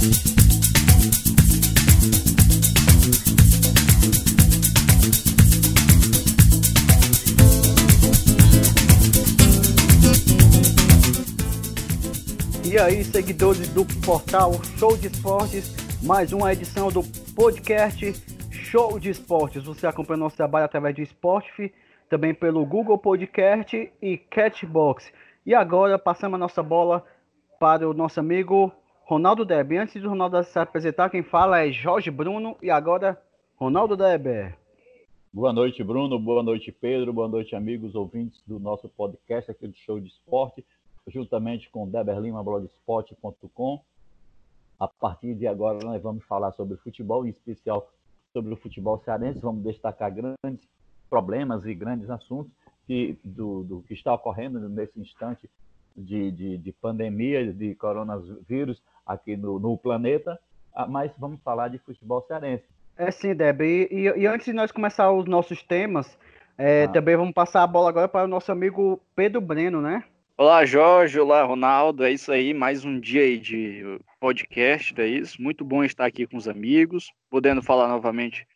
E 0.00 0.02
aí, 12.78 13.04
seguidores 13.04 13.68
do 13.68 13.84
portal 14.02 14.52
Show 14.78 14.96
de 14.96 15.08
Esportes, 15.08 15.74
mais 16.02 16.32
uma 16.32 16.50
edição 16.50 16.88
do 16.88 17.02
podcast 17.34 18.14
Show 18.50 18.98
de 18.98 19.10
Esportes. 19.10 19.64
Você 19.64 19.86
acompanha 19.86 20.20
nosso 20.20 20.36
trabalho 20.38 20.64
através 20.64 20.94
de 20.94 21.04
Spotify, 21.04 21.70
também 22.08 22.32
pelo 22.32 22.64
Google 22.64 22.96
Podcast 22.96 23.92
e 24.00 24.16
Catchbox. 24.16 25.12
E 25.44 25.54
agora 25.54 25.98
passamos 25.98 26.36
a 26.36 26.38
nossa 26.38 26.62
bola 26.62 27.04
para 27.58 27.86
o 27.86 27.92
nosso 27.92 28.18
amigo 28.18 28.72
Ronaldo 29.10 29.44
Deb. 29.44 29.72
Antes 29.72 30.00
do 30.00 30.08
Ronaldo 30.08 30.40
se 30.44 30.56
apresentar, 30.56 31.10
quem 31.10 31.24
fala 31.24 31.66
é 31.66 31.72
Jorge 31.72 32.12
Bruno 32.12 32.56
e 32.62 32.70
agora 32.70 33.20
Ronaldo 33.56 33.96
Deb. 33.96 34.54
Boa 35.32 35.52
noite, 35.52 35.82
Bruno. 35.82 36.16
Boa 36.16 36.44
noite, 36.44 36.70
Pedro. 36.70 37.12
Boa 37.12 37.26
noite, 37.26 37.56
amigos 37.56 37.96
ouvintes 37.96 38.40
do 38.46 38.60
nosso 38.60 38.88
podcast 38.88 39.50
aqui 39.50 39.66
do 39.66 39.76
Show 39.78 39.98
de 39.98 40.06
Esporte 40.06 40.64
juntamente 41.08 41.68
com 41.70 41.88
Deber 41.88 42.20
Lima, 42.20 42.40
blogspot.com. 42.44 43.82
A 44.78 44.86
partir 44.86 45.34
de 45.34 45.48
agora, 45.48 45.80
nós 45.82 46.00
vamos 46.00 46.24
falar 46.26 46.52
sobre 46.52 46.76
futebol, 46.76 47.26
em 47.26 47.30
especial 47.30 47.90
sobre 48.32 48.54
o 48.54 48.56
futebol 48.56 48.96
cearense. 49.04 49.40
Vamos 49.40 49.64
destacar 49.64 50.14
grandes 50.14 50.68
problemas 51.08 51.66
e 51.66 51.74
grandes 51.74 52.08
assuntos 52.08 52.52
que, 52.86 53.18
do, 53.24 53.64
do 53.64 53.82
que 53.82 53.94
está 53.94 54.14
ocorrendo 54.14 54.68
nesse 54.68 55.00
instante 55.00 55.50
de, 55.96 56.30
de, 56.30 56.58
de 56.58 56.72
pandemia, 56.72 57.52
de 57.52 57.74
coronavírus 57.74 58.80
aqui 59.12 59.36
no, 59.36 59.58
no, 59.58 59.76
planeta. 59.76 60.38
Ah, 60.74 60.86
mas 60.86 61.10
vamos 61.18 61.40
falar 61.42 61.68
de 61.68 61.78
futebol 61.78 62.22
cearense. 62.22 62.64
É 62.96 63.10
sim, 63.10 63.34
Deb. 63.34 63.60
E, 63.62 63.88
e, 63.90 64.20
e 64.20 64.26
antes 64.26 64.46
de 64.46 64.52
nós 64.52 64.70
começar 64.70 65.10
os 65.10 65.26
nossos 65.26 65.62
temas, 65.62 66.18
é, 66.56 66.84
ah. 66.84 66.88
também 66.88 67.16
vamos 67.16 67.34
passar 67.34 67.62
a 67.62 67.66
bola 67.66 67.88
agora 67.88 68.08
para 68.08 68.24
o 68.24 68.28
nosso 68.28 68.52
amigo 68.52 69.00
Pedro 69.14 69.40
Breno, 69.40 69.80
né? 69.80 70.04
Olá, 70.36 70.64
Jorge. 70.64 71.18
Olá, 71.18 71.42
Ronaldo. 71.42 72.04
É 72.04 72.10
isso 72.10 72.32
aí, 72.32 72.54
mais 72.54 72.84
um 72.84 72.98
dia 72.98 73.22
aí 73.22 73.38
de 73.38 74.00
podcast, 74.18 74.98
é 75.00 75.06
isso. 75.06 75.40
Muito 75.42 75.64
bom 75.64 75.84
estar 75.84 76.06
aqui 76.06 76.26
com 76.26 76.36
os 76.36 76.48
amigos, 76.48 77.12
podendo 77.28 77.62
falar 77.62 77.88
novamente 77.88 78.46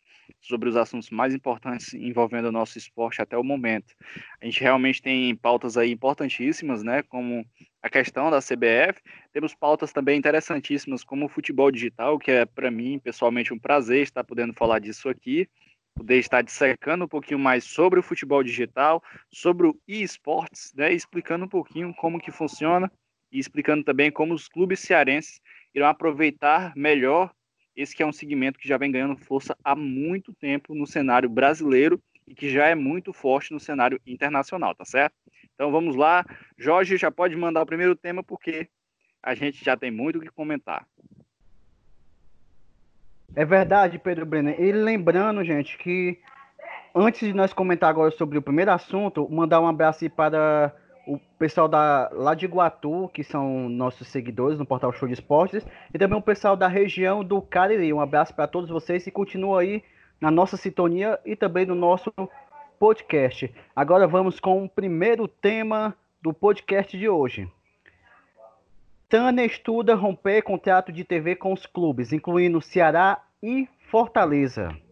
sobre 0.47 0.69
os 0.69 0.75
assuntos 0.75 1.09
mais 1.09 1.33
importantes 1.33 1.93
envolvendo 1.93 2.45
o 2.45 2.51
nosso 2.51 2.77
esporte 2.77 3.21
até 3.21 3.37
o 3.37 3.43
momento. 3.43 3.93
A 4.41 4.45
gente 4.45 4.61
realmente 4.61 5.01
tem 5.01 5.35
pautas 5.35 5.77
aí 5.77 5.91
importantíssimas, 5.91 6.83
né, 6.83 7.01
como 7.03 7.45
a 7.81 7.89
questão 7.89 8.29
da 8.29 8.39
CBF. 8.39 9.01
Temos 9.33 9.55
pautas 9.55 9.91
também 9.91 10.17
interessantíssimas 10.17 11.03
como 11.03 11.25
o 11.25 11.29
futebol 11.29 11.71
digital, 11.71 12.19
que 12.19 12.31
é 12.31 12.45
para 12.45 12.69
mim 12.69 12.99
pessoalmente 12.99 13.53
um 13.53 13.59
prazer 13.59 14.03
estar 14.03 14.23
podendo 14.23 14.53
falar 14.53 14.79
disso 14.79 15.09
aqui 15.09 15.47
poder 15.95 16.17
estar 16.17 16.41
dissecando 16.41 17.05
um 17.05 17.07
pouquinho 17.07 17.39
mais 17.39 17.63
sobre 17.63 17.99
o 17.99 18.03
futebol 18.03 18.43
digital, 18.43 19.01
sobre 19.31 19.67
o 19.67 19.79
e-sports, 19.87 20.73
né, 20.75 20.91
explicando 20.91 21.45
um 21.45 21.47
pouquinho 21.47 21.93
como 21.95 22.19
que 22.19 22.31
funciona 22.31 22.91
e 23.31 23.39
explicando 23.39 23.83
também 23.83 24.11
como 24.11 24.33
os 24.33 24.47
clubes 24.49 24.81
cearenses 24.81 25.39
irão 25.73 25.87
aproveitar 25.87 26.73
melhor 26.75 27.33
esse 27.75 27.95
que 27.95 28.03
é 28.03 28.05
um 28.05 28.13
segmento 28.13 28.59
que 28.59 28.67
já 28.67 28.77
vem 28.77 28.91
ganhando 28.91 29.17
força 29.17 29.55
há 29.63 29.75
muito 29.75 30.33
tempo 30.33 30.73
no 30.73 30.87
cenário 30.87 31.29
brasileiro 31.29 32.01
e 32.27 32.33
que 32.33 32.49
já 32.49 32.67
é 32.67 32.75
muito 32.75 33.13
forte 33.13 33.53
no 33.53 33.59
cenário 33.59 33.99
internacional, 34.05 34.73
tá 34.73 34.85
certo? 34.85 35.15
Então 35.53 35.71
vamos 35.71 35.95
lá, 35.95 36.25
Jorge 36.57 36.97
já 36.97 37.11
pode 37.11 37.35
mandar 37.35 37.61
o 37.61 37.65
primeiro 37.65 37.95
tema 37.95 38.23
porque 38.23 38.67
a 39.21 39.33
gente 39.35 39.63
já 39.63 39.75
tem 39.75 39.91
muito 39.91 40.17
o 40.17 40.21
que 40.21 40.29
comentar. 40.29 40.87
É 43.35 43.43
verdade, 43.43 43.99
Pedro 43.99 44.25
Brenner. 44.25 44.59
E 44.59 44.71
lembrando, 44.71 45.43
gente, 45.43 45.77
que 45.77 46.19
antes 46.93 47.27
de 47.27 47.33
nós 47.33 47.51
comentar 47.51 47.89
agora 47.89 48.11
sobre 48.11 48.37
o 48.37 48.41
primeiro 48.41 48.71
assunto, 48.71 49.29
mandar 49.29 49.59
um 49.59 49.67
abraço 49.67 50.09
para 50.09 50.73
o 51.07 51.19
pessoal 51.37 51.67
da, 51.67 52.09
lá 52.11 52.33
de 52.33 52.45
Iguatu, 52.45 53.09
que 53.13 53.23
são 53.23 53.69
nossos 53.69 54.07
seguidores 54.07 54.57
no 54.57 54.65
portal 54.65 54.91
Show 54.91 55.07
de 55.07 55.13
Esportes, 55.13 55.65
e 55.93 55.99
também 55.99 56.17
o 56.17 56.21
pessoal 56.21 56.55
da 56.55 56.67
região 56.67 57.23
do 57.23 57.41
Cariri. 57.41 57.93
Um 57.93 58.01
abraço 58.01 58.33
para 58.33 58.47
todos 58.47 58.69
vocês 58.69 59.05
e 59.05 59.11
continua 59.11 59.61
aí 59.61 59.83
na 60.19 60.31
nossa 60.31 60.57
sintonia 60.57 61.19
e 61.25 61.35
também 61.35 61.65
no 61.65 61.75
nosso 61.75 62.11
podcast. 62.79 63.53
Agora 63.75 64.07
vamos 64.07 64.39
com 64.39 64.63
o 64.63 64.69
primeiro 64.69 65.27
tema 65.27 65.95
do 66.21 66.33
podcast 66.33 66.97
de 66.97 67.07
hoje. 67.07 67.49
Tânia 69.07 69.45
estuda 69.45 69.93
romper 69.93 70.41
contrato 70.41 70.91
de 70.91 71.03
TV 71.03 71.35
com 71.35 71.53
os 71.53 71.65
clubes, 71.65 72.11
incluindo 72.11 72.61
Ceará 72.61 73.21
e 73.41 73.67
Fortaleza. 73.91 74.84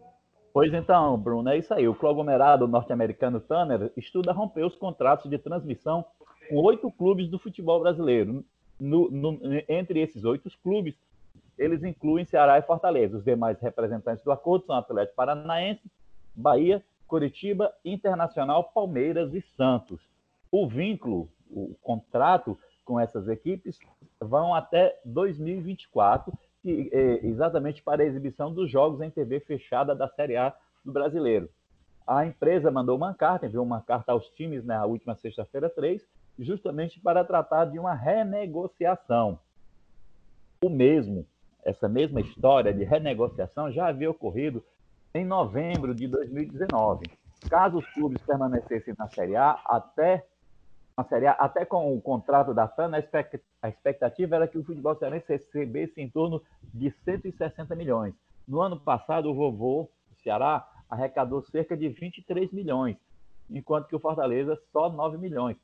Pois 0.53 0.71
então, 0.71 1.17
Bruno, 1.17 1.49
é 1.49 1.57
isso 1.57 1.73
aí. 1.73 1.87
O 1.87 1.95
conglomerado 1.95 2.67
norte-americano 2.67 3.39
Tanner 3.39 3.91
estuda 3.97 4.31
romper 4.31 4.63
os 4.63 4.75
contratos 4.75 5.27
de 5.27 5.39
transmissão 5.39 6.05
com 6.47 6.57
oito 6.57 6.91
clubes 6.91 7.27
do 7.27 7.39
futebol 7.39 7.79
brasileiro. 7.79 8.45
No, 8.79 9.09
no, 9.09 9.39
entre 9.67 9.99
esses 9.99 10.23
oito 10.23 10.47
clubes, 10.61 10.95
eles 11.57 11.83
incluem 11.83 12.25
Ceará 12.25 12.59
e 12.59 12.61
Fortaleza. 12.61 13.17
Os 13.17 13.23
demais 13.23 13.59
representantes 13.59 14.23
do 14.23 14.31
acordo 14.31 14.65
são 14.65 14.75
Atlético 14.75 15.15
Paranaense, 15.15 15.89
Bahia, 16.35 16.83
Curitiba, 17.07 17.73
Internacional, 17.83 18.65
Palmeiras 18.65 19.33
e 19.33 19.41
Santos. 19.41 20.01
O 20.51 20.67
vínculo, 20.67 21.29
o 21.49 21.73
contrato 21.81 22.55
com 22.85 22.99
essas 22.99 23.27
equipes 23.27 23.79
vão 24.19 24.53
até 24.53 24.99
2024, 25.03 26.31
que, 26.63 26.89
é, 26.93 27.25
exatamente 27.27 27.83
para 27.83 28.01
a 28.01 28.05
exibição 28.05 28.51
dos 28.51 28.71
jogos 28.71 29.01
em 29.01 29.09
TV 29.09 29.41
fechada 29.41 29.93
da 29.93 30.07
Série 30.07 30.37
A 30.37 30.55
do 30.83 30.91
Brasileiro. 30.91 31.49
A 32.07 32.25
empresa 32.25 32.71
mandou 32.71 32.95
uma 32.95 33.13
carta, 33.13 33.45
enviou 33.45 33.65
uma 33.65 33.81
carta 33.81 34.13
aos 34.13 34.27
times 34.29 34.65
na 34.65 34.83
última 34.85 35.15
sexta-feira 35.15 35.69
3, 35.69 36.01
justamente 36.39 36.99
para 36.99 37.23
tratar 37.23 37.65
de 37.65 37.77
uma 37.77 37.93
renegociação. 37.93 39.37
O 40.63 40.69
mesmo, 40.69 41.27
essa 41.63 41.87
mesma 41.87 42.21
história 42.21 42.73
de 42.73 42.83
renegociação 42.83 43.71
já 43.71 43.87
havia 43.87 44.09
ocorrido 44.09 44.63
em 45.13 45.25
novembro 45.25 45.93
de 45.93 46.07
2019. 46.07 47.05
Caso 47.49 47.77
os 47.77 47.87
clubes 47.93 48.21
permanecessem 48.23 48.95
na 48.97 49.07
Série 49.09 49.35
A 49.35 49.59
até 49.65 50.25
Série 51.03 51.25
A, 51.25 51.31
até 51.31 51.65
com 51.65 51.95
o 51.95 52.01
contrato 52.01 52.53
da 52.53 52.67
FAN, 52.67 52.91
a 53.61 53.69
expectativa 53.69 54.35
era 54.35 54.47
que 54.47 54.57
o 54.57 54.63
futebol 54.63 54.95
cearense 54.95 55.25
recebesse 55.27 55.99
em 55.99 56.09
torno 56.09 56.41
de 56.73 56.91
160 57.03 57.75
milhões. 57.75 58.13
No 58.47 58.61
ano 58.61 58.79
passado, 58.79 59.29
o 59.29 59.33
vovô, 59.33 59.83
o 59.83 60.21
Ceará, 60.21 60.67
arrecadou 60.87 61.41
cerca 61.41 61.75
de 61.75 61.89
23 61.89 62.51
milhões, 62.51 62.97
enquanto 63.49 63.87
que 63.87 63.95
o 63.95 63.99
Fortaleza 63.99 64.59
só 64.71 64.89
9 64.89 65.17
milhões. 65.17 65.57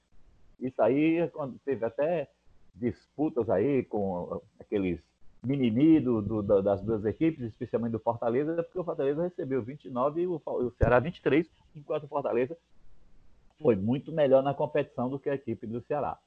Isso 0.59 0.81
aí, 0.81 1.29
quando 1.29 1.59
teve 1.59 1.85
até 1.85 2.27
disputas 2.73 3.49
aí 3.49 3.83
com 3.83 4.41
aqueles 4.59 4.99
mimimi 5.43 5.99
do, 5.99 6.21
do, 6.21 6.61
das 6.61 6.81
duas 6.81 7.05
equipes, 7.05 7.45
especialmente 7.45 7.91
do 7.91 7.99
Fortaleza, 7.99 8.63
porque 8.63 8.79
o 8.79 8.83
Fortaleza 8.83 9.23
recebeu 9.23 9.61
29 9.61 10.21
e 10.21 10.27
o, 10.27 10.41
o 10.43 10.71
Ceará 10.71 10.99
23, 10.99 11.47
enquanto 11.75 12.03
o 12.03 12.07
Fortaleza 12.07 12.57
foi 13.61 13.75
muito 13.75 14.11
melhor 14.11 14.41
na 14.41 14.53
competição 14.53 15.09
do 15.09 15.19
que 15.19 15.29
a 15.29 15.35
equipe 15.35 15.67
do 15.67 15.81
Ceará. 15.81 16.17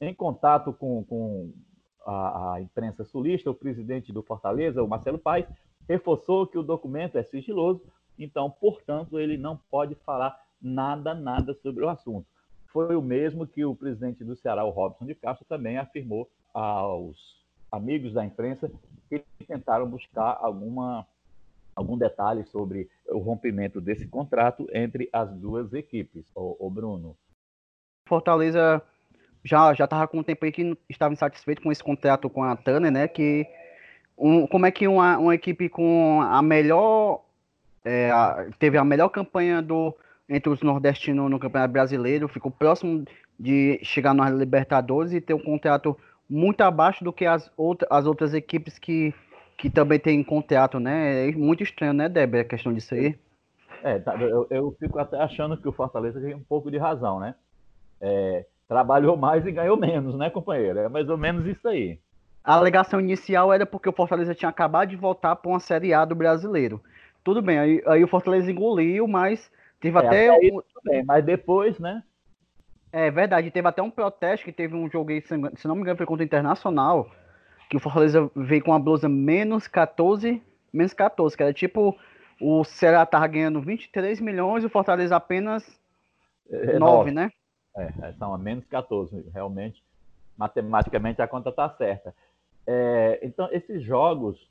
Em 0.00 0.14
contato 0.14 0.72
com, 0.72 1.04
com 1.04 1.52
a, 2.06 2.54
a, 2.54 2.60
imprensa 2.60 3.04
sulista, 3.04 3.50
o 3.50 3.54
presidente 3.54 4.12
do 4.12 4.22
Fortaleza, 4.22 4.82
o 4.82 4.88
Marcelo 4.88 5.18
Paes, 5.18 5.46
reforçou 5.86 6.46
que 6.46 6.56
o 6.56 6.62
documento 6.62 7.18
é 7.18 7.22
sigiloso, 7.22 7.82
então, 8.18 8.50
portanto, 8.50 9.18
ele 9.18 9.36
não 9.36 9.58
pode 9.70 9.94
falar 9.94 10.38
nada, 10.60 11.14
nada 11.14 11.54
sobre 11.54 11.84
o 11.84 11.88
assunto. 11.88 12.26
Foi 12.66 12.96
o 12.96 13.02
mesmo 13.02 13.46
que 13.46 13.64
o 13.64 13.74
presidente 13.74 14.24
do 14.24 14.36
Ceará, 14.36 14.64
o 14.64 14.70
Robson 14.70 15.04
de 15.04 15.14
Castro, 15.14 15.46
também 15.46 15.76
afirmou 15.76 16.30
aos 16.54 17.44
amigos 17.70 18.12
da 18.12 18.24
imprensa 18.24 18.70
que 19.08 19.22
tentaram 19.46 19.88
buscar 19.88 20.38
alguma 20.40 21.06
algum 21.80 21.96
detalhe 21.96 22.44
sobre 22.44 22.88
o 23.08 23.18
rompimento 23.18 23.80
desse 23.80 24.06
contrato 24.06 24.66
entre 24.72 25.08
as 25.12 25.32
duas 25.32 25.72
equipes, 25.72 26.30
o, 26.34 26.70
Bruno? 26.70 27.16
Fortaleza 28.06 28.82
já 29.42 29.72
já 29.72 29.84
estava 29.84 30.06
com 30.06 30.18
um 30.18 30.22
tempo 30.22 30.44
aí 30.44 30.52
que 30.52 30.76
estava 30.88 31.14
insatisfeito 31.14 31.62
com 31.62 31.72
esse 31.72 31.82
contrato 31.82 32.28
com 32.28 32.44
a 32.44 32.54
Tana, 32.54 32.90
né? 32.90 33.08
Que 33.08 33.46
um, 34.16 34.46
como 34.46 34.66
é 34.66 34.70
que 34.70 34.86
uma, 34.86 35.18
uma 35.18 35.34
equipe 35.34 35.68
com 35.68 36.20
a 36.20 36.42
melhor 36.42 37.24
é, 37.84 38.10
a, 38.10 38.48
teve 38.58 38.76
a 38.76 38.84
melhor 38.84 39.08
campanha 39.08 39.62
do 39.62 39.94
entre 40.28 40.52
os 40.52 40.62
nordestinos 40.62 41.28
no 41.28 41.40
Campeonato 41.40 41.72
Brasileiro, 41.72 42.28
ficou 42.28 42.52
próximo 42.52 43.04
de 43.38 43.80
chegar 43.82 44.14
nas 44.14 44.32
Libertadores 44.32 45.12
e 45.12 45.20
ter 45.20 45.34
um 45.34 45.42
contrato 45.42 45.96
muito 46.28 46.60
abaixo 46.60 47.02
do 47.02 47.12
que 47.12 47.26
as, 47.26 47.50
outra, 47.56 47.88
as 47.90 48.06
outras 48.06 48.32
equipes 48.32 48.78
que 48.78 49.12
que 49.60 49.68
também 49.68 49.98
tem 49.98 50.24
contrato, 50.24 50.80
né? 50.80 51.28
É 51.28 51.32
muito 51.32 51.62
estranho, 51.62 51.92
né, 51.92 52.08
Deb, 52.08 52.36
a 52.36 52.44
questão 52.44 52.72
disso 52.72 52.94
aí. 52.94 53.14
É, 53.82 53.98
tá, 53.98 54.16
eu, 54.16 54.46
eu, 54.50 54.74
fico 54.80 54.98
até 54.98 55.18
achando 55.18 55.56
que 55.56 55.68
o 55.68 55.72
Fortaleza 55.72 56.18
tem 56.18 56.34
um 56.34 56.42
pouco 56.42 56.70
de 56.70 56.78
razão, 56.78 57.20
né? 57.20 57.34
É, 58.00 58.46
trabalhou 58.66 59.18
mais 59.18 59.44
e 59.44 59.52
ganhou 59.52 59.76
menos, 59.76 60.16
né, 60.16 60.30
companheiro? 60.30 60.78
É 60.78 60.88
mais 60.88 61.08
ou 61.10 61.18
menos 61.18 61.46
isso 61.46 61.68
aí. 61.68 61.98
A 62.42 62.54
alegação 62.54 62.98
inicial 62.98 63.52
era 63.52 63.66
porque 63.66 63.88
o 63.88 63.92
Fortaleza 63.92 64.34
tinha 64.34 64.48
acabado 64.48 64.88
de 64.88 64.96
voltar 64.96 65.36
para 65.36 65.50
uma 65.50 65.60
Série 65.60 65.92
A 65.92 66.06
do 66.06 66.14
brasileiro. 66.14 66.80
Tudo 67.22 67.42
bem, 67.42 67.58
aí, 67.58 67.82
aí 67.86 68.02
o 68.02 68.08
Fortaleza 68.08 68.50
engoliu, 68.50 69.06
mas 69.06 69.50
teve 69.78 69.98
é, 69.98 70.00
até. 70.00 70.30
Aí, 70.30 70.52
bem, 70.84 71.04
mas 71.04 71.22
depois, 71.22 71.78
né? 71.78 72.02
É 72.90 73.10
verdade, 73.10 73.50
teve 73.50 73.68
até 73.68 73.82
um 73.82 73.90
protesto 73.90 74.46
que 74.46 74.52
teve 74.52 74.74
um 74.74 74.90
jogo 74.90 75.10
aí, 75.10 75.20
se 75.20 75.68
não 75.68 75.74
me 75.74 75.82
engano, 75.82 75.98
foi 75.98 76.06
contra 76.06 76.24
o 76.24 76.26
Internacional, 76.26 77.10
que 77.70 77.76
o 77.76 77.80
Fortaleza 77.80 78.28
veio 78.34 78.64
com 78.64 78.74
a 78.74 78.78
blusa 78.80 79.08
menos 79.08 79.68
14, 79.68 80.42
menos 80.72 80.92
14, 80.92 81.36
que 81.36 81.42
era 81.42 81.52
tipo 81.54 81.96
o 82.40 82.64
Ceará 82.64 83.06
tava 83.06 83.28
ganhando 83.28 83.60
23 83.60 84.20
milhões 84.20 84.64
e 84.64 84.66
o 84.66 84.70
Fortaleza 84.70 85.14
apenas 85.14 85.80
é, 86.50 86.78
9, 86.78 86.78
9, 86.78 87.10
né? 87.12 87.30
É, 87.76 88.12
são 88.18 88.34
a 88.34 88.38
menos 88.38 88.66
14, 88.66 89.24
realmente. 89.32 89.84
Matematicamente 90.36 91.22
a 91.22 91.28
conta 91.28 91.52
tá 91.52 91.68
certa. 91.70 92.12
É, 92.66 93.20
então, 93.22 93.48
esses 93.52 93.82
jogos, 93.82 94.50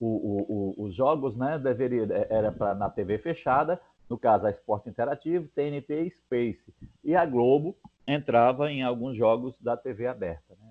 o, 0.00 0.06
o, 0.06 0.46
o, 0.78 0.84
os 0.84 0.94
jogos, 0.94 1.36
né, 1.36 1.58
deveria, 1.58 2.06
era 2.30 2.50
para 2.50 2.74
na 2.74 2.88
TV 2.88 3.18
fechada, 3.18 3.78
no 4.08 4.16
caso 4.16 4.46
a 4.46 4.50
Esporte 4.50 4.88
Interativo, 4.88 5.48
TNT 5.54 6.04
e 6.04 6.10
Space. 6.10 6.74
E 7.04 7.14
a 7.14 7.26
Globo 7.26 7.76
entrava 8.06 8.70
em 8.70 8.82
alguns 8.82 9.16
jogos 9.16 9.54
da 9.60 9.76
TV 9.76 10.06
aberta. 10.06 10.54
Né? 10.58 10.70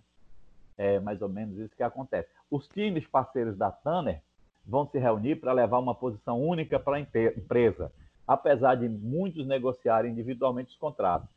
É 0.79 0.97
mais 0.97 1.21
ou 1.21 1.27
menos 1.27 1.57
isso 1.57 1.75
que 1.75 1.83
acontece. 1.83 2.29
Os 2.49 2.65
times 2.69 3.05
parceiros 3.05 3.57
da 3.57 3.69
Tanner 3.69 4.21
vão 4.65 4.87
se 4.87 4.97
reunir 4.97 5.35
para 5.35 5.51
levar 5.51 5.77
uma 5.77 5.93
posição 5.93 6.41
única 6.41 6.79
para 6.79 6.95
a 6.95 6.99
empresa, 7.01 7.91
apesar 8.25 8.75
de 8.75 8.87
muitos 8.87 9.45
negociarem 9.45 10.13
individualmente 10.13 10.69
os 10.69 10.77
contratos. 10.77 11.27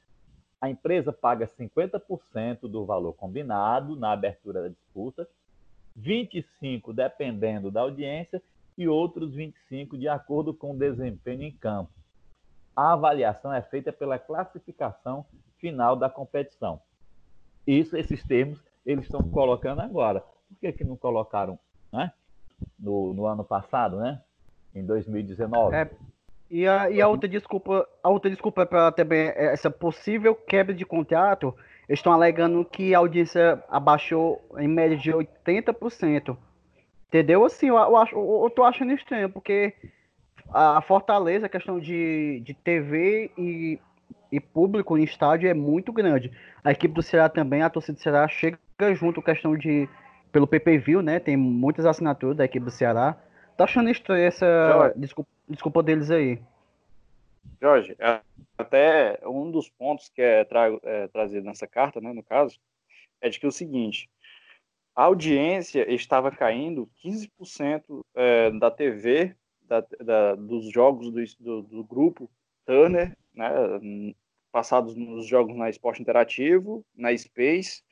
A 0.60 0.70
empresa 0.70 1.12
paga 1.12 1.44
50% 1.44 2.68
do 2.68 2.86
valor 2.86 3.14
combinado 3.14 3.96
na 3.96 4.12
abertura 4.12 4.62
da 4.62 4.68
disputa, 4.68 5.28
25% 5.98 6.94
dependendo 6.94 7.68
da 7.68 7.80
audiência 7.80 8.40
e 8.78 8.86
outros 8.86 9.34
25% 9.34 9.98
de 9.98 10.06
acordo 10.06 10.54
com 10.54 10.70
o 10.70 10.78
desempenho 10.78 11.42
em 11.42 11.50
campo. 11.50 11.90
A 12.76 12.92
avaliação 12.92 13.52
é 13.52 13.60
feita 13.60 13.92
pela 13.92 14.20
classificação 14.20 15.26
final 15.58 15.96
da 15.96 16.08
competição. 16.08 16.80
Isso, 17.66 17.96
esses 17.96 18.22
termos, 18.22 18.62
eles 18.84 19.04
estão 19.04 19.22
colocando 19.22 19.80
agora. 19.80 20.20
Por 20.20 20.58
que, 20.60 20.72
que 20.72 20.84
não 20.84 20.96
colocaram 20.96 21.58
né? 21.92 22.12
no, 22.78 23.14
no 23.14 23.26
ano 23.26 23.44
passado, 23.44 23.98
né? 23.98 24.20
Em 24.74 24.84
2019. 24.84 25.74
É, 25.74 25.90
e 26.50 26.66
a, 26.66 26.90
e 26.90 27.00
a 27.00 27.08
outra 27.08 27.28
desculpa, 27.28 27.88
a 28.02 28.08
outra 28.08 28.30
desculpa 28.30 28.66
para 28.66 28.92
também 28.92 29.32
essa 29.34 29.70
possível 29.70 30.34
quebra 30.34 30.74
de 30.74 30.84
contrato, 30.84 31.54
estão 31.88 32.12
alegando 32.12 32.64
que 32.64 32.94
a 32.94 32.98
audiência 32.98 33.62
abaixou 33.68 34.44
em 34.58 34.68
média 34.68 34.96
de 34.96 35.10
80%. 35.10 36.36
Entendeu? 37.08 37.44
Assim, 37.44 37.68
eu, 37.68 37.76
eu, 37.76 37.96
acho, 37.96 38.14
eu 38.16 38.50
tô 38.50 38.64
achando 38.64 38.92
estranho, 38.92 39.28
porque 39.28 39.74
a 40.52 40.80
Fortaleza, 40.82 41.46
a 41.46 41.48
questão 41.48 41.78
de, 41.78 42.40
de 42.44 42.54
TV 42.54 43.30
e, 43.36 43.78
e 44.30 44.40
público 44.40 44.96
em 44.96 45.04
estádio 45.04 45.48
é 45.48 45.54
muito 45.54 45.92
grande. 45.92 46.30
A 46.64 46.72
equipe 46.72 46.94
do 46.94 47.02
Ceará 47.02 47.28
também, 47.28 47.62
a 47.62 47.70
torcida 47.70 47.94
do 47.94 48.02
Ceará 48.02 48.26
chega 48.28 48.58
junto 48.94 49.22
questão 49.22 49.56
de 49.56 49.88
pelo 50.30 50.46
PPV, 50.46 51.02
né? 51.02 51.20
Tem 51.20 51.36
muitas 51.36 51.84
assinaturas 51.84 52.36
da 52.36 52.44
equipe 52.44 52.64
do 52.64 52.70
Ceará. 52.70 53.16
Tá 53.56 53.64
achando 53.64 53.90
estranho 53.90 54.24
essa 54.24 54.92
desculpa, 54.96 55.30
desculpa 55.48 55.82
deles 55.82 56.10
aí. 56.10 56.40
Jorge, 57.60 57.94
é, 57.98 58.20
até 58.56 59.20
um 59.24 59.50
dos 59.50 59.68
pontos 59.68 60.08
que 60.08 60.22
é, 60.22 60.44
tra 60.44 60.68
é 60.82 61.06
trazido 61.08 61.46
nessa 61.46 61.66
carta, 61.66 62.00
né, 62.00 62.12
no 62.12 62.22
caso, 62.22 62.58
é 63.20 63.28
de 63.28 63.38
que 63.38 63.46
é 63.46 63.48
o 63.48 63.52
seguinte, 63.52 64.08
a 64.94 65.04
audiência 65.04 65.88
estava 65.92 66.30
caindo 66.30 66.90
15% 67.04 68.04
é, 68.14 68.50
da 68.50 68.70
TV, 68.70 69.34
da, 69.62 69.80
da, 70.00 70.34
dos 70.34 70.70
jogos 70.72 71.10
do, 71.10 71.22
do, 71.40 71.62
do, 71.62 71.84
grupo 71.84 72.30
Turner, 72.66 73.16
né, 73.34 73.48
passados 74.50 74.94
nos 74.94 75.26
jogos 75.26 75.56
na 75.56 75.70
Esporte 75.70 76.02
Interativo, 76.02 76.84
na 76.94 77.16
Space, 77.16 77.82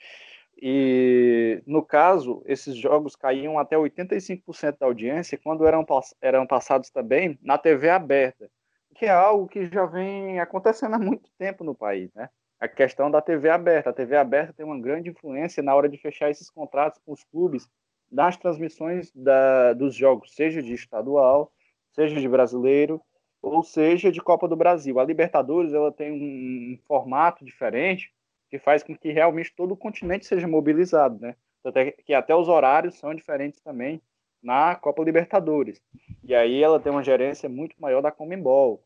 e, 0.62 1.62
no 1.67 1.83
caso, 1.83 2.43
esses 2.45 2.77
jogos 2.77 3.17
caíam 3.17 3.59
até 3.59 3.77
85% 3.77 4.77
da 4.79 4.87
audiência 4.87 5.39
quando 5.43 5.67
eram, 5.67 5.87
eram 6.21 6.47
passados 6.47 6.91
também 6.91 7.39
na 7.43 7.57
TV 7.57 7.89
aberta, 7.89 8.51
que 8.95 9.07
é 9.07 9.11
algo 9.11 9.49
que 9.49 9.69
já 9.69 9.87
vem 9.87 10.39
acontecendo 10.39 10.95
há 10.95 10.99
muito 10.99 11.31
tempo 11.39 11.65
no 11.65 11.75
país, 11.75 12.12
né? 12.12 12.29
A 12.61 12.69
questão 12.69 13.11
da 13.11 13.23
TV 13.23 13.49
aberta. 13.49 13.89
A 13.89 13.93
TV 13.93 14.17
aberta 14.17 14.53
tem 14.53 14.67
uma 14.67 14.79
grande 14.79 15.09
influência 15.09 15.62
na 15.62 15.75
hora 15.75 15.89
de 15.89 15.97
fechar 15.97 16.29
esses 16.29 16.51
contratos 16.51 17.01
com 17.06 17.13
os 17.13 17.25
clubes 17.25 17.67
nas 18.13 18.37
transmissões 18.37 19.11
da, 19.15 19.73
dos 19.73 19.95
jogos, 19.95 20.35
seja 20.35 20.63
de 20.63 20.75
estadual, 20.75 21.51
seja 21.93 22.21
de 22.21 22.29
brasileiro, 22.29 23.01
ou 23.41 23.63
seja 23.63 24.13
de 24.13 24.21
Copa 24.21 24.47
do 24.47 24.56
Brasil. 24.56 25.01
A 25.01 25.05
Libertadores 25.05 25.73
ela 25.73 25.91
tem 25.91 26.13
um, 26.13 26.75
um 26.75 26.79
formato 26.87 27.47
diferente 27.47 28.13
que 28.50 28.58
faz 28.58 28.82
com 28.82 28.97
que 28.97 29.12
realmente 29.12 29.55
todo 29.55 29.73
o 29.73 29.76
continente 29.76 30.26
seja 30.26 30.49
mobilizado, 30.49 31.19
né? 31.20 31.37
Até 31.64 31.93
que 31.93 32.12
até 32.12 32.35
os 32.35 32.49
horários 32.49 32.97
são 32.97 33.14
diferentes 33.14 33.61
também 33.61 34.02
na 34.43 34.75
Copa 34.75 35.05
Libertadores. 35.05 35.81
E 36.25 36.35
aí 36.35 36.62
ela 36.62 36.81
tem 36.81 36.91
uma 36.91 37.05
gerência 37.05 37.49
muito 37.49 37.76
maior 37.81 38.00
da 38.00 38.11
Comembol. 38.11 38.82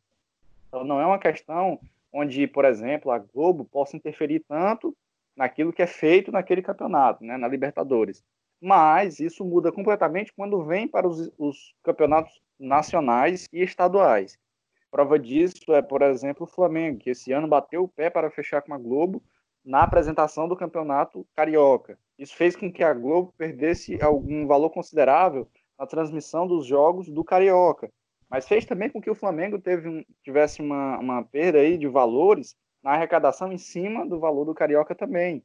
Então 0.68 0.84
não 0.84 1.00
é 1.00 1.06
uma 1.06 1.18
questão 1.18 1.80
onde, 2.12 2.46
por 2.46 2.64
exemplo, 2.64 3.10
a 3.10 3.18
Globo 3.18 3.64
possa 3.64 3.96
interferir 3.96 4.40
tanto 4.40 4.94
naquilo 5.36 5.72
que 5.72 5.82
é 5.82 5.86
feito 5.86 6.30
naquele 6.30 6.62
campeonato, 6.62 7.24
né, 7.24 7.36
na 7.36 7.48
Libertadores. 7.48 8.22
Mas 8.60 9.18
isso 9.18 9.44
muda 9.44 9.72
completamente 9.72 10.32
quando 10.32 10.64
vem 10.64 10.86
para 10.86 11.08
os, 11.08 11.30
os 11.38 11.74
campeonatos 11.82 12.40
nacionais 12.58 13.48
e 13.52 13.62
estaduais. 13.62 14.38
Prova 14.90 15.18
disso 15.18 15.74
é, 15.74 15.82
por 15.82 16.02
exemplo, 16.02 16.44
o 16.44 16.48
Flamengo, 16.48 16.98
que 16.98 17.10
esse 17.10 17.32
ano 17.32 17.48
bateu 17.48 17.82
o 17.82 17.88
pé 17.88 18.08
para 18.10 18.30
fechar 18.30 18.62
com 18.62 18.72
a 18.72 18.78
Globo 18.78 19.22
na 19.64 19.82
apresentação 19.82 20.46
do 20.46 20.56
campeonato 20.56 21.26
carioca. 21.34 21.98
Isso 22.18 22.36
fez 22.36 22.54
com 22.54 22.70
que 22.70 22.84
a 22.84 22.92
Globo 22.92 23.32
perdesse 23.36 24.00
algum 24.02 24.46
valor 24.46 24.70
considerável 24.70 25.48
na 25.78 25.86
transmissão 25.86 26.46
dos 26.46 26.66
jogos 26.66 27.08
do 27.08 27.24
carioca, 27.24 27.90
mas 28.28 28.46
fez 28.46 28.64
também 28.64 28.90
com 28.90 29.00
que 29.00 29.10
o 29.10 29.14
Flamengo 29.14 29.56
um, 29.56 30.04
tivesse 30.22 30.60
uma, 30.60 30.98
uma 30.98 31.24
perda 31.24 31.58
aí 31.58 31.76
de 31.76 31.88
valores 31.88 32.54
na 32.82 32.92
arrecadação 32.92 33.52
em 33.52 33.58
cima 33.58 34.06
do 34.06 34.20
valor 34.20 34.44
do 34.44 34.54
carioca 34.54 34.94
também. 34.94 35.42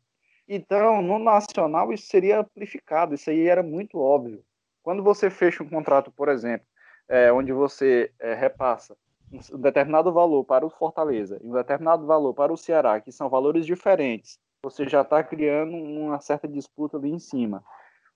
Então, 0.47 1.01
no 1.01 1.19
nacional 1.19 1.93
isso 1.93 2.07
seria 2.07 2.39
amplificado, 2.39 3.15
isso 3.15 3.29
aí 3.29 3.47
era 3.47 3.63
muito 3.63 3.99
óbvio. 3.99 4.43
Quando 4.81 5.03
você 5.03 5.29
fecha 5.29 5.63
um 5.63 5.69
contrato, 5.69 6.11
por 6.11 6.27
exemplo, 6.29 6.65
é, 7.07 7.31
onde 7.31 7.51
você 7.51 8.11
é, 8.19 8.33
repassa 8.33 8.97
um 9.31 9.59
determinado 9.59 10.11
valor 10.11 10.43
para 10.43 10.65
o 10.65 10.69
Fortaleza 10.69 11.39
e 11.43 11.47
um 11.47 11.53
determinado 11.53 12.05
valor 12.05 12.33
para 12.33 12.51
o 12.51 12.57
Ceará, 12.57 12.99
que 12.99 13.11
são 13.11 13.29
valores 13.29 13.65
diferentes, 13.65 14.39
você 14.63 14.87
já 14.87 15.01
está 15.01 15.23
criando 15.23 15.75
uma 15.75 16.19
certa 16.19 16.47
disputa 16.47 16.97
ali 16.97 17.09
em 17.09 17.19
cima. 17.19 17.63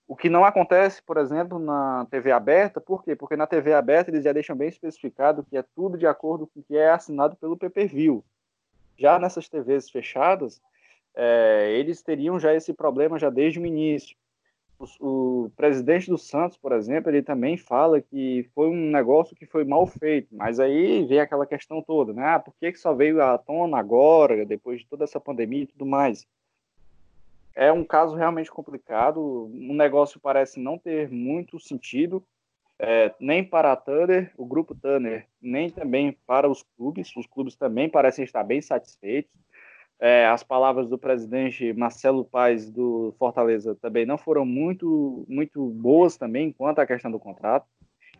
O 0.07 0.15
que 0.15 0.29
não 0.29 0.43
acontece, 0.43 1.01
por 1.01 1.17
exemplo, 1.17 1.57
na 1.57 2.05
TV 2.11 2.31
aberta, 2.31 2.81
por 2.81 3.03
quê? 3.03 3.15
Porque 3.15 3.37
na 3.37 3.47
TV 3.47 3.73
aberta 3.73 4.11
eles 4.11 4.23
já 4.23 4.33
deixam 4.33 4.55
bem 4.55 4.67
especificado 4.67 5.43
que 5.43 5.55
é 5.55 5.63
tudo 5.75 5.97
de 5.97 6.05
acordo 6.05 6.45
com 6.47 6.59
o 6.59 6.63
que 6.63 6.75
é 6.75 6.89
assinado 6.89 7.37
pelo 7.37 7.57
PPV. 7.57 8.21
Já 8.97 9.17
nessas 9.17 9.47
TVs 9.47 9.89
fechadas, 9.89 10.61
é, 11.15 11.71
eles 11.77 12.01
teriam 12.01 12.39
já 12.39 12.53
esse 12.53 12.73
problema 12.73 13.17
já 13.17 13.29
desde 13.29 13.59
o 13.59 13.65
início 13.65 14.17
o, 14.99 15.45
o, 15.45 15.49
presidente 15.51 16.09
do 16.09 16.17
Santos, 16.17 16.57
por 16.57 16.71
exemplo, 16.71 17.09
ele 17.09 17.21
também 17.21 17.57
fala 17.57 18.01
que 18.01 18.49
foi 18.53 18.67
um 18.69 18.91
negócio 18.91 19.35
que 19.35 19.45
foi 19.45 19.63
mal 19.63 19.85
feito, 19.87 20.35
mas 20.35 20.59
aí 20.59 21.05
vem 21.05 21.19
aquela 21.19 21.45
questão 21.45 21.81
toda, 21.81 22.13
né? 22.13 22.25
Ah, 22.25 22.39
por 22.39 22.53
que, 22.59 22.71
que 22.71 22.79
só 22.79 22.93
veio 22.93 23.21
à 23.21 23.37
tona 23.37 23.77
agora, 23.77 24.45
depois 24.45 24.81
de 24.81 24.87
toda 24.87 25.03
essa 25.03 25.19
pandemia 25.19 25.63
e 25.63 25.67
tudo 25.67 25.85
mais? 25.85 26.27
É 27.55 27.71
um 27.71 27.83
caso 27.83 28.15
realmente 28.15 28.51
complicado, 28.51 29.19
o 29.19 29.73
negócio 29.73 30.19
parece 30.19 30.59
não 30.59 30.77
ter 30.77 31.09
muito 31.09 31.59
sentido, 31.59 32.23
é, 32.79 33.13
nem 33.19 33.43
para 33.43 33.71
a 33.71 33.75
Tanner, 33.75 34.33
o 34.35 34.45
grupo 34.45 34.73
Tanner, 34.73 35.27
nem 35.41 35.69
também 35.69 36.17
para 36.25 36.49
os 36.49 36.63
clubes, 36.75 37.15
os 37.15 37.27
clubes 37.27 37.55
também 37.55 37.87
parecem 37.87 38.25
estar 38.25 38.43
bem 38.43 38.61
satisfeitos, 38.61 39.31
é, 40.03 40.27
as 40.27 40.43
palavras 40.43 40.89
do 40.89 40.97
presidente 40.97 41.71
Marcelo 41.71 42.25
Paes 42.25 42.69
do 42.69 43.15
Fortaleza 43.17 43.73
também 43.73 44.05
não 44.05 44.17
foram 44.17 44.45
muito, 44.45 45.25
muito 45.29 45.65
boas 45.69 46.17
também 46.17 46.51
quanto 46.51 46.79
à 46.79 46.85
questão 46.85 47.09
do 47.09 47.17
contrato. 47.17 47.65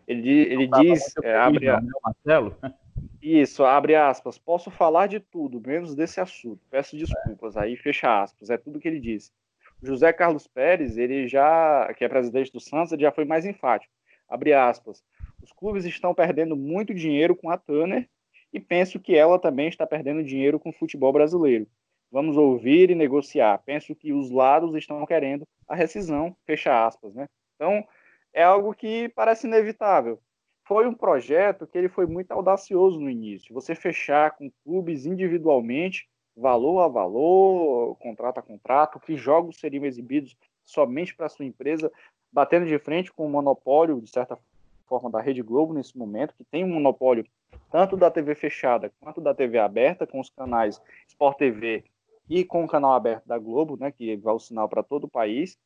Ele, 0.08 0.30
ele 0.30 0.66
diz, 0.66 1.14
é, 1.22 1.36
abre 1.36 1.68
a... 1.68 1.82
Né, 1.82 1.90
Marcelo? 2.02 2.56
Isso, 3.22 3.66
abre 3.66 3.96
aspas, 3.96 4.38
posso 4.38 4.72
falar 4.72 5.08
de 5.08 5.20
tudo, 5.20 5.60
menos 5.60 5.94
desse 5.94 6.22
assunto. 6.22 6.62
Peço 6.72 6.96
desculpas, 6.96 7.58
aí 7.58 7.76
fecha 7.76 8.24
aspas, 8.24 8.50
é 8.50 8.56
tudo 8.56 8.80
que 8.80 8.88
ele 8.88 9.02
disse. 9.02 9.34
José 9.82 10.14
Carlos 10.14 10.48
Pérez, 10.48 10.98
ele 10.98 11.28
já, 11.28 11.94
que 11.98 12.06
é 12.06 12.08
presidente 12.08 12.50
do 12.50 12.62
Santos, 12.62 12.94
ele 12.94 13.02
já 13.02 13.12
foi 13.12 13.26
mais 13.26 13.46
enfático. 13.46 13.94
Abre 14.30 14.54
aspas, 14.54 15.04
os 15.42 15.52
clubes 15.52 15.84
estão 15.84 16.16
perdendo 16.16 16.56
muito 16.56 16.94
dinheiro 16.94 17.36
com 17.36 17.50
a 17.50 17.58
Tanner 17.58 18.08
e 18.54 18.60
penso 18.60 19.00
que 19.00 19.16
ela 19.16 19.40
também 19.40 19.68
está 19.68 19.86
perdendo 19.86 20.24
dinheiro 20.24 20.60
com 20.60 20.70
o 20.70 20.74
futebol 20.74 21.12
brasileiro. 21.12 21.68
Vamos 22.12 22.38
ouvir 22.38 22.92
e 22.92 22.96
negociar. 22.96 23.58
Penso 23.66 23.96
que 23.96 24.14
os 24.14 24.30
lados 24.30 24.76
estão 24.76 25.04
querendo 25.08 25.48
a 25.68 25.74
rescisão, 25.74 26.38
fecha 26.46 26.86
aspas, 26.86 27.16
né? 27.16 27.28
Então, 27.56 27.84
é 28.32 28.44
algo 28.44 28.74
que 28.76 29.10
parece 29.10 29.48
inevitável. 29.48 30.20
Foi 30.66 30.88
um 30.88 30.94
projeto 30.94 31.66
que 31.66 31.78
ele 31.78 31.90
foi 31.90 32.06
muito 32.06 32.32
audacioso 32.32 33.00
no 33.00 33.10
início. 33.10 33.54
Você 33.54 33.74
fechar 33.74 34.38
com 34.38 34.52
clubes 34.64 35.08
individualmente, 35.08 36.08
valor 36.36 36.82
a 36.82 36.88
valor, 36.88 37.98
contrato 37.98 38.38
a 38.38 38.44
contrato, 38.44 39.00
que 39.00 39.18
jogos 39.18 39.60
seriam 39.60 39.84
exibidos 39.84 40.38
somente 40.64 41.16
para 41.16 41.30
sua 41.30 41.46
empresa, 41.46 41.92
batendo 42.32 42.68
de 42.68 42.78
frente 42.78 43.12
com 43.12 43.26
o 43.26 43.30
monopólio, 43.30 44.00
de 44.00 44.10
certa 44.10 44.38
forma, 44.86 45.10
da 45.10 45.20
Rede 45.20 45.42
Globo 45.42 45.74
nesse 45.74 45.98
momento, 45.98 46.36
que 46.36 46.44
tem 46.44 46.64
um 46.64 46.74
monopólio 46.74 47.26
tanto 47.72 47.98
da 47.98 48.12
TV 48.12 48.36
fechada 48.36 48.92
quanto 49.00 49.22
da 49.22 49.34
TV 49.34 49.60
aberta, 49.60 50.06
com 50.06 50.20
os 50.20 50.30
canais 50.30 50.82
Sport 51.08 51.38
TV 51.38 51.84
e 52.30 52.44
com 52.44 52.64
o 52.64 52.68
canal 52.68 52.94
aberto 52.94 53.26
da 53.26 53.38
Globo, 53.38 53.78
né, 53.78 53.92
que 53.92 54.16
vai 54.18 54.34
o 54.34 54.40
sinal 54.40 54.70
para 54.70 54.84
todo 54.84 55.06
o 55.06 55.10
país. 55.10 55.58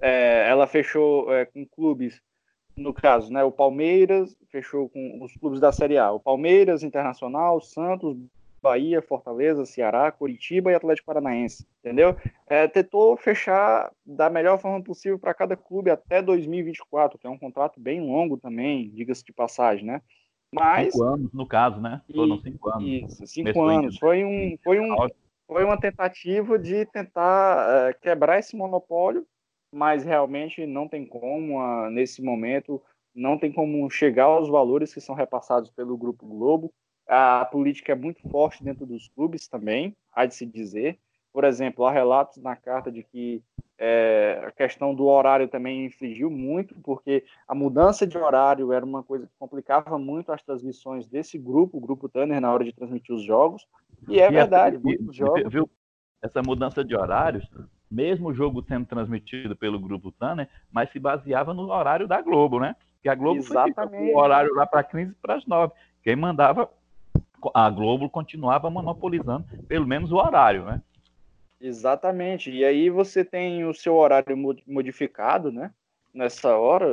É, 0.00 0.48
ela 0.48 0.66
fechou 0.66 1.32
é, 1.32 1.44
com 1.44 1.64
clubes, 1.64 2.20
no 2.76 2.92
caso, 2.92 3.32
né, 3.32 3.44
o 3.44 3.52
Palmeiras, 3.52 4.36
fechou 4.50 4.88
com 4.88 5.22
os 5.22 5.34
clubes 5.36 5.60
da 5.60 5.70
Série 5.70 5.98
A, 5.98 6.10
o 6.10 6.20
Palmeiras, 6.20 6.82
Internacional, 6.82 7.60
Santos, 7.60 8.16
Bahia, 8.62 9.02
Fortaleza, 9.02 9.66
Ceará, 9.66 10.10
Curitiba 10.12 10.70
e 10.70 10.74
Atlético 10.74 11.06
Paranaense, 11.06 11.66
entendeu? 11.80 12.16
É, 12.46 12.68
tentou 12.68 13.16
fechar 13.16 13.90
da 14.06 14.30
melhor 14.30 14.58
forma 14.58 14.80
possível 14.80 15.18
para 15.18 15.34
cada 15.34 15.56
clube 15.56 15.90
até 15.90 16.22
2024, 16.22 17.18
que 17.18 17.26
é 17.26 17.30
um 17.30 17.38
contrato 17.38 17.80
bem 17.80 18.00
longo 18.00 18.38
também, 18.38 18.88
diga-se 18.90 19.24
de 19.24 19.32
passagem, 19.32 19.84
né? 19.84 20.00
Mas 20.52 20.92
cinco 20.92 21.04
anos, 21.04 21.32
no 21.32 21.46
caso, 21.46 21.80
né? 21.80 22.02
Foram 22.14 22.38
cinco 22.40 22.70
anos. 22.70 22.84
Isso, 22.84 23.26
cinco 23.26 23.62
anos. 23.64 23.98
Foi 23.98 24.24
um, 24.24 24.56
foi 24.62 24.80
um, 24.80 24.96
foi 25.46 25.64
uma 25.64 25.80
tentativa 25.80 26.58
de 26.58 26.84
tentar 26.86 27.88
é, 27.88 27.94
quebrar 27.94 28.38
esse 28.38 28.54
monopólio, 28.54 29.26
mas 29.72 30.04
realmente 30.04 30.66
não 30.66 30.86
tem 30.86 31.06
como 31.06 31.58
uh, 31.58 31.90
nesse 31.90 32.22
momento 32.22 32.80
não 33.14 33.38
tem 33.38 33.52
como 33.52 33.90
chegar 33.90 34.24
aos 34.24 34.48
valores 34.48 34.94
que 34.94 35.00
são 35.00 35.14
repassados 35.14 35.70
pelo 35.70 35.98
Grupo 35.98 36.26
Globo 36.26 36.72
a 37.06 37.44
política 37.44 37.92
é 37.92 37.94
muito 37.94 38.26
forte 38.28 38.62
dentro 38.62 38.86
dos 38.86 39.08
clubes 39.08 39.48
também, 39.48 39.96
há 40.12 40.26
de 40.26 40.34
se 40.34 40.46
dizer. 40.46 40.98
Por 41.32 41.44
exemplo, 41.44 41.84
há 41.84 41.92
relatos 41.92 42.38
na 42.38 42.56
carta 42.56 42.90
de 42.90 43.02
que 43.02 43.42
é, 43.84 44.40
a 44.46 44.52
questão 44.52 44.94
do 44.94 45.06
horário 45.06 45.48
também 45.48 45.86
infligiu 45.86 46.30
muito, 46.30 46.72
porque 46.84 47.24
a 47.48 47.54
mudança 47.54 48.06
de 48.06 48.16
horário 48.16 48.72
era 48.72 48.86
uma 48.86 49.02
coisa 49.02 49.26
que 49.26 49.32
complicava 49.36 49.98
muito 49.98 50.30
as 50.30 50.40
transmissões 50.40 51.08
desse 51.08 51.36
grupo, 51.36 51.78
o 51.78 51.80
grupo 51.80 52.08
Tanner, 52.08 52.40
na 52.40 52.52
hora 52.52 52.62
de 52.62 52.72
transmitir 52.72 53.12
os 53.12 53.24
jogos. 53.24 53.66
E 54.08 54.20
é 54.20 54.28
e 54.28 54.32
verdade, 54.32 54.76
assim, 54.76 54.84
muitos 54.84 55.16
jogos. 55.16 55.52
Viu? 55.52 55.68
Essa 56.22 56.40
mudança 56.46 56.84
de 56.84 56.94
horários, 56.94 57.44
mesmo 57.90 58.28
o 58.28 58.34
jogo 58.34 58.62
sendo 58.62 58.86
transmitido 58.86 59.56
pelo 59.56 59.80
grupo 59.80 60.12
Tanner, 60.12 60.48
mas 60.70 60.88
se 60.92 61.00
baseava 61.00 61.52
no 61.52 61.68
horário 61.68 62.06
da 62.06 62.22
Globo, 62.22 62.60
né? 62.60 62.76
Que 63.02 63.08
a 63.08 63.16
Globo 63.16 63.40
Exatamente. 63.40 64.14
o 64.14 64.16
horário 64.16 64.54
lá 64.54 64.64
para 64.64 64.84
15 64.84 65.16
para 65.20 65.34
as 65.34 65.44
9. 65.44 65.72
Quem 66.04 66.14
mandava 66.14 66.70
a 67.52 67.68
Globo 67.68 68.08
continuava 68.08 68.70
monopolizando 68.70 69.44
pelo 69.66 69.88
menos 69.88 70.12
o 70.12 70.16
horário, 70.18 70.66
né? 70.66 70.80
Exatamente. 71.62 72.50
E 72.50 72.64
aí 72.64 72.90
você 72.90 73.24
tem 73.24 73.64
o 73.64 73.72
seu 73.72 73.94
horário 73.94 74.36
modificado, 74.66 75.52
né? 75.52 75.72
Nessa 76.12 76.58
hora, 76.58 76.86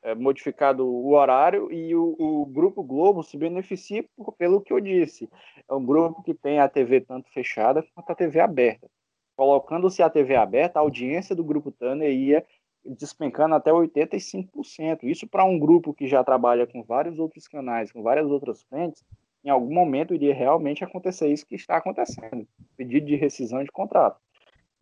é 0.00 0.14
modificado 0.14 0.86
o 0.86 1.12
horário 1.12 1.70
e 1.70 1.94
o, 1.94 2.16
o, 2.18 2.46
Grupo 2.46 2.82
Globo 2.82 3.22
se 3.22 3.36
beneficia 3.36 4.02
por, 4.16 4.32
pelo 4.32 4.62
que 4.62 4.72
eu 4.72 4.80
disse. 4.80 5.28
É 5.68 5.74
um 5.74 5.84
grupo 5.84 6.22
que 6.22 6.32
tem 6.32 6.60
a 6.60 6.68
TV 6.68 7.00
tanto 7.00 7.30
fechada 7.32 7.84
quanto 7.94 8.10
a 8.10 8.14
TV 8.14 8.40
aberta. 8.40 8.88
Colocando-se 9.36 10.02
a 10.02 10.08
TV 10.08 10.36
aberta, 10.36 10.78
a 10.78 10.82
audiência 10.82 11.36
do 11.36 11.44
Grupo 11.44 11.70
Tanner 11.70 12.10
ia 12.10 12.46
despencando 12.82 13.56
até 13.56 13.70
85%. 13.72 15.02
Isso 15.02 15.26
para 15.26 15.44
um 15.44 15.58
grupo 15.58 15.92
que 15.92 16.06
já 16.06 16.22
trabalha 16.24 16.66
com 16.66 16.82
vários 16.82 17.18
outros 17.18 17.48
canais, 17.48 17.92
com 17.92 18.02
várias 18.02 18.30
outras 18.30 18.62
frentes, 18.62 19.04
em 19.46 19.50
algum 19.50 19.72
momento 19.72 20.12
iria 20.12 20.34
realmente 20.34 20.82
acontecer 20.82 21.28
isso 21.28 21.46
que 21.46 21.54
está 21.54 21.76
acontecendo, 21.76 22.46
pedido 22.76 23.06
de 23.06 23.14
rescisão 23.14 23.62
de 23.62 23.70
contrato. 23.70 24.20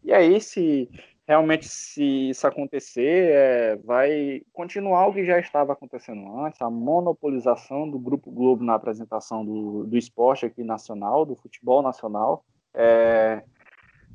E 0.02 0.11
aí, 0.11 0.40
se 0.40 0.88
realmente 1.28 1.68
se 1.68 2.30
isso 2.30 2.47
acontecer, 2.47 3.30
é, 3.30 3.76
vai 3.76 4.40
continuar 4.54 5.06
o 5.06 5.12
que 5.12 5.25
já 5.25 5.38
estava 5.38 5.75
acontecendo 5.75 6.40
antes, 6.40 6.61
a 6.62 6.71
monopolização 6.71 7.90
do 7.90 7.99
Grupo 7.99 8.30
Globo 8.30 8.64
na 8.64 8.75
apresentação 8.75 9.44
do, 9.44 9.85
do 9.85 9.99
esporte 9.99 10.47
aqui 10.47 10.64
nacional, 10.64 11.26
do 11.26 11.37
futebol 11.37 11.83
nacional. 11.83 12.42
É, 12.73 13.42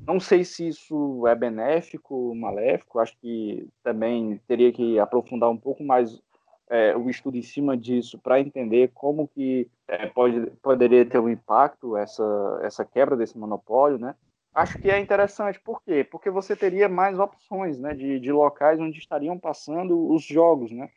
não 0.04 0.18
sei 0.18 0.42
se 0.42 0.66
isso 0.66 1.26
é 1.28 1.34
benéfico, 1.36 2.34
maléfico, 2.34 2.98
acho 2.98 3.16
que 3.20 3.68
também 3.84 4.40
teria 4.48 4.72
que 4.72 4.98
aprofundar 4.98 5.48
um 5.48 5.56
pouco 5.56 5.84
mais 5.84 6.20
é, 6.70 6.96
o 6.96 7.10
estudo 7.10 7.36
em 7.36 7.42
cima 7.42 7.76
disso 7.76 8.16
para 8.16 8.40
entender 8.40 8.92
como 8.94 9.26
que 9.26 9.68
é, 9.88 10.06
pode, 10.06 10.46
poderia 10.62 11.04
ter 11.04 11.18
um 11.18 11.28
impacto 11.28 11.96
essa, 11.96 12.60
essa 12.62 12.84
quebra 12.84 13.16
desse 13.16 13.36
monopólio, 13.36 13.98
né? 13.98 14.14
Acho 14.54 14.78
que 14.78 14.90
é 14.90 14.98
interessante, 14.98 15.60
por 15.60 15.82
quê? 15.82 16.04
Porque 16.04 16.30
você 16.30 16.56
teria 16.56 16.88
mais 16.88 17.18
opções, 17.18 17.78
né, 17.78 17.94
de, 17.94 18.18
de 18.18 18.32
locais 18.32 18.80
onde 18.80 18.98
estariam 18.98 19.38
passando 19.38 20.12
os 20.12 20.24
jogos, 20.24 20.70
né? 20.70 20.88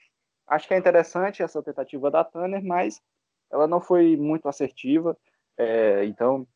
Acho 0.47 0.67
que 0.67 0.73
é 0.73 0.77
interessante 0.77 1.41
essa 1.41 1.61
tentativa 1.61 2.09
da 2.11 2.23
Tanner, 2.23 2.63
mas 2.63 3.01
ela 3.51 3.67
não 3.67 3.81
foi 3.81 4.15
muito 4.15 4.47
assertiva, 4.47 5.17
é, 5.57 6.05
então 6.05 6.47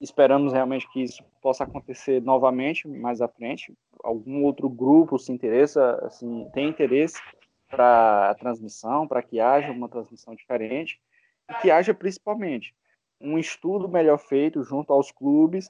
esperamos 0.00 0.52
realmente 0.52 0.90
que 0.92 1.02
isso 1.02 1.24
possa 1.40 1.64
acontecer 1.64 2.20
novamente 2.20 2.86
mais 2.86 3.20
à 3.20 3.28
frente. 3.28 3.72
Algum 4.02 4.44
outro 4.44 4.68
grupo 4.68 5.18
se 5.18 5.32
interessa, 5.32 5.98
assim, 6.04 6.48
tem 6.52 6.68
interesse 6.68 7.20
para 7.74 8.30
a 8.30 8.34
transmissão, 8.34 9.06
para 9.06 9.22
que 9.22 9.40
haja 9.40 9.72
uma 9.72 9.88
transmissão 9.88 10.34
diferente 10.34 11.00
e 11.50 11.54
que 11.54 11.70
haja 11.70 11.92
principalmente 11.92 12.74
um 13.20 13.38
estudo 13.38 13.88
melhor 13.88 14.18
feito 14.18 14.62
junto 14.62 14.92
aos 14.92 15.10
clubes, 15.10 15.68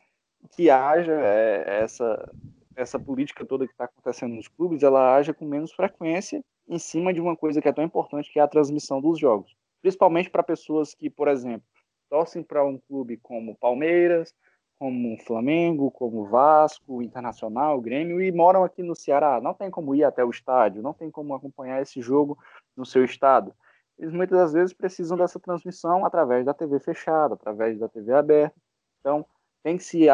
que 0.54 0.70
haja 0.70 1.12
é, 1.12 1.82
essa 1.82 2.32
essa 2.76 2.99
política 2.99 3.44
toda 3.44 3.66
que 3.66 3.73
está 3.73 3.84
acontecendo 3.84 4.34
nos 4.34 4.49
clubes, 4.49 4.82
ela 4.82 5.14
haja 5.14 5.32
com 5.32 5.44
menos 5.44 5.73
frequência 5.73 6.44
em 6.68 6.78
cima 6.78 7.12
de 7.12 7.20
uma 7.20 7.37
coisa 7.37 7.61
que 7.61 7.68
é 7.68 7.73
tão 7.73 7.84
importante, 7.84 8.32
que 8.32 8.38
é 8.38 8.42
a 8.42 8.49
transmissão 8.49 9.00
dos 9.00 9.18
jogos. 9.18 9.54
Principalmente 9.80 10.30
para 10.30 10.42
pessoas 10.42 10.94
que, 10.94 11.08
por 11.08 11.28
exemplo, 11.28 11.66
torcem 12.11 12.42
para 12.42 12.64
um 12.64 12.78
clube 12.78 13.16
como 13.18 13.56
Palmeiras, 13.56 14.34
como 14.78 15.16
Flamengo, 15.19 15.90
como 15.90 16.26
Vasco, 16.26 17.02
Internacional, 17.02 17.81
Grêmio, 17.81 18.21
e 18.21 18.33
moram 18.33 18.64
aqui 18.64 18.83
no 18.83 18.95
Ceará. 18.95 19.40
Não 19.40 19.54
tem 19.54 19.71
como 19.71 19.95
ir 19.95 20.04
até 20.04 20.25
o 20.25 20.31
estádio, 20.31 20.83
não 20.83 20.93
tem 20.93 21.11
como 21.11 21.35
acompanhar 21.35 21.81
esse 21.81 22.00
jogo 22.00 22.38
no 22.76 22.85
seu 22.85 23.04
estado. 23.04 23.54
Eles 23.99 24.12
muitas 24.12 24.38
das 24.38 24.52
vezes 24.52 24.75
precisam 24.75 25.16
dessa 25.16 25.38
transmissão 25.38 26.04
através 26.04 26.45
da 26.45 26.52
TV 26.52 26.81
fechada, 26.81 27.35
através 27.35 27.78
da 27.78 27.88
TV 27.88 28.12
aberta. 28.12 28.57
Então, 29.00 29.25
tem 29.62 29.78
que 29.78 29.85
se, 29.85 30.07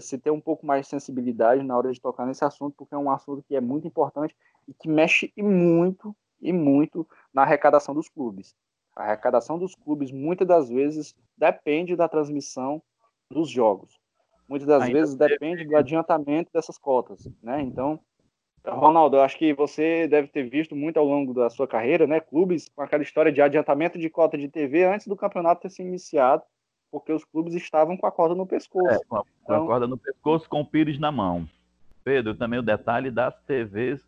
se 0.00 0.16
ter 0.18 0.30
um 0.30 0.40
pouco 0.40 0.64
mais 0.64 0.86
de 0.86 0.90
sensibilidade 0.90 1.62
na 1.62 1.76
hora 1.76 1.92
de 1.92 2.00
tocar 2.00 2.24
nesse 2.24 2.44
assunto, 2.44 2.74
porque 2.76 2.94
é 2.94 2.98
um 2.98 3.10
assunto 3.10 3.42
que 3.42 3.56
é 3.56 3.60
muito 3.60 3.86
importante 3.86 4.34
e 4.66 4.72
que 4.72 4.88
mexe 4.88 5.32
e 5.36 5.42
muito, 5.42 6.16
e 6.40 6.52
muito 6.52 7.06
na 7.32 7.42
arrecadação 7.42 7.94
dos 7.94 8.08
clubes. 8.08 8.54
A 8.94 9.02
arrecadação 9.02 9.58
dos 9.58 9.74
clubes, 9.74 10.12
muitas 10.12 10.46
das 10.46 10.68
vezes, 10.68 11.14
depende 11.36 11.96
da 11.96 12.08
transmissão 12.08 12.80
dos 13.28 13.50
jogos 13.50 13.98
muitas 14.54 14.68
das 14.68 14.82
Ainda 14.84 15.00
vezes 15.00 15.14
depende 15.16 15.64
do 15.64 15.76
adiantamento 15.76 16.50
dessas 16.52 16.78
cotas, 16.78 17.28
né? 17.42 17.60
Então, 17.60 17.98
Ronaldo, 18.64 19.16
eu 19.16 19.22
acho 19.22 19.36
que 19.36 19.52
você 19.52 20.06
deve 20.06 20.28
ter 20.28 20.48
visto 20.48 20.76
muito 20.76 20.96
ao 20.96 21.04
longo 21.04 21.34
da 21.34 21.50
sua 21.50 21.66
carreira, 21.66 22.06
né? 22.06 22.20
Clubes 22.20 22.68
com 22.68 22.82
aquela 22.82 23.02
história 23.02 23.32
de 23.32 23.42
adiantamento 23.42 23.98
de 23.98 24.08
cota 24.08 24.38
de 24.38 24.48
TV 24.48 24.84
antes 24.84 25.08
do 25.08 25.16
campeonato 25.16 25.62
ter 25.62 25.70
sido 25.70 25.88
iniciado, 25.88 26.42
porque 26.90 27.12
os 27.12 27.24
clubes 27.24 27.54
estavam 27.54 27.96
com 27.96 28.06
a 28.06 28.12
corda 28.12 28.34
no 28.34 28.46
pescoço. 28.46 28.88
É, 28.88 28.98
com, 29.08 29.16
a, 29.16 29.22
então, 29.42 29.58
com 29.58 29.64
a 29.64 29.66
corda 29.66 29.86
no 29.88 29.98
pescoço, 29.98 30.48
com 30.48 30.60
o 30.60 30.66
pires 30.66 30.98
na 30.98 31.10
mão. 31.10 31.48
Pedro, 32.04 32.34
também 32.34 32.60
o 32.60 32.62
detalhe 32.62 33.10
das 33.10 33.34
TVs 33.42 34.00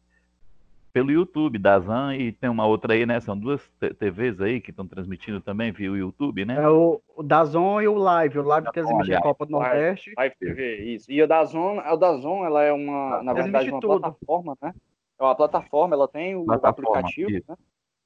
pelo 0.97 1.13
YouTube 1.13 1.59
da 1.59 1.79
Zan 1.79 2.17
e 2.17 2.33
tem 2.33 2.49
uma 2.49 2.65
outra 2.65 2.95
aí, 2.95 3.05
né? 3.05 3.21
São 3.21 3.39
duas 3.39 3.61
TVs 3.99 4.41
aí 4.41 4.63
que 4.63 4.71
estão 4.71 4.89
transmitindo 4.89 5.43
também 5.43 5.71
via 5.71 5.93
o 5.93 5.97
YouTube, 5.97 6.47
né? 6.47 6.55
É 6.55 6.71
o, 6.71 7.03
o 7.15 7.23
Dazon 7.23 7.83
e 7.83 7.87
o 7.87 7.99
Live. 7.99 8.39
O 8.39 8.43
Live 8.43 8.73
transmite 8.73 9.13
a 9.13 9.21
Copa 9.21 9.45
do 9.45 9.53
Nordeste. 9.53 10.15
Live 10.17 10.35
TV, 10.41 10.77
isso. 10.95 11.13
E 11.13 11.23
o 11.23 11.29
Dazon, 11.29 11.81
o 11.81 11.97
Dazon, 11.99 12.47
ela 12.47 12.63
é 12.63 12.73
uma, 12.73 13.23
na 13.23 13.35
verdade, 13.35 13.71
uma 13.71 13.79
tudo. 13.79 14.01
plataforma, 14.01 14.57
né? 14.63 14.73
É 15.19 15.23
uma 15.23 15.35
plataforma, 15.35 15.95
ela 15.95 16.09
tem 16.09 16.35
o 16.35 16.47
plataforma, 16.47 16.99
aplicativo, 16.99 17.31
isso. 17.31 17.45
né? 17.47 17.57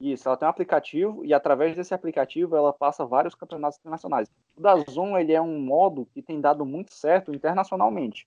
Isso, 0.01 0.29
ela 0.29 0.37
tem 0.37 0.47
um 0.47 0.51
aplicativo 0.51 1.25
e 1.25 1.33
através 1.33 1.77
desse 1.77 1.95
aplicativo 1.95 2.57
ela 2.57 2.73
passa 2.73 3.07
vários 3.07 3.37
campeonatos 3.37 3.79
internacionais. 3.79 4.29
O 4.57 4.61
Dazon, 4.61 5.17
ele 5.17 5.33
é 5.33 5.41
um 5.41 5.61
modo 5.61 6.09
que 6.13 6.23
tem 6.23 6.41
dado 6.41 6.67
muito 6.67 6.93
certo 6.93 7.33
internacionalmente. 7.33 8.27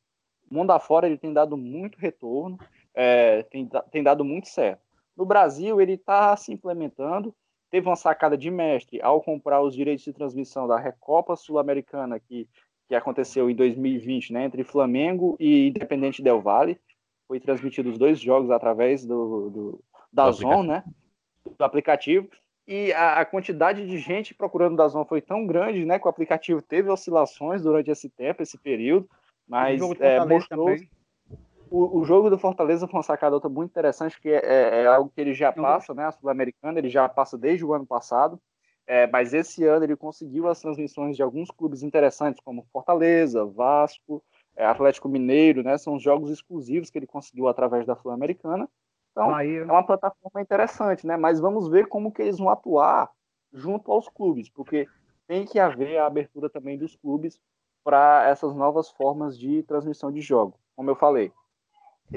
O 0.50 0.56
mundo 0.56 0.72
afora 0.72 1.06
ele 1.06 1.18
tem 1.18 1.34
dado 1.34 1.58
muito 1.58 1.98
retorno 1.98 2.58
é, 2.94 3.44
tem, 3.44 3.70
tem 3.92 4.04
dado 4.04 4.24
muito 4.24 4.48
certo. 4.48 4.82
No 5.16 5.26
Brasil, 5.26 5.80
ele 5.80 5.94
está 5.94 6.36
se 6.36 6.52
implementando. 6.52 7.34
Teve 7.70 7.88
uma 7.88 7.96
sacada 7.96 8.38
de 8.38 8.52
mestre 8.52 9.02
ao 9.02 9.22
comprar 9.22 9.62
os 9.62 9.76
direitos 9.76 10.06
de 10.06 10.14
transmissão 10.14 10.68
da 10.68 10.78
Recopa 10.78 11.36
Sul-Americana, 11.36 12.20
que 12.20 12.48
que 12.88 12.96
aconteceu 12.96 13.50
em 13.50 13.56
2020, 13.56 14.34
né, 14.34 14.46
entre 14.46 14.64
Flamengo 14.64 15.36
e 15.40 15.70
Independente 15.70 16.22
Del 16.22 16.42
Valle. 16.42 16.80
Foi 17.28 17.40
transmitido 17.40 17.90
os 17.90 17.98
dois 17.98 18.20
jogos 18.20 18.52
através 18.52 19.06
do, 19.06 19.50
do 19.50 19.84
da 20.12 20.28
do 20.28 20.34
Zon, 20.34 20.64
né, 20.64 20.84
do 21.58 21.64
aplicativo. 21.64 22.30
E 22.68 22.94
a, 22.94 23.20
a, 23.20 23.26
quantidade 23.26 23.86
de 23.88 23.98
gente 23.98 24.34
procurando 24.34 24.78
da 24.78 24.88
Zon 24.88 25.06
foi 25.06 25.22
tão 25.22 25.46
grande, 25.46 25.84
né, 25.86 25.98
que 25.98 26.06
o 26.06 26.10
aplicativo 26.10 26.62
teve 26.62 26.90
oscilações 26.90 27.62
durante 27.62 27.90
esse 27.90 28.10
tempo, 28.10 28.44
esse 28.44 28.58
período. 28.58 29.10
Mas 29.48 29.82
é, 30.00 30.24
mostrou, 30.26 30.76
o, 31.74 32.02
o, 32.02 32.06
jogo 32.06 32.30
do 32.30 32.38
Fortaleza 32.38 32.88
foi 32.88 32.98
uma 32.98 33.04
sacada 33.04 33.36
outra 33.36 33.50
muito 33.50 33.72
interessante, 33.72 34.22
que 34.22 34.30
é, 34.30 34.46
é, 34.46 34.84
é 34.84 34.86
algo 34.86 35.10
que 35.10 35.20
ele 35.20 35.34
já 35.34 35.52
passa, 35.52 35.92
né, 35.92 36.06
a 36.06 36.12
Sul-Americana, 36.12 36.78
ele 36.78 36.88
já 36.88 37.10
passa 37.10 37.36
desde 37.36 37.66
o 37.66 37.74
ano 37.74 37.86
passado. 37.86 38.40
É, 38.86 39.08
mas 39.08 39.34
esse 39.34 39.66
ano 39.66 39.84
ele 39.84 39.96
conseguiu 39.96 40.48
as 40.48 40.62
transmissões 40.62 41.16
de 41.16 41.24
alguns 41.24 41.50
clubes 41.50 41.82
interessantes, 41.82 42.40
como 42.44 42.68
Fortaleza, 42.72 43.44
Vasco, 43.46 44.22
é, 44.56 44.66
Atlético 44.66 45.10
Mineiro, 45.10 45.64
né? 45.64 45.78
São 45.78 45.98
jogos 45.98 46.30
exclusivos 46.30 46.92
que 46.92 47.00
ele 47.00 47.08
conseguiu 47.08 47.48
através 47.48 47.88
da 47.88 47.96
Sul-Americana. 47.96 48.70
Então, 49.12 49.34
Aí... 49.34 49.56
é 49.56 49.64
uma 49.64 49.86
plataforma 49.86 50.42
interessante, 50.42 51.08
né? 51.08 51.18
Mas 51.18 51.40
vamos 51.40 51.70
ver 51.70 51.88
como 51.88 52.12
que 52.12 52.22
eles 52.22 52.38
vão 52.38 52.50
atuar 52.50 53.10
junto 53.52 53.92
aos 53.92 54.08
clubes, 54.10 54.48
porque 54.50 54.86
tem 55.28 55.46
que 55.46 55.58
haver 55.58 55.98
a 55.98 56.06
abertura 56.06 56.50
também 56.50 56.78
dos 56.78 56.96
clubes 56.96 57.40
para 57.84 58.28
essas 58.28 58.54
novas 58.54 58.90
formas 58.92 59.40
de 59.40 59.64
transmissão 59.64 60.12
de 60.12 60.22
jogo. 60.22 60.60
Como 60.76 60.90
eu 60.90 60.96
falei, 60.96 61.32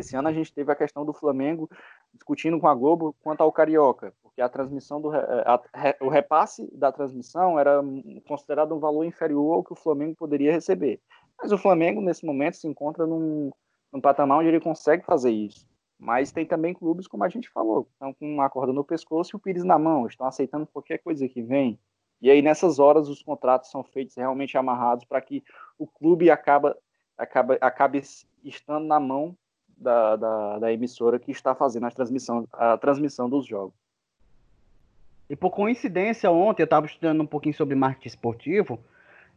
esse 0.00 0.16
ano 0.16 0.28
a 0.28 0.32
gente 0.32 0.52
teve 0.52 0.70
a 0.70 0.76
questão 0.76 1.04
do 1.04 1.12
Flamengo 1.12 1.68
discutindo 2.12 2.58
com 2.58 2.68
a 2.68 2.74
Globo 2.74 3.14
quanto 3.22 3.40
ao 3.42 3.52
Carioca, 3.52 4.12
porque 4.22 4.40
a 4.40 4.48
transmissão 4.48 5.00
do 5.00 5.10
a, 5.10 5.54
a, 5.54 5.60
o 6.00 6.08
repasse 6.08 6.68
da 6.74 6.90
transmissão 6.90 7.58
era 7.58 7.82
considerado 8.26 8.74
um 8.74 8.78
valor 8.78 9.04
inferior 9.04 9.54
ao 9.54 9.64
que 9.64 9.72
o 9.72 9.76
Flamengo 9.76 10.14
poderia 10.16 10.52
receber. 10.52 11.00
Mas 11.38 11.52
o 11.52 11.58
Flamengo 11.58 12.00
nesse 12.00 12.24
momento 12.24 12.56
se 12.56 12.66
encontra 12.66 13.06
num, 13.06 13.50
num 13.92 14.00
patamar 14.00 14.38
onde 14.38 14.48
ele 14.48 14.60
consegue 14.60 15.04
fazer 15.04 15.30
isso. 15.30 15.66
Mas 15.98 16.30
tem 16.30 16.44
também 16.44 16.74
clubes, 16.74 17.06
como 17.06 17.24
a 17.24 17.28
gente 17.28 17.48
falou, 17.48 17.88
estão 17.92 18.12
com 18.12 18.26
uma 18.26 18.50
corda 18.50 18.72
no 18.72 18.84
pescoço 18.84 19.34
e 19.34 19.36
o 19.36 19.40
pires 19.40 19.64
na 19.64 19.78
mão, 19.78 20.06
estão 20.06 20.26
aceitando 20.26 20.66
qualquer 20.66 20.98
coisa 20.98 21.28
que 21.28 21.42
vem. 21.42 21.78
E 22.20 22.30
aí 22.30 22.42
nessas 22.42 22.78
horas 22.78 23.08
os 23.08 23.22
contratos 23.22 23.70
são 23.70 23.82
feitos 23.82 24.14
realmente 24.16 24.56
amarrados 24.56 25.04
para 25.04 25.20
que 25.20 25.42
o 25.78 25.86
clube 25.86 26.30
acaba, 26.30 26.76
acaba, 27.16 27.58
acabe 27.60 28.02
estando 28.42 28.86
na 28.86 29.00
mão 29.00 29.36
da, 29.76 30.16
da, 30.16 30.58
da, 30.58 30.72
emissora 30.72 31.18
que 31.18 31.30
está 31.30 31.54
fazendo 31.54 31.86
a 31.86 31.90
transmissão, 31.90 32.48
a 32.52 32.78
transmissão 32.78 33.28
dos 33.28 33.46
jogos. 33.46 33.74
E 35.28 35.36
por 35.36 35.50
coincidência, 35.50 36.30
ontem 36.30 36.62
eu 36.62 36.66
estava 36.66 36.86
estudando 36.86 37.20
um 37.20 37.26
pouquinho 37.26 37.54
sobre 37.54 37.74
marketing 37.74 38.08
esportivo 38.08 38.80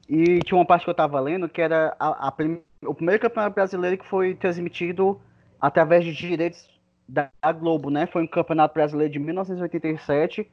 e 0.07 0.39
tinha 0.39 0.57
uma 0.57 0.65
parte 0.65 0.83
que 0.83 0.89
eu 0.89 0.93
estava 0.93 1.19
lendo 1.19 1.49
que 1.49 1.61
era 1.61 1.95
a, 1.99 2.27
a 2.27 2.31
prim... 2.31 2.61
o 2.83 2.93
primeiro 2.93 3.21
campeonato 3.21 3.55
brasileiro 3.55 3.97
que 3.97 4.07
foi 4.07 4.35
transmitido 4.35 5.19
através 5.59 6.05
de 6.05 6.13
direitos 6.13 6.69
da 7.07 7.31
Globo, 7.51 7.89
né? 7.89 8.05
Foi 8.05 8.23
um 8.23 8.27
campeonato 8.27 8.73
brasileiro 8.73 9.11
de 9.11 9.19
1987, 9.19 10.43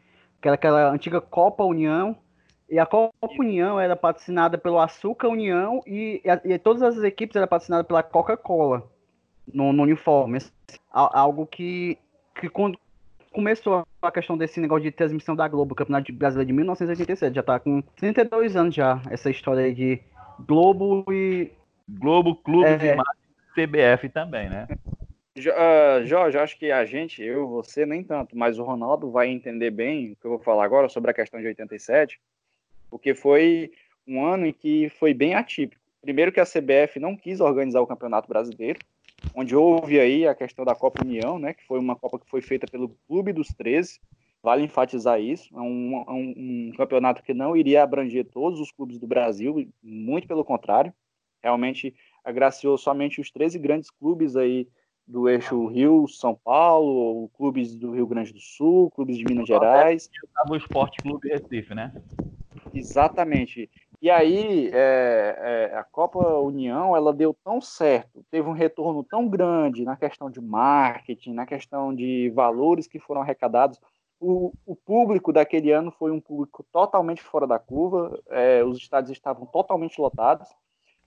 que 0.40 0.48
era 0.48 0.54
aquela 0.54 0.90
antiga 0.90 1.20
Copa 1.20 1.62
União. 1.64 2.16
E 2.68 2.78
a 2.78 2.86
Copa 2.86 3.12
União 3.38 3.78
era 3.78 3.94
patrocinada 3.94 4.58
pelo 4.58 4.80
Açúcar 4.80 5.28
União 5.28 5.82
e, 5.86 6.22
e, 6.24 6.54
e 6.54 6.58
todas 6.58 6.82
as 6.82 7.04
equipes 7.04 7.36
eram 7.36 7.46
patrocinadas 7.46 7.86
pela 7.86 8.02
Coca-Cola 8.02 8.90
no, 9.52 9.72
no 9.72 9.82
uniforme. 9.82 10.38
Algo 10.90 11.46
que, 11.46 11.98
que 12.40 12.48
quando 12.48 12.78
começou 13.32 13.86
a 14.00 14.10
questão 14.10 14.36
desse 14.36 14.60
negócio 14.60 14.84
de 14.84 14.90
transmissão 14.90 15.36
da 15.36 15.46
Globo, 15.46 15.74
Campeonato 15.74 16.12
Brasileiro 16.12 16.46
de 16.46 16.52
1987, 16.54 17.34
já 17.34 17.42
tá 17.42 17.60
com 17.60 17.82
32 17.96 18.56
anos 18.56 18.74
já, 18.74 19.02
essa 19.10 19.28
história 19.28 19.64
aí 19.64 19.74
de 19.74 20.00
Globo 20.46 21.04
e... 21.12 21.52
Globo, 21.88 22.34
Clube 22.34 22.66
é... 22.66 22.76
de 22.76 22.96
CBF 23.54 24.08
também, 24.08 24.48
né? 24.48 24.66
Uh, 25.38 26.06
Jorge, 26.06 26.38
acho 26.38 26.58
que 26.58 26.72
a 26.72 26.86
gente, 26.86 27.22
eu, 27.22 27.46
você, 27.46 27.84
nem 27.84 28.02
tanto, 28.02 28.36
mas 28.36 28.58
o 28.58 28.64
Ronaldo 28.64 29.10
vai 29.10 29.28
entender 29.28 29.70
bem 29.70 30.12
o 30.12 30.16
que 30.16 30.24
eu 30.24 30.30
vou 30.30 30.38
falar 30.38 30.64
agora 30.64 30.88
sobre 30.88 31.10
a 31.10 31.14
questão 31.14 31.38
de 31.38 31.46
87, 31.46 32.18
porque 32.88 33.14
foi 33.14 33.70
um 34.08 34.24
ano 34.24 34.46
em 34.46 34.52
que 34.52 34.88
foi 34.98 35.12
bem 35.12 35.34
atípico. 35.34 35.82
Primeiro 36.00 36.32
que 36.32 36.40
a 36.40 36.46
CBF 36.46 36.98
não 36.98 37.14
quis 37.14 37.40
organizar 37.40 37.82
o 37.82 37.86
Campeonato 37.86 38.28
Brasileiro, 38.28 38.78
onde 39.36 39.54
houve 39.54 40.00
aí 40.00 40.26
a 40.26 40.34
questão 40.34 40.64
da 40.64 40.74
Copa 40.74 41.02
União, 41.02 41.38
né, 41.38 41.52
que 41.52 41.64
foi 41.66 41.78
uma 41.78 41.94
Copa 41.94 42.18
que 42.18 42.28
foi 42.28 42.40
feita 42.40 42.66
pelo 42.66 42.96
Clube 43.06 43.34
dos 43.34 43.48
13, 43.48 44.00
vale 44.42 44.64
enfatizar 44.64 45.20
isso, 45.20 45.54
é 45.54 45.60
um, 45.60 46.04
é 46.08 46.12
um, 46.12 46.34
um, 46.36 46.72
campeonato 46.74 47.22
que 47.22 47.34
não 47.34 47.54
iria 47.54 47.82
abranger 47.82 48.24
todos 48.24 48.58
os 48.58 48.72
clubes 48.72 48.98
do 48.98 49.06
Brasil, 49.06 49.68
muito 49.82 50.26
pelo 50.26 50.44
contrário, 50.44 50.92
realmente 51.42 51.94
agraciou 52.24 52.78
somente 52.78 53.20
os 53.20 53.30
13 53.30 53.58
grandes 53.58 53.90
clubes 53.90 54.36
aí 54.36 54.66
do 55.06 55.28
eixo 55.28 55.66
Rio, 55.66 56.08
São 56.08 56.34
Paulo, 56.34 57.28
clubes 57.36 57.76
do 57.76 57.92
Rio 57.92 58.06
Grande 58.06 58.32
do 58.32 58.40
Sul, 58.40 58.90
clubes 58.90 59.16
de 59.16 59.24
Minas 59.24 59.46
Gerais. 59.46 60.10
O 60.48 60.56
Esporte 60.56 60.98
Clube 60.98 61.28
Recife, 61.28 61.74
né? 61.74 61.92
Exatamente. 62.74 63.70
E 64.00 64.10
aí, 64.10 64.70
é, 64.72 65.70
é, 65.72 65.76
a 65.76 65.84
Copa 65.84 66.18
União, 66.38 66.94
ela 66.94 67.12
deu 67.12 67.34
tão 67.42 67.60
certo, 67.60 68.24
teve 68.30 68.48
um 68.48 68.52
retorno 68.52 69.02
tão 69.02 69.28
grande 69.28 69.84
na 69.84 69.96
questão 69.96 70.30
de 70.30 70.40
marketing, 70.40 71.32
na 71.32 71.46
questão 71.46 71.94
de 71.94 72.30
valores 72.34 72.86
que 72.86 72.98
foram 72.98 73.22
arrecadados. 73.22 73.80
O, 74.20 74.52
o 74.66 74.76
público 74.76 75.32
daquele 75.32 75.72
ano 75.72 75.90
foi 75.90 76.10
um 76.10 76.20
público 76.20 76.64
totalmente 76.72 77.22
fora 77.22 77.46
da 77.46 77.58
curva, 77.58 78.18
é, 78.28 78.62
os 78.64 78.78
estádios 78.78 79.16
estavam 79.16 79.46
totalmente 79.46 80.00
lotados, 80.00 80.48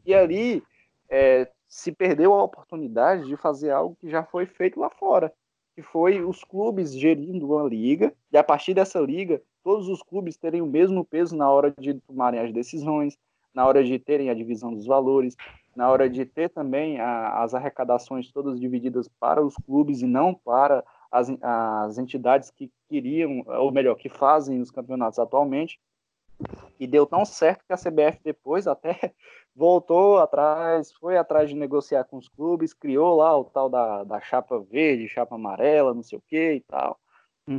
e 0.05 0.13
ali 0.13 0.63
é, 1.09 1.49
se 1.67 1.91
perdeu 1.91 2.33
a 2.33 2.43
oportunidade 2.43 3.27
de 3.27 3.35
fazer 3.35 3.71
algo 3.71 3.95
que 3.99 4.09
já 4.09 4.23
foi 4.23 4.45
feito 4.45 4.79
lá 4.79 4.89
fora, 4.89 5.33
que 5.79 5.83
foi 5.83 6.21
os 6.21 6.43
clubes 6.43 6.93
gerindo 6.93 7.53
uma 7.53 7.63
liga, 7.63 8.13
e 8.33 8.37
a 8.37 8.43
partir 8.43 8.73
dessa 8.73 8.99
liga, 8.99 9.41
todos 9.63 9.87
os 9.87 10.03
clubes 10.03 10.35
terem 10.35 10.61
o 10.61 10.65
mesmo 10.65 11.05
peso 11.05 11.37
na 11.37 11.49
hora 11.49 11.73
de 11.79 11.93
tomarem 12.01 12.41
as 12.41 12.51
decisões, 12.51 13.17
na 13.53 13.65
hora 13.65 13.81
de 13.81 13.97
terem 13.97 14.29
a 14.29 14.33
divisão 14.33 14.73
dos 14.73 14.85
valores, 14.85 15.37
na 15.73 15.89
hora 15.89 16.09
de 16.09 16.25
ter 16.25 16.49
também 16.49 16.99
a, 16.99 17.41
as 17.41 17.53
arrecadações 17.53 18.29
todas 18.29 18.59
divididas 18.59 19.07
para 19.07 19.41
os 19.41 19.55
clubes 19.55 20.01
e 20.01 20.05
não 20.05 20.33
para 20.33 20.83
as, 21.09 21.29
as 21.41 21.97
entidades 21.97 22.51
que 22.51 22.69
queriam, 22.89 23.41
ou 23.47 23.71
melhor, 23.71 23.95
que 23.95 24.09
fazem 24.09 24.59
os 24.59 24.69
campeonatos 24.69 25.17
atualmente. 25.17 25.79
E 26.79 26.87
deu 26.87 27.05
tão 27.05 27.25
certo 27.25 27.65
que 27.65 27.73
a 27.73 27.77
CBF 27.77 28.19
depois 28.23 28.67
até 28.67 29.13
voltou 29.55 30.19
atrás, 30.19 30.91
foi 30.93 31.17
atrás 31.17 31.49
de 31.49 31.55
negociar 31.55 32.05
com 32.05 32.17
os 32.17 32.29
clubes, 32.29 32.73
criou 32.73 33.17
lá 33.17 33.37
o 33.37 33.43
tal 33.43 33.69
da, 33.69 34.03
da 34.03 34.21
chapa 34.21 34.59
verde, 34.59 35.07
chapa 35.07 35.35
amarela, 35.35 35.93
não 35.93 36.03
sei 36.03 36.17
o 36.17 36.23
que 36.27 36.53
e 36.53 36.61
tal. 36.61 36.97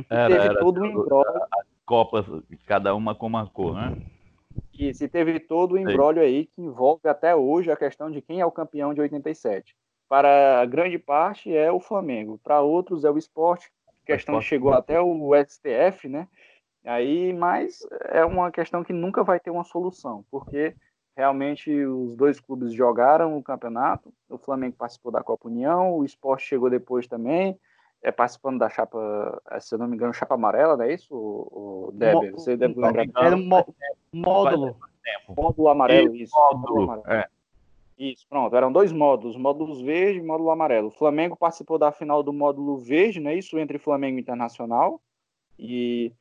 Era, 0.09 0.33
teve 0.33 0.45
era, 0.47 0.59
todo 0.59 0.81
um 0.81 0.85
embrólio. 0.85 1.43
As 1.51 1.67
copas, 1.85 2.25
cada 2.65 2.95
uma 2.95 3.13
com 3.13 3.27
uma 3.27 3.47
cor, 3.47 3.75
né? 3.75 3.97
Isso, 4.73 5.03
e 5.03 5.07
teve 5.07 5.39
todo 5.39 5.73
o 5.73 5.77
embrólio 5.77 6.21
aí 6.23 6.45
que 6.47 6.61
envolve 6.61 7.07
até 7.07 7.35
hoje 7.35 7.71
a 7.71 7.75
questão 7.75 8.09
de 8.09 8.21
quem 8.21 8.39
é 8.39 8.45
o 8.45 8.51
campeão 8.51 8.93
de 8.93 9.01
87. 9.01 9.75
Para 10.09 10.65
grande 10.65 10.97
parte 10.97 11.55
é 11.55 11.71
o 11.71 11.79
Flamengo, 11.79 12.39
para 12.43 12.61
outros 12.61 13.05
é 13.05 13.11
o 13.11 13.17
esporte, 13.17 13.71
a 14.03 14.05
questão 14.05 14.41
chegou 14.41 14.73
até 14.73 14.99
o 14.99 15.31
STF, 15.35 16.09
né? 16.09 16.27
Aí, 16.83 17.31
mas 17.33 17.85
é 18.09 18.25
uma 18.25 18.51
questão 18.51 18.83
que 18.83 18.91
nunca 18.91 19.23
vai 19.23 19.39
ter 19.39 19.51
uma 19.51 19.63
solução, 19.63 20.25
porque 20.31 20.75
realmente 21.15 21.71
os 21.85 22.15
dois 22.15 22.39
clubes 22.39 22.73
jogaram 22.73 23.37
o 23.37 23.43
campeonato, 23.43 24.11
o 24.29 24.37
Flamengo 24.37 24.75
participou 24.77 25.11
da 25.11 25.23
Copa 25.23 25.47
União, 25.47 25.95
o 25.95 26.03
esporte 26.03 26.47
chegou 26.47 26.69
depois 26.69 27.05
também, 27.07 27.59
é 28.01 28.11
participando 28.11 28.57
da 28.57 28.69
chapa, 28.69 29.41
é, 29.51 29.59
se 29.59 29.75
eu 29.75 29.79
não 29.79 29.87
me 29.87 29.95
engano, 29.95 30.13
chapa 30.13 30.33
amarela, 30.33 30.75
não 30.75 30.85
é 30.85 30.93
isso, 30.93 31.13
o, 31.13 31.89
o 31.89 31.91
Deb? 31.91 32.31
Você 32.31 32.57
deve 32.57 32.73
lembrar. 32.79 33.07
Era 33.15 33.35
um 33.35 33.45
módulo. 33.45 34.75
Módulo 35.29 35.67
amarelo, 35.69 36.15
isso. 36.15 36.33
Módulo, 36.35 36.61
módulo 36.61 36.83
amarelo. 36.83 37.21
É. 37.21 37.27
Isso, 38.01 38.25
pronto. 38.27 38.55
Eram 38.55 38.71
dois 38.71 38.91
módulos, 38.91 39.37
módulos 39.37 39.79
verde 39.79 40.17
e 40.17 40.23
módulo 40.23 40.49
amarelo. 40.49 40.87
O 40.87 40.91
Flamengo 40.91 41.35
participou 41.35 41.77
da 41.77 41.91
final 41.91 42.23
do 42.23 42.33
módulo 42.33 42.79
verde, 42.79 43.19
né? 43.19 43.35
Isso 43.35 43.59
entre 43.59 43.77
Flamengo 43.77 44.17
e 44.17 44.21
Internacional. 44.21 44.99
E 45.59 46.11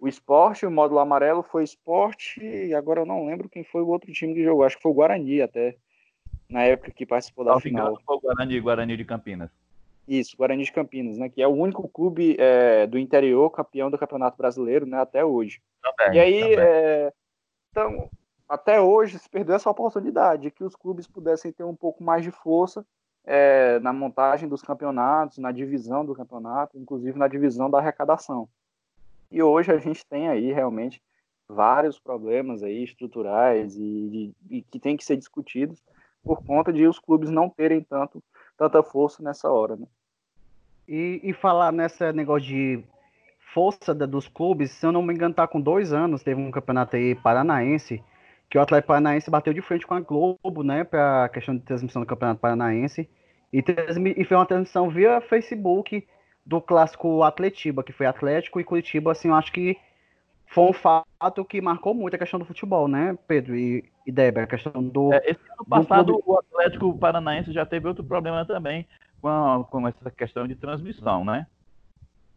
o 0.00 0.08
esporte, 0.08 0.64
o 0.64 0.70
módulo 0.70 0.98
amarelo 0.98 1.42
foi 1.42 1.62
esporte, 1.62 2.42
e 2.42 2.74
agora 2.74 3.02
eu 3.02 3.06
não 3.06 3.26
lembro 3.26 3.50
quem 3.50 3.62
foi 3.62 3.82
o 3.82 3.88
outro 3.88 4.10
time 4.12 4.34
que 4.34 4.42
jogou, 4.42 4.64
acho 4.64 4.76
que 4.76 4.82
foi 4.82 4.90
o 4.90 4.94
Guarani 4.94 5.42
até, 5.42 5.76
na 6.48 6.62
época 6.62 6.90
que 6.90 7.04
participou 7.04 7.44
da 7.44 7.60
final. 7.60 8.00
Foi 8.06 8.16
o 8.16 8.20
Guarani, 8.20 8.58
Guarani 8.60 8.96
de 8.96 9.04
Campinas. 9.04 9.50
Isso, 10.08 10.36
Guarani 10.36 10.64
de 10.64 10.72
Campinas, 10.72 11.18
né, 11.18 11.28
que 11.28 11.42
é 11.42 11.46
o 11.46 11.50
único 11.50 11.86
clube 11.86 12.34
é, 12.38 12.86
do 12.86 12.98
interior 12.98 13.50
campeão 13.50 13.90
do 13.90 13.98
Campeonato 13.98 14.38
Brasileiro, 14.38 14.86
né, 14.86 14.98
até 14.98 15.22
hoje. 15.22 15.60
Também, 15.82 16.16
e 16.16 16.18
aí, 16.18 16.54
é, 16.54 17.12
então, 17.70 18.08
até 18.48 18.80
hoje 18.80 19.18
se 19.18 19.28
perdeu 19.28 19.54
essa 19.54 19.68
oportunidade 19.68 20.50
que 20.50 20.64
os 20.64 20.74
clubes 20.74 21.06
pudessem 21.06 21.52
ter 21.52 21.64
um 21.64 21.76
pouco 21.76 22.02
mais 22.02 22.24
de 22.24 22.30
força 22.30 22.84
é, 23.22 23.78
na 23.80 23.92
montagem 23.92 24.48
dos 24.48 24.62
campeonatos, 24.62 25.36
na 25.36 25.52
divisão 25.52 26.06
do 26.06 26.14
campeonato, 26.14 26.78
inclusive 26.78 27.18
na 27.18 27.28
divisão 27.28 27.70
da 27.70 27.78
arrecadação. 27.78 28.48
E 29.30 29.42
hoje 29.42 29.72
a 29.72 29.78
gente 29.78 30.04
tem 30.06 30.28
aí 30.28 30.52
realmente 30.52 31.02
vários 31.48 31.98
problemas 31.98 32.62
aí 32.62 32.82
estruturais 32.84 33.76
e, 33.76 34.34
e 34.48 34.62
que 34.62 34.78
tem 34.78 34.96
que 34.96 35.04
ser 35.04 35.16
discutidos 35.16 35.82
por 36.22 36.44
conta 36.44 36.72
de 36.72 36.86
os 36.86 36.98
clubes 36.98 37.30
não 37.30 37.48
terem 37.48 37.82
tanto 37.82 38.22
tanta 38.56 38.82
força 38.82 39.22
nessa 39.22 39.50
hora, 39.50 39.74
né? 39.74 39.86
E, 40.86 41.20
e 41.22 41.32
falar 41.32 41.72
nessa 41.72 42.12
negócio 42.12 42.46
de 42.46 42.84
força 43.54 43.94
da, 43.94 44.04
dos 44.04 44.28
clubes, 44.28 44.70
se 44.70 44.84
eu 44.84 44.92
não 44.92 45.02
me 45.02 45.14
engano, 45.14 45.34
tá 45.34 45.46
com 45.46 45.60
dois 45.60 45.92
anos, 45.92 46.22
teve 46.22 46.40
um 46.40 46.50
campeonato 46.50 46.96
aí 46.96 47.14
paranaense, 47.14 48.02
que 48.50 48.58
o 48.58 48.60
Atlético 48.60 48.88
Paranaense 48.88 49.30
bateu 49.30 49.54
de 49.54 49.62
frente 49.62 49.86
com 49.86 49.94
a 49.94 50.00
Globo, 50.00 50.62
né, 50.62 50.84
para 50.84 51.24
a 51.24 51.28
questão 51.28 51.56
de 51.56 51.62
transmissão 51.62 52.02
do 52.02 52.06
Campeonato 52.06 52.40
Paranaense, 52.40 53.08
e, 53.52 53.64
e 54.16 54.24
foi 54.24 54.36
uma 54.36 54.46
transmissão 54.46 54.90
via 54.90 55.20
Facebook 55.20 56.06
do 56.44 56.60
clássico 56.60 57.22
Atletiba, 57.22 57.82
que 57.82 57.92
foi 57.92 58.06
Atlético 58.06 58.60
e 58.60 58.64
Curitiba, 58.64 59.12
assim, 59.12 59.28
eu 59.28 59.34
acho 59.34 59.52
que 59.52 59.76
foi 60.46 60.64
um 60.64 60.72
fato 60.72 61.44
que 61.44 61.60
marcou 61.60 61.94
muito 61.94 62.14
a 62.14 62.18
questão 62.18 62.38
do 62.38 62.44
futebol, 62.44 62.88
né, 62.88 63.16
Pedro 63.28 63.56
e, 63.56 63.84
e 64.06 64.10
Débora, 64.10 64.44
a 64.44 64.48
questão 64.48 64.82
do... 64.82 65.12
É, 65.12 65.18
esse 65.24 65.40
ano 65.52 65.64
passado 65.68 66.22
o 66.26 66.38
Atlético 66.38 66.98
Paranaense 66.98 67.52
já 67.52 67.64
teve 67.64 67.86
outro 67.86 68.02
problema 68.02 68.44
também 68.44 68.86
com, 69.20 69.28
a, 69.28 69.64
com 69.64 69.86
essa 69.86 70.10
questão 70.10 70.48
de 70.48 70.56
transmissão, 70.56 71.24
né? 71.24 71.46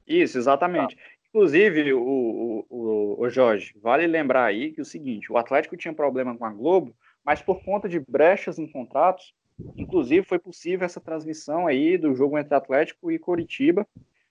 Isso, 0.07 0.37
exatamente. 0.37 0.97
Inclusive, 1.29 1.93
o, 1.93 1.99
o, 1.99 2.65
o, 2.69 3.21
o, 3.21 3.29
Jorge, 3.29 3.73
vale 3.81 4.05
lembrar 4.05 4.45
aí 4.45 4.71
que 4.71 4.81
o 4.81 4.85
seguinte, 4.85 5.31
o 5.31 5.37
Atlético 5.37 5.75
tinha 5.75 5.93
problema 5.93 6.37
com 6.37 6.45
a 6.45 6.51
Globo, 6.51 6.93
mas 7.25 7.41
por 7.41 7.63
conta 7.63 7.89
de 7.89 7.99
brechas 7.99 8.59
em 8.59 8.67
contratos, 8.67 9.33
inclusive 9.75 10.25
foi 10.25 10.39
possível 10.39 10.85
essa 10.85 11.01
transmissão 11.01 11.67
aí 11.67 11.97
do 11.97 12.13
jogo 12.15 12.37
entre 12.37 12.55
Atlético 12.55 13.11
e 13.11 13.19
Coritiba, 13.19 13.87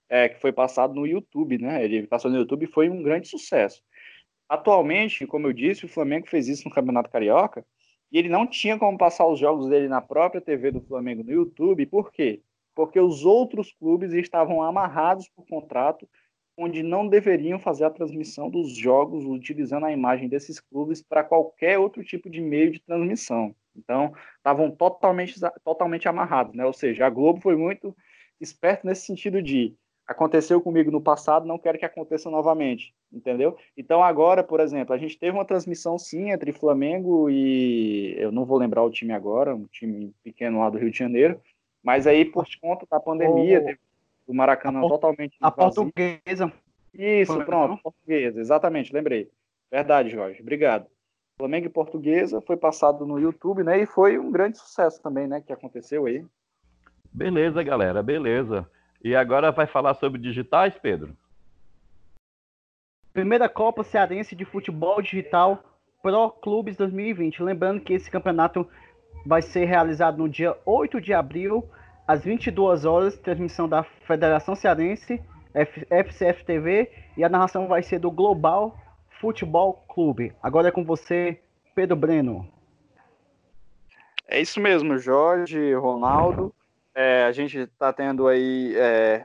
é, 0.09 0.29
que 0.29 0.41
foi 0.41 0.53
passado 0.53 0.95
no 0.95 1.07
YouTube, 1.07 1.59
né? 1.59 1.85
Ele 1.85 2.07
passou 2.07 2.31
no 2.31 2.37
YouTube 2.37 2.65
e 2.65 2.73
foi 2.73 2.91
um 2.91 3.03
grande 3.03 3.29
sucesso. 3.29 3.83
Atualmente, 4.49 5.27
como 5.27 5.47
eu 5.47 5.53
disse, 5.53 5.87
o 5.87 5.89
Flamengo 5.89 6.29
fez 6.29 6.49
isso 6.49 6.69
no 6.69 6.75
Campeonato 6.75 7.11
Carioca 7.11 7.65
e 8.11 8.19
ele 8.19 8.29
não 8.29 8.47
tinha 8.47 8.79
como 8.79 8.99
passar 8.99 9.27
os 9.27 9.39
jogos 9.39 9.69
dele 9.69 9.89
na 9.89 10.03
própria 10.03 10.41
TV 10.41 10.71
do 10.71 10.83
Flamengo 10.83 11.25
no 11.25 11.33
YouTube, 11.33 11.87
por 11.87 12.13
quê? 12.13 12.43
Porque 12.75 13.01
os 13.01 13.25
outros 13.25 13.73
clubes 13.73 14.13
estavam 14.13 14.63
amarrados 14.63 15.29
por 15.31 15.47
contrato 15.47 16.07
onde 16.57 16.83
não 16.83 17.09
deveriam 17.09 17.59
fazer 17.59 17.85
a 17.85 17.91
transmissão 17.91 18.51
dos 18.51 18.77
jogos 18.77 19.25
utilizando 19.25 19.87
a 19.87 19.93
imagem 19.93 20.29
desses 20.29 20.61
clubes 20.61 21.03
para 21.03 21.25
qualquer 21.25 21.79
outro 21.79 22.05
tipo 22.05 22.29
de 22.29 22.41
meio 22.41 22.71
de 22.71 22.81
transmissão. 22.81 23.55
Então, 23.77 24.15
estavam 24.37 24.71
totalmente, 24.71 25.41
totalmente 25.65 26.09
amarrados, 26.09 26.55
né? 26.55 26.65
Ou 26.65 26.73
seja, 26.73 27.07
a 27.07 27.11
Globo 27.11 27.41
foi 27.41 27.57
muito 27.57 27.97
esperto 28.41 28.87
nesse 28.87 29.07
sentido 29.07 29.43
de 29.43 29.75
aconteceu 30.07 30.61
comigo 30.61 30.91
no 30.91 31.01
passado, 31.01 31.47
não 31.47 31.59
quero 31.59 31.79
que 31.79 31.85
aconteça 31.85 32.31
novamente, 32.31 32.95
entendeu? 33.13 33.57
Então 33.77 34.03
agora, 34.03 34.43
por 34.43 34.61
exemplo, 34.61 34.95
a 34.95 34.99
gente 34.99 35.19
teve 35.19 35.37
uma 35.37 35.45
transmissão 35.45 35.99
sim 35.99 36.31
entre 36.31 36.53
Flamengo 36.53 37.31
e 37.31 38.15
eu 38.19 38.31
não 38.31 38.45
vou 38.45 38.59
lembrar 38.59 38.83
o 38.83 38.91
time 38.91 39.13
agora, 39.13 39.55
um 39.55 39.67
time 39.67 40.13
pequeno 40.23 40.61
lá 40.61 40.71
do 40.71 40.79
Rio 40.79 40.91
de 40.91 40.99
Janeiro, 40.99 41.41
mas 41.83 42.07
aí 42.07 42.25
por 42.25 42.47
conta 42.61 42.87
da 42.91 43.01
pandemia, 43.01 43.63
teve 43.65 43.79
o 44.27 44.35
Maracanã 44.35 44.85
a 44.85 44.89
totalmente 44.89 45.37
A 45.41 45.51
vazio. 45.51 45.91
portuguesa. 45.93 46.53
Isso, 46.95 47.45
pronto, 47.45 47.83
portuguesa, 47.83 48.41
exatamente, 48.41 48.93
lembrei. 48.93 49.31
Verdade, 49.71 50.11
Jorge, 50.11 50.43
obrigado. 50.43 50.87
Flamengo 51.43 51.67
e 51.67 51.71
Portuguesa 51.71 52.41
foi 52.41 52.57
passado 52.57 53.05
no 53.05 53.19
YouTube, 53.19 53.65
né? 53.65 53.83
E 53.83 53.85
foi 53.85 54.17
um 54.17 54.31
grande 54.31 54.59
sucesso 54.59 55.03
também, 55.03 55.27
né? 55.27 55.41
Que 55.41 55.53
aconteceu 55.53 56.07
aí. 56.07 56.25
Beleza, 57.13 57.61
galera, 57.65 58.01
beleza. 58.01 58.65
E 59.03 59.17
agora 59.17 59.51
vai 59.51 59.67
falar 59.67 59.95
sobre 59.95 60.21
digitais, 60.21 60.79
Pedro? 60.79 61.17
Primeira 63.13 63.49
Copa 63.49 63.83
Cearense 63.83 64.37
de 64.37 64.45
Futebol 64.45 65.03
Digital 65.03 65.65
Pro 66.01 66.31
Clubes 66.31 66.77
2020. 66.77 67.43
Lembrando 67.43 67.81
que 67.81 67.93
esse 67.93 68.09
campeonato 68.09 68.65
vai 69.27 69.43
ser 69.43 69.65
realizado 69.65 70.19
no 70.19 70.29
dia 70.29 70.57
8 70.65 71.01
de 71.01 71.13
abril 71.13 71.69
às 72.07 72.23
22 72.23 72.85
horas, 72.85 73.19
transmissão 73.19 73.69
da 73.69 73.83
Federação 73.83 74.55
Cearense, 74.55 75.21
F 75.53 75.85
FCF 75.91 76.45
TV, 76.45 76.89
e 77.17 77.25
a 77.25 77.29
narração 77.29 77.67
vai 77.67 77.83
ser 77.83 77.99
do 77.99 78.13
Global 78.13 78.79
Futebol 79.23 79.85
Clube. 79.87 80.35
Agora 80.43 80.67
é 80.67 80.73
com 80.73 80.85
você, 80.85 81.41
Pedro 81.77 81.95
Breno. 81.95 82.45
É 84.27 84.41
isso 84.41 84.59
mesmo, 84.59 84.99
Jorge, 84.99 85.75
Ronaldo. 85.75 86.53
É, 86.93 87.23
a 87.23 87.31
gente 87.31 87.57
está 87.57 87.93
tendo 87.93 88.27
aí 88.27 88.75
é, 88.75 89.25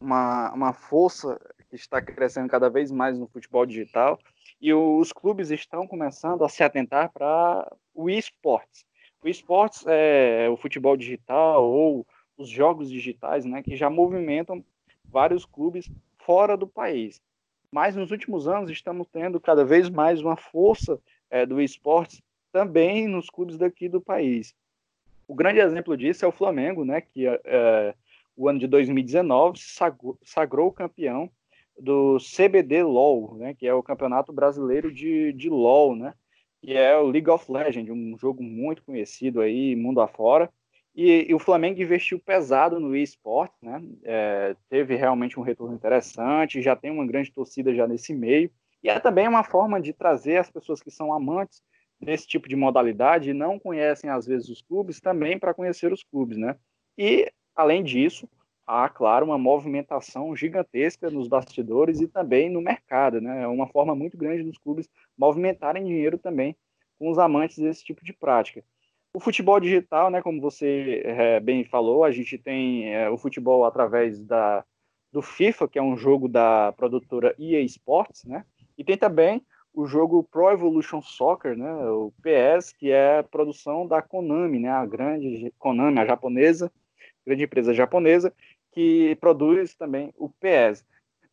uma, 0.00 0.52
uma 0.52 0.72
força 0.72 1.40
que 1.68 1.74
está 1.74 2.00
crescendo 2.00 2.48
cada 2.48 2.70
vez 2.70 2.92
mais 2.92 3.18
no 3.18 3.26
futebol 3.26 3.66
digital 3.66 4.16
e 4.60 4.72
os 4.72 5.12
clubes 5.12 5.50
estão 5.50 5.88
começando 5.88 6.44
a 6.44 6.48
se 6.48 6.62
atentar 6.62 7.10
para 7.12 7.68
o 7.92 8.08
esportes. 8.08 8.86
O 9.20 9.26
esportes 9.26 9.82
é 9.88 10.48
o 10.48 10.56
futebol 10.56 10.96
digital 10.96 11.64
ou 11.64 12.06
os 12.38 12.48
jogos 12.48 12.88
digitais, 12.88 13.44
né, 13.44 13.60
que 13.60 13.74
já 13.74 13.90
movimentam 13.90 14.64
vários 15.04 15.44
clubes 15.44 15.90
fora 16.16 16.56
do 16.56 16.68
país. 16.68 17.20
Mas 17.76 17.94
nos 17.94 18.10
últimos 18.10 18.48
anos 18.48 18.70
estamos 18.70 19.06
tendo 19.06 19.38
cada 19.38 19.62
vez 19.62 19.90
mais 19.90 20.22
uma 20.22 20.34
força 20.34 20.98
é, 21.28 21.44
do 21.44 21.60
esportes 21.60 22.22
também 22.50 23.06
nos 23.06 23.28
clubes 23.28 23.58
daqui 23.58 23.86
do 23.86 24.00
país. 24.00 24.54
O 25.28 25.34
grande 25.34 25.60
exemplo 25.60 25.94
disso 25.94 26.24
é 26.24 26.28
o 26.28 26.32
Flamengo, 26.32 26.86
né, 26.86 27.02
que 27.02 27.26
é, 27.26 27.94
o 28.34 28.48
ano 28.48 28.58
de 28.58 28.66
2019 28.66 29.58
sagrou, 29.58 30.18
sagrou 30.24 30.72
campeão 30.72 31.30
do 31.78 32.16
CBD 32.16 32.82
LOL, 32.82 33.34
né, 33.34 33.52
que 33.52 33.66
é 33.66 33.74
o 33.74 33.82
Campeonato 33.82 34.32
Brasileiro 34.32 34.90
de, 34.90 35.34
de 35.34 35.50
LOL, 35.50 35.94
né, 35.94 36.14
que 36.62 36.72
é 36.72 36.96
o 36.96 37.10
League 37.10 37.28
of 37.28 37.52
Legends, 37.52 37.90
um 37.90 38.16
jogo 38.16 38.42
muito 38.42 38.82
conhecido 38.84 39.42
aí 39.42 39.76
mundo 39.76 40.00
afora. 40.00 40.50
E, 40.96 41.26
e 41.28 41.34
o 41.34 41.38
Flamengo 41.38 41.82
investiu 41.82 42.18
pesado 42.18 42.80
no 42.80 42.96
eSport, 42.96 43.52
né? 43.60 43.82
É, 44.02 44.56
teve 44.70 44.96
realmente 44.96 45.38
um 45.38 45.42
retorno 45.42 45.74
interessante, 45.74 46.62
já 46.62 46.74
tem 46.74 46.90
uma 46.90 47.06
grande 47.06 47.30
torcida 47.30 47.74
já 47.74 47.86
nesse 47.86 48.14
meio. 48.14 48.50
E 48.82 48.88
é 48.88 48.98
também 48.98 49.28
uma 49.28 49.44
forma 49.44 49.78
de 49.78 49.92
trazer 49.92 50.38
as 50.38 50.50
pessoas 50.50 50.80
que 50.80 50.90
são 50.90 51.12
amantes 51.12 51.62
desse 52.00 52.26
tipo 52.26 52.48
de 52.48 52.56
modalidade 52.56 53.28
e 53.28 53.34
não 53.34 53.58
conhecem 53.58 54.08
às 54.08 54.26
vezes 54.26 54.48
os 54.48 54.62
clubes 54.62 54.98
também 54.98 55.38
para 55.38 55.52
conhecer 55.52 55.92
os 55.92 56.02
clubes, 56.02 56.38
né? 56.38 56.56
E 56.96 57.30
além 57.54 57.82
disso, 57.84 58.26
há 58.66 58.88
claro 58.88 59.26
uma 59.26 59.36
movimentação 59.36 60.34
gigantesca 60.34 61.10
nos 61.10 61.28
bastidores 61.28 62.00
e 62.00 62.08
também 62.08 62.48
no 62.48 62.62
mercado, 62.62 63.20
né? 63.20 63.42
É 63.42 63.46
uma 63.46 63.66
forma 63.66 63.94
muito 63.94 64.16
grande 64.16 64.42
dos 64.44 64.56
clubes 64.56 64.88
movimentarem 65.16 65.84
dinheiro 65.84 66.16
também 66.16 66.56
com 66.98 67.10
os 67.10 67.18
amantes 67.18 67.58
desse 67.58 67.84
tipo 67.84 68.02
de 68.02 68.14
prática. 68.14 68.64
O 69.16 69.18
futebol 69.18 69.58
digital, 69.58 70.10
né, 70.10 70.20
como 70.20 70.42
você 70.42 71.00
é, 71.02 71.40
bem 71.40 71.64
falou, 71.64 72.04
a 72.04 72.10
gente 72.10 72.36
tem 72.36 72.94
é, 72.94 73.08
o 73.08 73.16
futebol 73.16 73.64
através 73.64 74.22
da, 74.22 74.62
do 75.10 75.22
FIFA, 75.22 75.66
que 75.66 75.78
é 75.78 75.82
um 75.82 75.96
jogo 75.96 76.28
da 76.28 76.70
produtora 76.72 77.34
EA 77.38 77.62
Sports, 77.62 78.26
né? 78.26 78.44
E 78.76 78.84
tem 78.84 78.94
também 78.94 79.42
o 79.72 79.86
jogo 79.86 80.22
Pro 80.22 80.50
Evolution 80.50 81.00
Soccer, 81.00 81.56
né, 81.56 81.72
o 81.88 82.12
PS, 82.20 82.74
que 82.74 82.90
é 82.92 83.22
produção 83.22 83.86
da 83.86 84.02
Konami, 84.02 84.58
né, 84.58 84.68
a 84.68 84.84
grande 84.84 85.50
Konami, 85.58 85.98
a 85.98 86.04
japonesa, 86.04 86.70
grande 87.26 87.44
empresa 87.44 87.72
japonesa, 87.72 88.34
que 88.70 89.16
produz 89.18 89.74
também 89.74 90.12
o 90.18 90.28
PS 90.28 90.84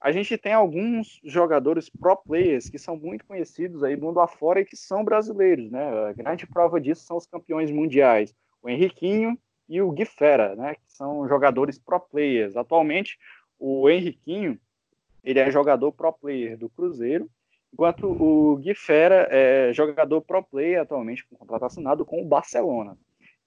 a 0.03 0.11
gente 0.11 0.37
tem 0.37 0.51
alguns 0.51 1.21
jogadores 1.23 1.87
pro 1.87 2.17
players 2.17 2.69
que 2.69 2.77
são 2.77 2.97
muito 2.97 3.23
conhecidos 3.25 3.85
aí 3.85 3.95
mundo 3.95 4.19
afora 4.19 4.59
e 4.59 4.65
que 4.65 4.75
são 4.75 5.01
brasileiros, 5.01 5.71
né? 5.71 6.09
A 6.09 6.11
grande 6.11 6.45
prova 6.45 6.79
disso 6.81 7.05
são 7.05 7.15
os 7.15 7.25
campeões 7.25 7.71
mundiais, 7.71 8.35
o 8.61 8.67
Henriquinho 8.67 9.39
e 9.69 9.81
o 9.81 9.89
Gui 9.91 10.03
Fera, 10.03 10.57
né? 10.57 10.75
Que 10.75 10.81
são 10.91 11.25
jogadores 11.29 11.79
pro 11.79 12.01
players. 12.01 12.57
Atualmente, 12.57 13.17
o 13.57 13.89
Henriquinho, 13.89 14.59
ele 15.23 15.39
é 15.39 15.49
jogador 15.49 15.93
pro 15.93 16.11
player 16.11 16.57
do 16.57 16.67
Cruzeiro, 16.67 17.29
enquanto 17.71 18.05
o 18.05 18.57
Gui 18.57 18.75
Fera 18.75 19.29
é 19.31 19.71
jogador 19.71 20.19
pro 20.19 20.43
player 20.43 20.81
atualmente 20.81 21.25
com 21.25 21.37
contrato 21.37 21.63
assinado 21.63 22.05
com 22.05 22.21
o 22.21 22.27
Barcelona. 22.27 22.97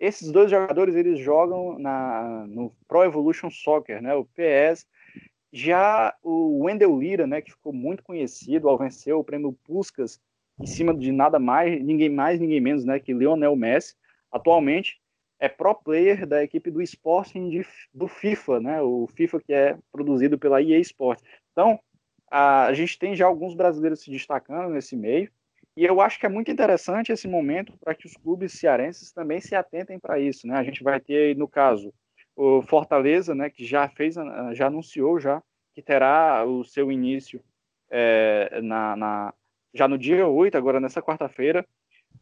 Esses 0.01 0.33
dois 0.33 0.51
jogadores 0.51 0.95
eles 0.95 1.19
jogam 1.19 1.79
na, 1.79 2.47
no 2.49 2.73
Pro 2.88 3.05
Evolution 3.05 3.51
Soccer, 3.51 4.01
né? 4.01 4.14
O 4.14 4.25
PS 4.25 4.87
já 5.53 6.15
o 6.23 6.65
Wendell 6.65 6.99
Lira, 6.99 7.27
né, 7.27 7.41
que 7.41 7.51
ficou 7.51 7.73
muito 7.73 8.03
conhecido 8.03 8.69
ao 8.69 8.79
vencer 8.79 9.15
o 9.15 9.25
prêmio 9.25 9.53
Puskas 9.65 10.21
em 10.61 10.67
cima 10.67 10.95
de 10.95 11.13
nada 11.13 11.39
mais, 11.39 11.83
ninguém 11.83 12.09
mais, 12.09 12.41
ninguém 12.41 12.61
menos, 12.61 12.85
né, 12.85 12.99
que 12.99 13.13
Lionel 13.13 13.55
Messi, 13.57 13.95
atualmente 14.31 15.01
é 15.39 15.49
pro 15.49 15.75
player 15.75 16.27
da 16.27 16.43
equipe 16.43 16.71
do 16.71 16.81
Sporting 16.81 17.51
de, 17.51 17.67
do 17.93 18.09
FIFA, 18.09 18.61
né, 18.61 18.83
o 18.83 19.07
FIFA 19.15 19.41
que 19.41 19.53
é 19.53 19.79
produzido 19.93 20.39
pela 20.39 20.63
EA 20.63 20.79
Sports. 20.81 21.23
Então, 21.53 21.79
a, 22.31 22.67
a 22.67 22.73
gente 22.73 22.99
tem 22.99 23.15
já 23.15 23.27
alguns 23.27 23.55
brasileiros 23.55 24.01
se 24.01 24.11
destacando 24.11 24.73
nesse 24.73 24.97
meio, 24.97 25.31
e 25.77 25.85
eu 25.85 26.01
acho 26.01 26.19
que 26.19 26.25
é 26.25 26.29
muito 26.29 26.51
interessante 26.51 27.13
esse 27.13 27.29
momento 27.29 27.77
para 27.79 27.95
que 27.95 28.07
os 28.07 28.15
clubes 28.15 28.53
cearenses 28.55 29.13
também 29.13 29.41
se 29.43 29.55
atentem 29.55 29.99
para 29.99 30.19
isso, 30.19 30.47
né? 30.47 30.57
A 30.57 30.65
gente 30.65 30.83
vai 30.83 30.99
ter, 30.99 31.37
no 31.37 31.47
caso, 31.47 31.93
o 32.37 32.62
Fortaleza, 32.62 33.35
né, 33.35 33.49
que 33.51 33.64
já 33.64 33.88
fez, 33.88 34.14
já 34.53 34.66
anunciou 34.66 35.18
já 35.18 35.42
que 35.75 35.83
terá 35.83 36.44
o 36.44 36.64
seu 36.64 36.92
início 36.92 37.42
é, 37.90 38.61
na, 38.62 38.96
na, 38.96 39.35
já 39.75 39.87
no 39.87 39.99
dia 39.99 40.27
8, 40.27 40.57
agora 40.57 40.81
nessa 40.81 41.03
quarta-feira, 41.03 41.66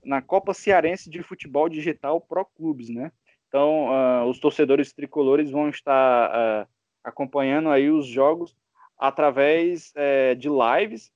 na 0.03 0.20
Copa 0.20 0.53
Cearense 0.53 1.09
de 1.09 1.22
Futebol 1.22 1.68
Digital 1.68 2.20
Pro 2.20 2.44
Clubes, 2.44 2.88
né? 2.88 3.12
Então, 3.46 3.87
uh, 3.87 4.29
os 4.29 4.40
torcedores 4.40 4.92
tricolores 4.92 5.50
vão 5.50 5.68
estar 5.68 6.64
uh, 6.64 6.68
acompanhando 7.05 7.68
aí 7.68 7.88
os 7.88 8.07
jogos 8.07 8.57
através 8.98 9.92
uh, 9.92 10.35
de 10.35 10.48
lives 10.48 11.12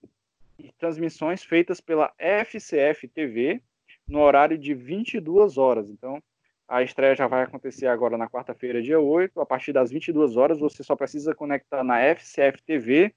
e 0.56 0.70
transmissões 0.78 1.42
feitas 1.42 1.80
pela 1.80 2.12
FCF 2.16 3.08
TV 3.08 3.60
no 4.06 4.20
horário 4.20 4.56
de 4.56 4.72
22 4.72 5.58
horas. 5.58 5.90
Então, 5.90 6.22
a 6.68 6.82
estreia 6.82 7.16
já 7.16 7.26
vai 7.26 7.42
acontecer 7.42 7.86
agora 7.86 8.18
na 8.18 8.28
quarta-feira, 8.28 8.82
dia 8.82 9.00
8, 9.00 9.40
a 9.40 9.46
partir 9.46 9.72
das 9.72 9.90
22 9.90 10.36
horas. 10.36 10.58
Você 10.58 10.84
só 10.84 10.94
precisa 10.94 11.34
conectar 11.34 11.82
na 11.82 11.98
FCF 11.98 12.62
TV 12.62 13.14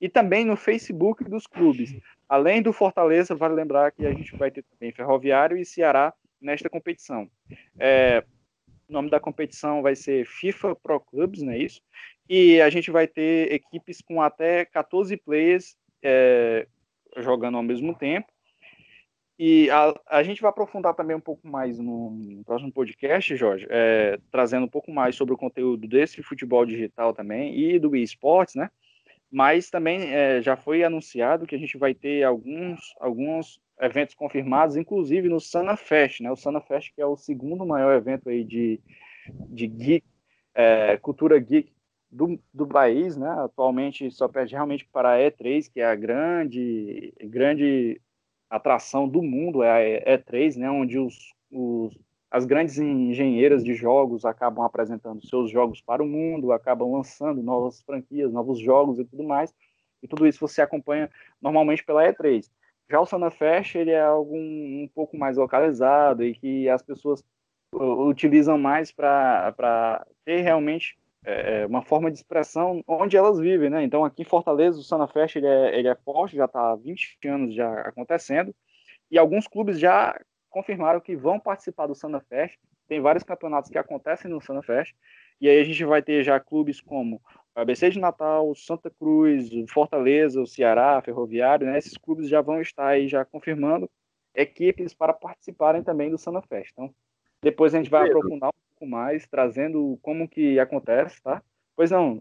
e 0.00 0.08
também 0.08 0.44
no 0.44 0.56
Facebook 0.56 1.22
dos 1.22 1.46
clubes. 1.46 1.94
Além 2.26 2.62
do 2.62 2.72
Fortaleza, 2.72 3.34
vale 3.34 3.54
lembrar 3.54 3.92
que 3.92 4.06
a 4.06 4.12
gente 4.12 4.34
vai 4.36 4.50
ter 4.50 4.62
também 4.62 4.90
Ferroviário 4.90 5.56
e 5.58 5.66
Ceará 5.66 6.14
nesta 6.40 6.70
competição. 6.70 7.28
É, 7.78 8.24
o 8.88 8.92
nome 8.92 9.10
da 9.10 9.20
competição 9.20 9.82
vai 9.82 9.94
ser 9.94 10.26
FIFA 10.26 10.74
Pro 10.76 10.98
Clubs, 10.98 11.42
não 11.42 11.52
é 11.52 11.58
isso? 11.58 11.82
E 12.28 12.58
a 12.62 12.70
gente 12.70 12.90
vai 12.90 13.06
ter 13.06 13.52
equipes 13.52 14.00
com 14.00 14.22
até 14.22 14.64
14 14.64 15.14
players 15.18 15.76
é, 16.02 16.66
jogando 17.18 17.58
ao 17.58 17.62
mesmo 17.62 17.94
tempo. 17.94 18.33
E 19.38 19.68
a, 19.70 19.94
a 20.06 20.22
gente 20.22 20.40
vai 20.40 20.50
aprofundar 20.50 20.94
também 20.94 21.16
um 21.16 21.20
pouco 21.20 21.46
mais 21.48 21.78
no, 21.78 22.10
no 22.10 22.44
próximo 22.44 22.72
podcast, 22.72 23.34
Jorge, 23.34 23.66
é, 23.68 24.18
trazendo 24.30 24.64
um 24.64 24.68
pouco 24.68 24.92
mais 24.92 25.16
sobre 25.16 25.34
o 25.34 25.38
conteúdo 25.38 25.88
desse 25.88 26.22
futebol 26.22 26.64
digital 26.64 27.12
também 27.12 27.58
e 27.58 27.78
do 27.78 27.96
esportes, 27.96 28.54
né? 28.54 28.70
Mas 29.30 29.70
também 29.70 30.14
é, 30.14 30.40
já 30.40 30.56
foi 30.56 30.84
anunciado 30.84 31.46
que 31.46 31.56
a 31.56 31.58
gente 31.58 31.76
vai 31.76 31.92
ter 31.92 32.22
alguns, 32.22 32.94
alguns 33.00 33.60
eventos 33.80 34.14
confirmados, 34.14 34.76
inclusive 34.76 35.28
no 35.28 35.40
Sana 35.40 35.76
Fest, 35.76 36.20
né? 36.20 36.30
O 36.30 36.36
Sana 36.36 36.60
Fest 36.60 36.94
que 36.94 37.02
é 37.02 37.06
o 37.06 37.16
segundo 37.16 37.66
maior 37.66 37.96
evento 37.96 38.28
aí 38.28 38.44
de, 38.44 38.80
de 39.48 39.66
geek, 39.66 40.06
é, 40.54 40.96
cultura 40.98 41.36
geek 41.40 41.72
do, 42.08 42.38
do 42.52 42.68
país, 42.68 43.16
né? 43.16 43.28
Atualmente 43.28 44.08
só 44.12 44.28
perde 44.28 44.54
realmente 44.54 44.86
para 44.92 45.14
a 45.14 45.18
E3, 45.18 45.68
que 45.72 45.80
é 45.80 45.86
a 45.86 45.96
grande, 45.96 47.12
grande 47.24 48.00
atração 48.56 49.08
do 49.08 49.22
mundo 49.22 49.62
é 49.62 50.06
a 50.06 50.16
E3, 50.18 50.56
né, 50.56 50.70
onde 50.70 50.98
os, 50.98 51.34
os, 51.50 51.98
as 52.30 52.44
grandes 52.44 52.78
engenheiras 52.78 53.64
de 53.64 53.74
jogos 53.74 54.24
acabam 54.24 54.64
apresentando 54.64 55.26
seus 55.26 55.50
jogos 55.50 55.80
para 55.80 56.02
o 56.02 56.06
mundo, 56.06 56.52
acabam 56.52 56.92
lançando 56.92 57.42
novas 57.42 57.80
franquias, 57.82 58.32
novos 58.32 58.58
jogos 58.58 58.98
e 58.98 59.04
tudo 59.04 59.22
mais. 59.24 59.54
E 60.02 60.08
tudo 60.08 60.26
isso 60.26 60.40
você 60.40 60.60
acompanha 60.60 61.10
normalmente 61.40 61.84
pela 61.84 62.04
E3. 62.04 62.50
Já 62.90 63.00
o 63.00 63.06
Sunafest, 63.06 63.76
ele 63.76 63.90
é 63.90 64.02
algo 64.02 64.34
um, 64.36 64.82
um 64.82 64.90
pouco 64.94 65.16
mais 65.16 65.36
localizado 65.36 66.22
e 66.22 66.34
que 66.34 66.68
as 66.68 66.82
pessoas 66.82 67.24
utilizam 67.72 68.58
mais 68.58 68.92
para 68.92 70.06
ter 70.24 70.42
realmente 70.42 70.96
é, 71.24 71.62
é, 71.62 71.66
uma 71.66 71.82
forma 71.82 72.10
de 72.10 72.18
expressão 72.18 72.82
onde 72.86 73.16
elas 73.16 73.38
vivem, 73.38 73.70
né? 73.70 73.82
Então 73.82 74.04
aqui 74.04 74.22
em 74.22 74.26
Fortaleza 74.26 74.78
o 74.78 74.82
Sana 74.82 75.08
Fest 75.08 75.36
ele 75.36 75.46
é, 75.46 75.78
ele 75.78 75.88
é 75.88 75.94
forte, 75.94 76.36
já 76.36 76.44
está 76.44 76.72
há 76.72 76.76
20 76.76 77.18
anos 77.26 77.54
já 77.54 77.80
acontecendo 77.80 78.54
e 79.10 79.18
alguns 79.18 79.48
clubes 79.48 79.78
já 79.78 80.18
confirmaram 80.50 81.00
que 81.00 81.16
vão 81.16 81.40
participar 81.40 81.86
do 81.86 81.94
Sana 81.94 82.20
Fest. 82.20 82.56
Tem 82.86 83.00
vários 83.00 83.24
campeonatos 83.24 83.70
que 83.70 83.78
acontecem 83.78 84.30
no 84.30 84.40
Sana 84.40 84.62
Fest 84.62 84.94
e 85.40 85.48
aí 85.48 85.60
a 85.60 85.64
gente 85.64 85.82
vai 85.84 86.02
ter 86.02 86.22
já 86.22 86.38
clubes 86.38 86.80
como 86.80 87.20
o 87.56 87.60
ABC 87.60 87.88
de 87.88 87.98
Natal, 87.98 88.54
Santa 88.54 88.90
Cruz, 88.90 89.48
Fortaleza, 89.72 90.42
o 90.42 90.46
Ceará, 90.46 91.00
Ferroviário, 91.00 91.66
né? 91.66 91.78
Esses 91.78 91.96
clubes 91.96 92.28
já 92.28 92.42
vão 92.42 92.60
estar 92.60 92.88
aí 92.88 93.08
já 93.08 93.24
confirmando 93.24 93.88
equipes 94.34 94.92
para 94.92 95.14
participarem 95.14 95.82
também 95.82 96.10
do 96.10 96.18
Sana 96.18 96.42
Fest. 96.42 96.70
Então 96.72 96.94
depois 97.42 97.74
a 97.74 97.78
gente 97.78 97.90
vai 97.90 98.06
aprofundar 98.08 98.50
um 98.50 98.63
pouco 98.84 98.86
mais, 98.86 99.26
trazendo 99.26 99.98
como 100.02 100.28
que 100.28 100.58
acontece, 100.60 101.20
tá? 101.22 101.42
Pois 101.74 101.90
não. 101.90 102.20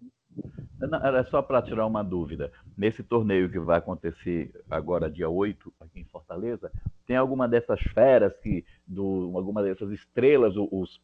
Era 0.82 1.24
só 1.26 1.42
para 1.42 1.62
tirar 1.62 1.86
uma 1.86 2.04
dúvida. 2.04 2.52
Nesse 2.76 3.04
torneio 3.04 3.50
que 3.50 3.60
vai 3.60 3.78
acontecer 3.78 4.52
agora, 4.70 5.10
dia 5.10 5.30
8, 5.30 5.72
aqui 5.80 6.00
em 6.00 6.06
Fortaleza, 6.06 6.72
tem 7.06 7.16
alguma 7.16 7.48
dessas 7.48 7.80
feras, 7.94 8.36
que, 8.38 8.66
do, 8.88 9.32
alguma 9.36 9.62
dessas 9.62 9.92
estrelas, 9.92 10.56
os, 10.58 11.00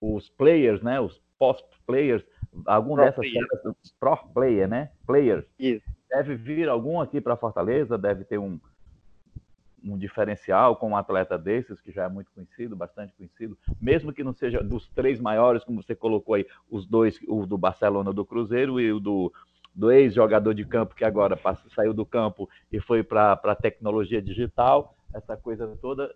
os 0.00 0.28
players, 0.30 0.80
né? 0.82 1.00
Os 1.00 1.20
post-players, 1.38 2.24
algum 2.66 2.94
pro 2.94 3.04
dessas 3.04 3.16
player. 3.16 3.46
feras, 3.48 3.94
pro 3.98 4.16
player, 4.32 4.68
né? 4.68 4.90
Players. 5.06 5.44
Isso. 5.58 5.84
Deve 6.08 6.36
vir 6.36 6.68
algum 6.68 7.00
aqui 7.00 7.20
para 7.20 7.36
Fortaleza, 7.36 7.98
deve 7.98 8.24
ter 8.24 8.38
um, 8.38 8.58
um 9.84 9.96
diferencial 9.96 10.76
com 10.76 10.90
um 10.90 10.96
atleta 10.96 11.38
desses, 11.38 11.80
que 11.80 11.90
já 11.90 12.04
é 12.04 12.08
muito 12.08 12.30
conhecido, 12.32 12.76
bastante 12.76 13.12
conhecido, 13.14 13.58
mesmo 13.80 14.12
que 14.12 14.24
não 14.24 14.32
seja 14.32 14.62
dos 14.62 14.88
três 14.88 15.20
maiores, 15.20 15.64
como 15.64 15.82
você 15.82 15.94
colocou 15.94 16.34
aí, 16.34 16.46
os 16.70 16.86
dois, 16.86 17.18
o 17.26 17.46
do 17.46 17.56
Barcelona 17.56 18.12
do 18.12 18.24
Cruzeiro 18.24 18.80
e 18.80 18.92
o 18.92 19.00
do, 19.00 19.32
do 19.74 19.90
ex-jogador 19.90 20.54
de 20.54 20.64
campo 20.64 20.94
que 20.94 21.04
agora 21.04 21.36
passou, 21.36 21.70
saiu 21.70 21.94
do 21.94 22.04
campo 22.04 22.48
e 22.70 22.80
foi 22.80 23.02
para 23.02 23.32
a 23.32 23.54
tecnologia 23.54 24.20
digital, 24.20 24.96
essa 25.14 25.36
coisa 25.36 25.66
toda. 25.80 26.14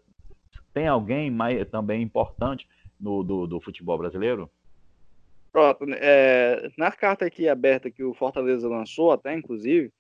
Tem 0.73 0.89
alguém 0.89 1.31
mais, 1.31 1.69
também 1.69 2.03
importante 2.03 2.69
no, 3.01 3.23
do, 3.23 3.47
do 3.47 3.61
futebol 3.61 3.97
brasileiro? 3.99 4.51
Pronto, 5.53 5.85
é, 5.89 6.69
na 6.77 6.91
carta 6.91 7.25
aqui 7.25 7.49
aberta 7.49 7.89
que 7.89 8.03
o 8.03 8.13
Fortaleza 8.13 8.69
lançou, 8.69 9.13
até 9.13 9.33
inclusive, 9.33 9.93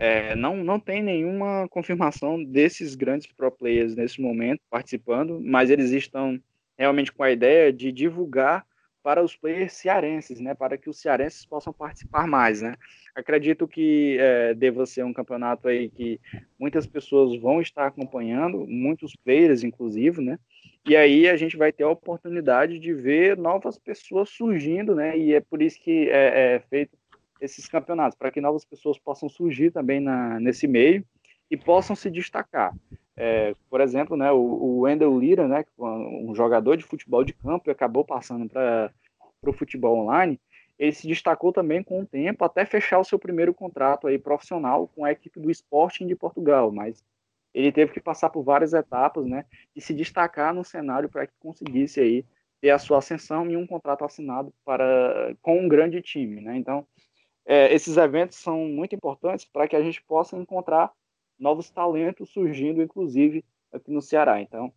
é, 0.00 0.34
não, 0.34 0.56
não 0.56 0.80
tem 0.80 1.02
nenhuma 1.02 1.68
confirmação 1.68 2.42
desses 2.42 2.94
grandes 2.94 3.26
pro 3.26 3.52
players 3.52 3.94
nesse 3.94 4.18
momento 4.18 4.62
participando, 4.70 5.38
mas 5.42 5.68
eles 5.68 5.90
estão 5.90 6.40
realmente 6.78 7.12
com 7.12 7.22
a 7.22 7.30
ideia 7.30 7.70
de 7.70 7.92
divulgar 7.92 8.64
para 9.02 9.22
os 9.22 9.36
players 9.36 9.74
cearenses, 9.74 10.40
né, 10.40 10.54
para 10.54 10.78
que 10.78 10.88
os 10.88 10.98
cearenses 10.98 11.44
possam 11.44 11.72
participar 11.72 12.26
mais, 12.26 12.62
né. 12.62 12.74
Acredito 13.14 13.68
que 13.68 14.16
é, 14.18 14.54
deva 14.54 14.86
ser 14.86 15.04
um 15.04 15.12
campeonato 15.12 15.68
aí 15.68 15.90
que 15.90 16.18
muitas 16.58 16.86
pessoas 16.86 17.38
vão 17.38 17.60
estar 17.60 17.86
acompanhando, 17.86 18.66
muitos 18.66 19.14
players 19.16 19.62
inclusive, 19.62 20.22
né, 20.22 20.38
e 20.86 20.96
aí 20.96 21.28
a 21.28 21.36
gente 21.36 21.58
vai 21.58 21.72
ter 21.72 21.84
a 21.84 21.90
oportunidade 21.90 22.78
de 22.78 22.94
ver 22.94 23.36
novas 23.36 23.78
pessoas 23.78 24.30
surgindo, 24.30 24.94
né, 24.94 25.16
e 25.18 25.34
é 25.34 25.40
por 25.40 25.60
isso 25.60 25.78
que 25.78 26.08
é, 26.08 26.54
é 26.54 26.60
feito 26.70 26.96
esses 27.40 27.66
campeonatos, 27.66 28.16
para 28.16 28.30
que 28.30 28.40
novas 28.40 28.64
pessoas 28.64 28.98
possam 28.98 29.28
surgir 29.28 29.70
também 29.70 30.00
na, 30.00 30.38
nesse 30.40 30.66
meio 30.66 31.04
e 31.50 31.56
possam 31.56 31.96
se 31.96 32.10
destacar. 32.10 32.74
É, 33.16 33.54
por 33.68 33.80
exemplo, 33.80 34.16
né, 34.16 34.30
o, 34.30 34.38
o 34.38 34.80
Wendell 34.80 35.18
Lira, 35.18 35.48
né, 35.48 35.64
um 35.78 36.34
jogador 36.34 36.76
de 36.76 36.84
futebol 36.84 37.24
de 37.24 37.32
campo 37.32 37.70
acabou 37.70 38.04
passando 38.04 38.48
para 38.48 38.92
o 39.44 39.52
futebol 39.52 39.98
online, 39.98 40.40
ele 40.78 40.92
se 40.92 41.06
destacou 41.06 41.52
também 41.52 41.82
com 41.82 42.00
o 42.00 42.06
tempo 42.06 42.44
até 42.44 42.64
fechar 42.64 42.98
o 42.98 43.04
seu 43.04 43.18
primeiro 43.18 43.52
contrato 43.52 44.06
aí 44.06 44.18
profissional 44.18 44.88
com 44.88 45.04
a 45.04 45.12
equipe 45.12 45.38
do 45.38 45.50
Sporting 45.50 46.06
de 46.06 46.16
Portugal, 46.16 46.72
mas 46.72 47.04
ele 47.52 47.70
teve 47.72 47.92
que 47.92 48.00
passar 48.00 48.30
por 48.30 48.42
várias 48.42 48.72
etapas, 48.72 49.26
né, 49.26 49.44
e 49.74 49.80
se 49.80 49.92
destacar 49.92 50.54
no 50.54 50.64
cenário 50.64 51.08
para 51.08 51.26
que 51.26 51.34
conseguisse 51.40 52.00
aí 52.00 52.24
ter 52.60 52.70
a 52.70 52.78
sua 52.78 52.98
ascensão 52.98 53.50
e 53.50 53.56
um 53.56 53.66
contrato 53.66 54.04
assinado 54.04 54.52
para 54.64 55.34
com 55.42 55.58
um 55.58 55.68
grande 55.68 56.00
time, 56.02 56.40
né? 56.40 56.56
Então, 56.56 56.86
é, 57.46 57.72
esses 57.74 57.96
eventos 57.96 58.38
são 58.38 58.66
muito 58.66 58.94
importantes 58.94 59.44
para 59.44 59.66
que 59.66 59.76
a 59.76 59.82
gente 59.82 60.02
possa 60.02 60.36
encontrar 60.36 60.92
novos 61.38 61.70
talentos 61.70 62.30
surgindo, 62.30 62.82
inclusive 62.82 63.44
aqui 63.72 63.90
no 63.90 64.02
Ceará. 64.02 64.40
Então, 64.40 64.72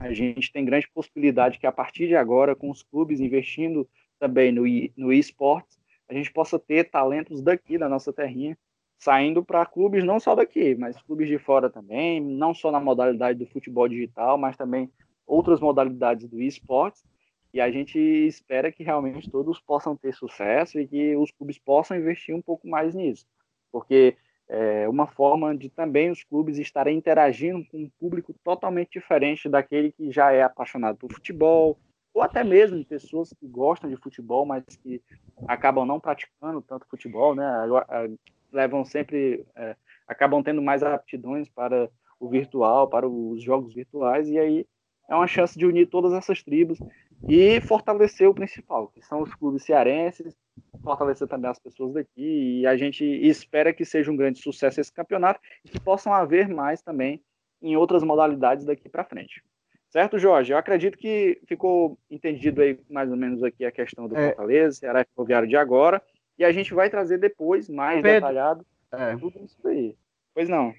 a 0.00 0.12
gente 0.12 0.52
tem 0.52 0.64
grande 0.64 0.88
possibilidade 0.88 1.58
que 1.58 1.66
a 1.66 1.72
partir 1.72 2.06
de 2.06 2.16
agora, 2.16 2.54
com 2.54 2.70
os 2.70 2.82
clubes 2.82 3.20
investindo 3.20 3.88
também 4.18 4.52
no, 4.52 4.62
no 4.96 5.12
esportes, 5.12 5.78
a 6.08 6.14
gente 6.14 6.32
possa 6.32 6.58
ter 6.58 6.84
talentos 6.84 7.42
daqui 7.42 7.76
da 7.76 7.88
nossa 7.88 8.12
terrinha 8.12 8.56
saindo 8.98 9.44
para 9.44 9.66
clubes 9.66 10.04
não 10.04 10.18
só 10.18 10.34
daqui, 10.34 10.74
mas 10.74 11.00
clubes 11.02 11.28
de 11.28 11.38
fora 11.38 11.68
também, 11.68 12.20
não 12.20 12.54
só 12.54 12.70
na 12.70 12.80
modalidade 12.80 13.38
do 13.38 13.46
futebol 13.46 13.88
digital, 13.88 14.38
mas 14.38 14.56
também 14.56 14.90
outras 15.26 15.60
modalidades 15.60 16.26
do 16.28 16.40
esportes 16.40 17.04
e 17.52 17.60
a 17.60 17.70
gente 17.70 17.98
espera 17.98 18.70
que 18.70 18.82
realmente 18.82 19.30
todos 19.30 19.60
possam 19.60 19.96
ter 19.96 20.14
sucesso 20.14 20.78
e 20.78 20.86
que 20.86 21.16
os 21.16 21.30
clubes 21.30 21.58
possam 21.58 21.96
investir 21.96 22.34
um 22.34 22.42
pouco 22.42 22.68
mais 22.68 22.94
nisso, 22.94 23.26
porque 23.72 24.16
é 24.48 24.88
uma 24.88 25.06
forma 25.06 25.56
de 25.56 25.68
também 25.68 26.10
os 26.10 26.22
clubes 26.22 26.58
estarem 26.58 26.96
interagindo 26.96 27.64
com 27.66 27.78
um 27.78 27.90
público 27.98 28.32
totalmente 28.44 28.92
diferente 28.92 29.48
daquele 29.48 29.90
que 29.90 30.12
já 30.12 30.32
é 30.32 30.42
apaixonado 30.42 30.98
por 30.98 31.12
futebol, 31.12 31.78
ou 32.14 32.22
até 32.22 32.44
mesmo 32.44 32.82
pessoas 32.84 33.30
que 33.32 33.46
gostam 33.46 33.90
de 33.90 33.96
futebol, 33.96 34.46
mas 34.46 34.64
que 34.82 35.02
acabam 35.46 35.84
não 35.84 36.00
praticando 36.00 36.62
tanto 36.62 36.86
futebol, 36.88 37.34
né? 37.34 37.44
Levam 38.52 38.84
sempre, 38.84 39.44
é, 39.54 39.76
acabam 40.06 40.42
tendo 40.42 40.62
mais 40.62 40.82
aptidões 40.82 41.48
para 41.48 41.90
o 42.18 42.28
virtual, 42.28 42.88
para 42.88 43.06
os 43.06 43.42
jogos 43.42 43.74
virtuais, 43.74 44.28
e 44.28 44.38
aí 44.38 44.66
é 45.10 45.14
uma 45.14 45.26
chance 45.26 45.58
de 45.58 45.66
unir 45.66 45.88
todas 45.88 46.12
essas 46.12 46.42
tribos 46.42 46.78
e 47.28 47.60
fortalecer 47.60 48.28
o 48.28 48.34
principal, 48.34 48.88
que 48.88 49.02
são 49.02 49.22
os 49.22 49.34
clubes 49.34 49.64
cearenses, 49.64 50.36
fortalecer 50.82 51.26
também 51.26 51.50
as 51.50 51.58
pessoas 51.58 51.94
daqui 51.94 52.60
e 52.60 52.66
a 52.66 52.76
gente 52.76 53.04
espera 53.04 53.72
que 53.72 53.84
seja 53.84 54.10
um 54.10 54.16
grande 54.16 54.38
sucesso 54.38 54.80
esse 54.80 54.92
campeonato 54.92 55.40
e 55.64 55.68
que 55.68 55.80
possam 55.80 56.12
haver 56.12 56.48
mais 56.48 56.82
também 56.82 57.22
em 57.60 57.76
outras 57.76 58.02
modalidades 58.02 58.64
daqui 58.64 58.88
para 58.88 59.04
frente. 59.04 59.42
Certo, 59.88 60.18
Jorge? 60.18 60.52
Eu 60.52 60.58
acredito 60.58 60.98
que 60.98 61.40
ficou 61.46 61.98
entendido 62.10 62.60
aí 62.60 62.78
mais 62.90 63.10
ou 63.10 63.16
menos 63.16 63.42
aqui 63.42 63.64
a 63.64 63.72
questão 63.72 64.06
do 64.06 64.16
é. 64.16 64.28
Fortaleza, 64.28 64.78
Ceará 64.78 65.04
Ferroviário 65.14 65.48
de 65.48 65.56
agora, 65.56 66.02
e 66.38 66.44
a 66.44 66.52
gente 66.52 66.74
vai 66.74 66.90
trazer 66.90 67.18
depois, 67.18 67.68
mais 67.68 68.02
Pedro, 68.02 68.20
detalhado, 68.20 68.66
é. 68.92 69.16
tudo 69.16 69.42
isso 69.42 69.66
aí. 69.66 69.96
Pois 70.34 70.48
não. 70.48 70.74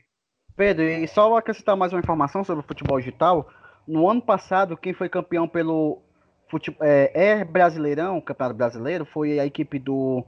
Pedro, 0.56 0.84
e 0.84 1.08
só 1.08 1.36
acrescentar 1.36 1.76
mais 1.76 1.94
uma 1.94 2.00
informação 2.00 2.44
sobre 2.44 2.64
o 2.64 2.68
futebol 2.68 3.00
digital. 3.00 3.50
No 3.88 4.10
ano 4.10 4.22
passado, 4.22 4.78
quem 4.78 4.94
foi 4.94 5.08
campeão 5.08 5.48
pelo 5.48 6.04
futebol, 6.50 6.86
é, 6.86 7.12
é 7.14 7.44
Brasileirão, 7.44 8.22
Campeonato 8.22 8.58
Brasileiro, 8.58 9.06
foi 9.06 9.40
a 9.40 9.46
equipe 9.46 9.80
do, 9.80 10.24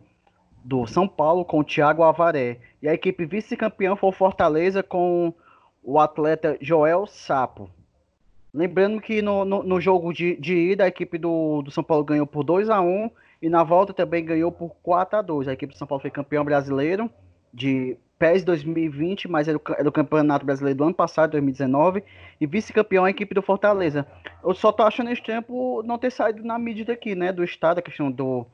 do 0.63 0.85
São 0.87 1.07
Paulo 1.07 1.45
com 1.45 1.59
o 1.59 1.63
Thiago 1.63 2.03
Avaré. 2.03 2.59
E 2.81 2.87
a 2.87 2.93
equipe 2.93 3.25
vice-campeão 3.25 3.95
foi 3.95 4.09
o 4.09 4.13
Fortaleza 4.13 4.83
com 4.83 5.33
o 5.83 5.99
atleta 5.99 6.57
Joel 6.61 7.05
Sapo. 7.07 7.69
Lembrando 8.53 8.99
que 8.99 9.21
no, 9.21 9.45
no, 9.45 9.63
no 9.63 9.81
jogo 9.81 10.11
de, 10.11 10.35
de, 10.37 10.71
ida, 10.71 10.83
a 10.83 10.87
equipe 10.87 11.17
do, 11.17 11.61
do 11.61 11.71
São 11.71 11.83
Paulo 11.83 12.03
ganhou 12.03 12.25
por 12.25 12.43
2 12.43 12.69
a 12.69 12.81
1 12.81 13.11
e 13.41 13.49
na 13.49 13.63
volta 13.63 13.93
também 13.93 14.25
ganhou 14.25 14.51
por 14.51 14.75
4 14.83 15.19
a 15.19 15.21
2 15.21 15.47
A 15.47 15.53
equipe 15.53 15.73
do 15.73 15.77
São 15.77 15.87
Paulo 15.87 16.01
foi 16.01 16.11
campeão 16.11 16.43
brasileiro 16.43 17.09
de 17.53 17.97
PES 18.19 18.43
2020, 18.43 19.29
mas 19.29 19.47
era 19.47 19.57
o, 19.57 19.61
era 19.77 19.87
o 19.87 19.91
campeonato 19.91 20.45
brasileiro 20.45 20.77
do 20.77 20.83
ano 20.83 20.93
passado, 20.93 21.31
2019, 21.31 22.03
e 22.39 22.45
vice-campeão 22.45 23.05
a 23.05 23.09
equipe 23.09 23.33
do 23.33 23.41
Fortaleza. 23.41 24.05
Eu 24.43 24.53
só 24.53 24.71
tô 24.71 24.83
achando 24.83 25.09
esse 25.09 25.23
tempo 25.23 25.81
não 25.83 25.97
ter 25.97 26.11
saído 26.11 26.43
na 26.43 26.59
mídia 26.59 26.85
daqui, 26.85 27.15
né? 27.15 27.31
Do 27.31 27.43
estado, 27.43 27.79
a 27.79 27.81
questão 27.81 28.11
do, 28.11 28.45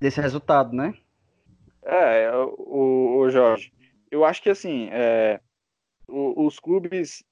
desse 0.00 0.20
resultado, 0.20 0.74
né? 0.74 0.94
É, 1.82 2.30
o, 2.34 3.20
o 3.20 3.30
Jorge, 3.30 3.72
eu 4.10 4.24
acho 4.24 4.42
que 4.42 4.50
assim, 4.50 4.88
é, 4.90 5.40
os 6.08 6.58
clubes 6.58 7.24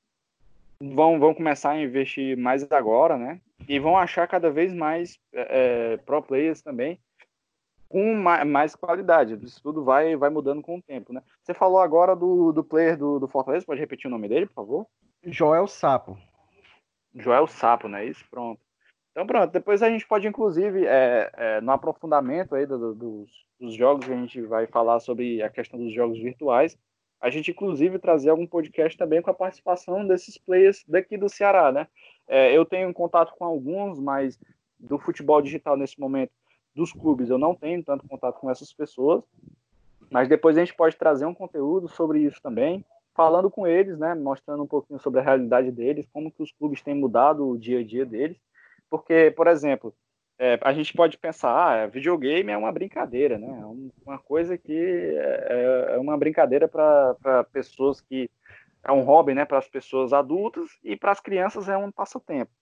vão, 0.80 1.18
vão 1.18 1.34
começar 1.34 1.72
a 1.72 1.82
investir 1.82 2.36
mais 2.36 2.70
agora, 2.70 3.18
né? 3.18 3.40
E 3.68 3.78
vão 3.80 3.98
achar 3.98 4.28
cada 4.28 4.50
vez 4.50 4.72
mais 4.72 5.18
é, 5.32 5.94
é 5.94 5.96
pro 5.98 6.22
players 6.22 6.62
também 6.62 6.98
com 7.88 8.14
mais 8.14 8.74
qualidade. 8.74 9.38
Isso 9.42 9.62
tudo 9.62 9.84
vai, 9.84 10.14
vai 10.16 10.30
mudando 10.30 10.62
com 10.62 10.76
o 10.76 10.82
tempo, 10.82 11.12
né? 11.12 11.22
Você 11.42 11.54
falou 11.54 11.80
agora 11.80 12.14
do, 12.14 12.52
do 12.52 12.62
player 12.62 12.96
do, 12.96 13.18
do 13.18 13.28
Fortaleza, 13.28 13.64
pode 13.64 13.80
repetir 13.80 14.08
o 14.08 14.10
nome 14.10 14.28
dele, 14.28 14.46
por 14.46 14.54
favor? 14.54 14.86
Joel 15.24 15.66
Sapo. 15.66 16.18
Joel 17.14 17.46
Sapo, 17.46 17.88
né? 17.88 18.04
Isso, 18.04 18.24
pronto. 18.30 18.60
Então 19.10 19.26
pronto, 19.26 19.50
depois 19.50 19.82
a 19.82 19.88
gente 19.88 20.06
pode, 20.06 20.28
inclusive, 20.28 20.86
é, 20.86 21.30
é, 21.34 21.60
no 21.60 21.72
aprofundamento 21.72 22.54
aí 22.54 22.66
do, 22.66 22.78
do, 22.78 22.94
dos, 22.94 23.30
dos 23.58 23.74
jogos 23.74 24.06
que 24.06 24.12
a 24.12 24.16
gente 24.16 24.40
vai 24.42 24.66
falar 24.66 25.00
sobre 25.00 25.42
a 25.42 25.48
questão 25.48 25.78
dos 25.78 25.92
jogos 25.92 26.18
virtuais, 26.18 26.78
a 27.20 27.30
gente 27.30 27.50
inclusive 27.50 27.98
trazer 27.98 28.30
algum 28.30 28.46
podcast 28.46 28.96
também 28.96 29.20
com 29.20 29.30
a 29.30 29.34
participação 29.34 30.06
desses 30.06 30.38
players 30.38 30.84
daqui 30.86 31.16
do 31.16 31.28
Ceará, 31.28 31.72
né? 31.72 31.88
É, 32.28 32.56
eu 32.56 32.64
tenho 32.64 32.92
contato 32.94 33.34
com 33.36 33.44
alguns, 33.44 33.98
mas 33.98 34.38
do 34.78 34.98
futebol 34.98 35.42
digital 35.42 35.76
nesse 35.76 35.98
momento, 35.98 36.30
dos 36.78 36.92
clubes, 36.92 37.28
eu 37.28 37.38
não 37.38 37.54
tenho 37.54 37.82
tanto 37.82 38.06
contato 38.06 38.38
com 38.38 38.50
essas 38.50 38.72
pessoas, 38.72 39.22
mas 40.10 40.28
depois 40.28 40.56
a 40.56 40.60
gente 40.60 40.74
pode 40.74 40.96
trazer 40.96 41.26
um 41.26 41.34
conteúdo 41.34 41.88
sobre 41.88 42.20
isso 42.20 42.40
também, 42.40 42.84
falando 43.14 43.50
com 43.50 43.66
eles, 43.66 43.98
né? 43.98 44.14
Mostrando 44.14 44.62
um 44.62 44.66
pouquinho 44.66 45.00
sobre 45.00 45.20
a 45.20 45.22
realidade 45.22 45.72
deles, 45.72 46.08
como 46.12 46.30
que 46.30 46.42
os 46.42 46.52
clubes 46.52 46.80
têm 46.80 46.94
mudado 46.94 47.46
o 47.46 47.58
dia 47.58 47.80
a 47.80 47.84
dia 47.84 48.06
deles, 48.06 48.38
porque, 48.88 49.32
por 49.36 49.48
exemplo, 49.48 49.92
é, 50.38 50.56
a 50.62 50.72
gente 50.72 50.94
pode 50.94 51.18
pensar, 51.18 51.50
ah, 51.50 51.86
videogame 51.88 52.52
é 52.52 52.56
uma 52.56 52.70
brincadeira, 52.70 53.36
né? 53.38 53.60
É 53.60 53.66
uma 54.06 54.18
coisa 54.18 54.56
que 54.56 54.72
é, 54.72 55.46
é, 55.50 55.94
é 55.96 55.98
uma 55.98 56.16
brincadeira 56.16 56.68
para 56.68 57.44
pessoas 57.52 58.00
que 58.00 58.30
é 58.84 58.92
um 58.92 59.02
hobby, 59.02 59.34
né? 59.34 59.44
Para 59.44 59.58
as 59.58 59.68
pessoas 59.68 60.12
adultas 60.12 60.70
e 60.84 60.96
para 60.96 61.10
as 61.10 61.18
crianças 61.18 61.68
é 61.68 61.76
um 61.76 61.90
passatempo. 61.90 62.52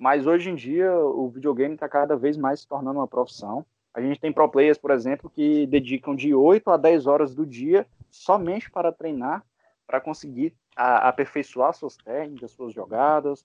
Mas 0.00 0.26
hoje 0.26 0.48
em 0.48 0.54
dia 0.54 0.90
o 0.98 1.28
videogame 1.28 1.74
está 1.74 1.86
cada 1.86 2.16
vez 2.16 2.34
mais 2.34 2.60
se 2.60 2.66
tornando 2.66 2.98
uma 2.98 3.06
profissão. 3.06 3.66
A 3.92 4.00
gente 4.00 4.18
tem 4.18 4.32
pro 4.32 4.48
players, 4.48 4.78
por 4.78 4.92
exemplo, 4.92 5.28
que 5.28 5.66
dedicam 5.66 6.16
de 6.16 6.34
8 6.34 6.70
a 6.70 6.78
10 6.78 7.06
horas 7.06 7.34
do 7.34 7.44
dia 7.44 7.86
somente 8.10 8.70
para 8.70 8.90
treinar, 8.90 9.44
para 9.86 10.00
conseguir 10.00 10.54
a, 10.74 11.06
aperfeiçoar 11.06 11.74
suas 11.74 11.98
técnicas, 11.98 12.52
suas 12.52 12.72
jogadas, 12.72 13.44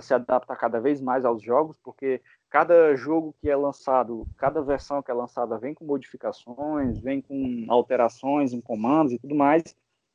se 0.00 0.14
adaptar 0.14 0.56
cada 0.56 0.80
vez 0.80 1.02
mais 1.02 1.22
aos 1.22 1.42
jogos, 1.42 1.76
porque 1.84 2.22
cada 2.48 2.96
jogo 2.96 3.34
que 3.38 3.50
é 3.50 3.56
lançado, 3.56 4.26
cada 4.38 4.62
versão 4.62 5.02
que 5.02 5.10
é 5.10 5.14
lançada 5.14 5.58
vem 5.58 5.74
com 5.74 5.84
modificações, 5.84 6.98
vem 6.98 7.20
com 7.20 7.66
alterações 7.68 8.54
em 8.54 8.60
comandos 8.60 9.12
e 9.12 9.18
tudo 9.18 9.34
mais. 9.34 9.62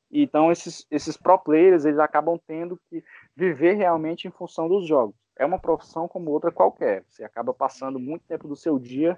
Então 0.10 0.52
esses, 0.52 0.88
esses 0.90 1.16
pro 1.16 1.38
players 1.38 1.86
eles 1.86 2.00
acabam 2.00 2.40
tendo 2.48 2.80
que 2.90 3.04
viver 3.36 3.74
realmente 3.74 4.28
em 4.28 4.32
função 4.32 4.68
dos 4.68 4.88
jogos. 4.88 5.14
É 5.40 5.46
uma 5.46 5.58
profissão 5.58 6.08
como 6.08 6.30
outra 6.30 6.52
qualquer. 6.52 7.04
Você 7.08 7.24
acaba 7.24 7.54
passando 7.54 8.00
muito 8.00 8.26
tempo 8.28 8.48
do 8.48 8.56
seu 8.56 8.78
dia 8.78 9.18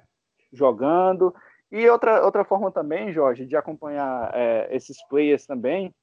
jogando. 0.54 1.36
E 1.70 1.90
outra, 1.90 2.24
outra 2.24 2.46
forma 2.46 2.72
também, 2.72 3.12
Jorge, 3.12 3.46
de 3.46 3.58
acompanhar 3.58 4.32
é, 4.34 4.70
esses 4.72 5.06
players 5.08 5.46
também 5.46 5.94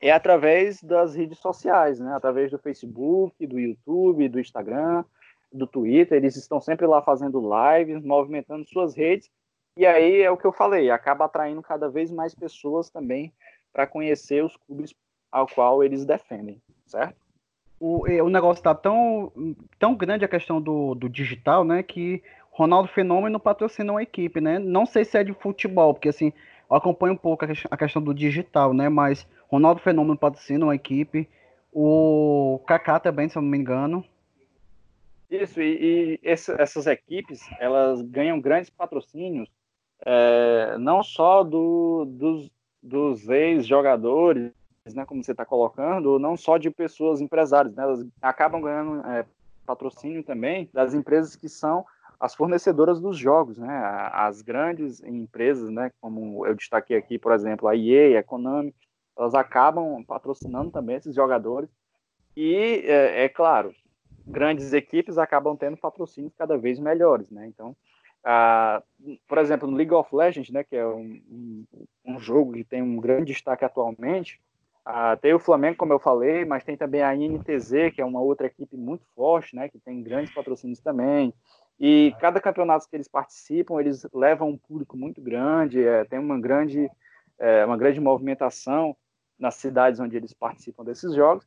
é 0.00 0.10
através 0.12 0.82
das 0.82 1.14
redes 1.14 1.38
sociais, 1.38 1.98
né? 1.98 2.14
Através 2.14 2.50
do 2.50 2.58
Facebook, 2.58 3.46
do 3.46 3.58
YouTube, 3.58 4.28
do 4.28 4.40
Instagram 4.40 5.04
do 5.52 5.66
Twitter, 5.66 6.18
eles 6.18 6.36
estão 6.36 6.60
sempre 6.60 6.86
lá 6.86 7.02
fazendo 7.02 7.40
lives, 7.40 8.02
movimentando 8.02 8.66
suas 8.66 8.94
redes, 8.94 9.30
e 9.76 9.86
aí 9.86 10.22
é 10.22 10.30
o 10.30 10.36
que 10.36 10.46
eu 10.46 10.52
falei, 10.52 10.90
acaba 10.90 11.24
atraindo 11.24 11.62
cada 11.62 11.88
vez 11.88 12.10
mais 12.10 12.34
pessoas 12.34 12.90
também 12.90 13.32
para 13.72 13.86
conhecer 13.86 14.44
os 14.44 14.56
clubes 14.56 14.94
ao 15.30 15.46
qual 15.46 15.82
eles 15.82 16.04
defendem, 16.04 16.60
certo? 16.86 17.25
O, 17.78 18.06
o 18.08 18.28
negócio 18.30 18.60
está 18.60 18.74
tão, 18.74 19.30
tão 19.78 19.94
grande 19.94 20.24
a 20.24 20.28
questão 20.28 20.60
do, 20.60 20.94
do 20.94 21.08
digital, 21.08 21.62
né, 21.62 21.82
que 21.82 22.22
Ronaldo 22.50 22.88
Fenômeno 22.88 23.38
patrocina 23.38 23.92
uma 23.92 24.02
equipe, 24.02 24.40
né? 24.40 24.58
Não 24.58 24.86
sei 24.86 25.04
se 25.04 25.18
é 25.18 25.22
de 25.22 25.34
futebol, 25.34 25.92
porque 25.92 26.08
assim, 26.08 26.32
eu 26.70 26.76
acompanho 26.76 27.12
um 27.12 27.18
pouco 27.18 27.44
a 27.70 27.76
questão 27.76 28.00
do 28.00 28.14
digital, 28.14 28.72
né? 28.72 28.88
Mas 28.88 29.28
Ronaldo 29.46 29.82
Fenômeno 29.82 30.16
patrocina 30.16 30.64
uma 30.64 30.74
equipe, 30.74 31.28
o 31.70 32.58
Kaká 32.66 32.98
também, 32.98 33.28
se 33.28 33.36
eu 33.36 33.42
não 33.42 33.50
me 33.50 33.58
engano. 33.58 34.02
Isso, 35.30 35.60
e, 35.60 35.74
e 36.14 36.20
esse, 36.22 36.50
essas 36.52 36.86
equipes, 36.86 37.40
elas 37.60 38.00
ganham 38.00 38.40
grandes 38.40 38.70
patrocínios, 38.70 39.50
é, 40.04 40.76
não 40.78 41.02
só 41.02 41.44
do, 41.44 42.06
dos, 42.06 42.50
dos 42.82 43.28
ex-jogadores, 43.28 44.50
né, 44.94 45.04
como 45.04 45.22
você 45.22 45.32
está 45.32 45.44
colocando, 45.44 46.18
não 46.18 46.36
só 46.36 46.58
de 46.58 46.70
pessoas 46.70 47.20
empresárias, 47.20 47.74
né, 47.74 47.82
elas 47.82 48.06
acabam 48.20 48.60
ganhando 48.60 49.06
é, 49.06 49.24
patrocínio 49.66 50.22
também 50.22 50.70
das 50.72 50.94
empresas 50.94 51.34
que 51.36 51.48
são 51.48 51.84
as 52.18 52.34
fornecedoras 52.34 53.00
dos 53.00 53.16
jogos, 53.16 53.58
né, 53.58 53.68
as 54.12 54.42
grandes 54.42 55.02
empresas, 55.02 55.70
né, 55.70 55.90
como 56.00 56.46
eu 56.46 56.54
destaquei 56.54 56.96
aqui, 56.96 57.18
por 57.18 57.32
exemplo, 57.32 57.68
a 57.68 57.76
EA, 57.76 58.20
a 58.20 58.22
Konami, 58.22 58.74
elas 59.18 59.34
acabam 59.34 60.04
patrocinando 60.04 60.70
também 60.70 60.96
esses 60.96 61.14
jogadores, 61.14 61.68
e 62.36 62.82
é, 62.84 63.24
é 63.24 63.28
claro, 63.28 63.74
grandes 64.26 64.72
equipes 64.72 65.18
acabam 65.18 65.56
tendo 65.56 65.76
patrocínios 65.76 66.34
cada 66.34 66.56
vez 66.58 66.78
melhores, 66.78 67.30
né? 67.30 67.46
Então, 67.46 67.76
por 69.28 69.38
exemplo, 69.38 69.70
no 69.70 69.76
League 69.76 69.92
of 69.92 70.14
Legends, 70.14 70.50
né, 70.50 70.64
que 70.64 70.74
é 70.74 70.86
um, 70.86 71.22
um, 71.30 71.64
um 72.04 72.18
jogo 72.18 72.52
que 72.52 72.64
tem 72.64 72.82
um 72.82 72.96
grande 72.96 73.32
destaque 73.32 73.64
atualmente, 73.64 74.40
tem 75.20 75.34
o 75.34 75.38
Flamengo, 75.38 75.76
como 75.76 75.92
eu 75.92 75.98
falei, 75.98 76.44
mas 76.44 76.62
tem 76.62 76.76
também 76.76 77.02
a 77.02 77.14
INTZ, 77.14 77.92
que 77.94 78.00
é 78.00 78.04
uma 78.04 78.20
outra 78.20 78.46
equipe 78.46 78.76
muito 78.76 79.04
forte, 79.14 79.56
né, 79.56 79.68
que 79.68 79.78
tem 79.80 80.02
grandes 80.02 80.32
patrocínios 80.32 80.80
também. 80.80 81.34
E 81.78 82.14
cada 82.20 82.40
campeonato 82.40 82.88
que 82.88 82.96
eles 82.96 83.08
participam, 83.08 83.80
eles 83.80 84.06
levam 84.14 84.50
um 84.50 84.56
público 84.56 84.96
muito 84.96 85.20
grande, 85.20 85.82
é, 85.82 86.04
tem 86.04 86.18
uma 86.18 86.40
grande, 86.40 86.88
é, 87.38 87.64
uma 87.64 87.76
grande 87.76 88.00
movimentação 88.00 88.96
nas 89.38 89.56
cidades 89.56 90.00
onde 90.00 90.16
eles 90.16 90.32
participam 90.32 90.84
desses 90.84 91.14
jogos. 91.14 91.46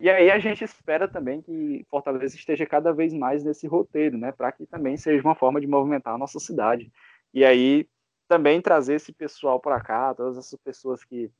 E 0.00 0.08
aí 0.08 0.30
a 0.30 0.38
gente 0.38 0.64
espera 0.64 1.06
também 1.06 1.42
que 1.42 1.84
Fortaleza 1.90 2.36
esteja 2.36 2.64
cada 2.64 2.92
vez 2.92 3.12
mais 3.12 3.44
nesse 3.44 3.66
roteiro, 3.66 4.16
né, 4.16 4.32
para 4.32 4.50
que 4.50 4.64
também 4.64 4.96
seja 4.96 5.22
uma 5.22 5.34
forma 5.34 5.60
de 5.60 5.66
movimentar 5.66 6.14
a 6.14 6.18
nossa 6.18 6.40
cidade. 6.40 6.90
E 7.34 7.44
aí 7.44 7.86
também 8.26 8.60
trazer 8.60 8.94
esse 8.94 9.12
pessoal 9.12 9.60
para 9.60 9.80
cá, 9.80 10.14
todas 10.14 10.38
essas 10.38 10.58
pessoas 10.60 11.04
que 11.04 11.30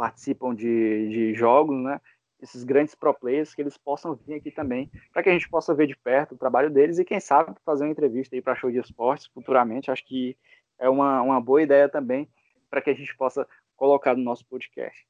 participam 0.00 0.54
de, 0.54 1.10
de 1.10 1.34
jogos, 1.34 1.76
né, 1.76 2.00
esses 2.40 2.64
grandes 2.64 2.94
pro 2.94 3.12
players, 3.12 3.54
que 3.54 3.60
eles 3.60 3.76
possam 3.76 4.14
vir 4.26 4.36
aqui 4.36 4.50
também, 4.50 4.90
para 5.12 5.22
que 5.22 5.28
a 5.28 5.32
gente 5.32 5.46
possa 5.46 5.74
ver 5.74 5.86
de 5.86 5.94
perto 5.94 6.34
o 6.34 6.38
trabalho 6.38 6.70
deles 6.70 6.98
e 6.98 7.04
quem 7.04 7.20
sabe 7.20 7.54
fazer 7.66 7.84
uma 7.84 7.90
entrevista 7.90 8.34
aí 8.34 8.40
para 8.40 8.56
show 8.56 8.70
de 8.70 8.78
esportes 8.78 9.26
futuramente. 9.26 9.90
Acho 9.90 10.02
que 10.06 10.34
é 10.78 10.88
uma, 10.88 11.20
uma 11.20 11.38
boa 11.38 11.60
ideia 11.60 11.86
também 11.86 12.26
para 12.70 12.80
que 12.80 12.88
a 12.88 12.94
gente 12.94 13.14
possa 13.14 13.46
colocar 13.76 14.16
no 14.16 14.24
nosso 14.24 14.42
podcast. 14.46 15.06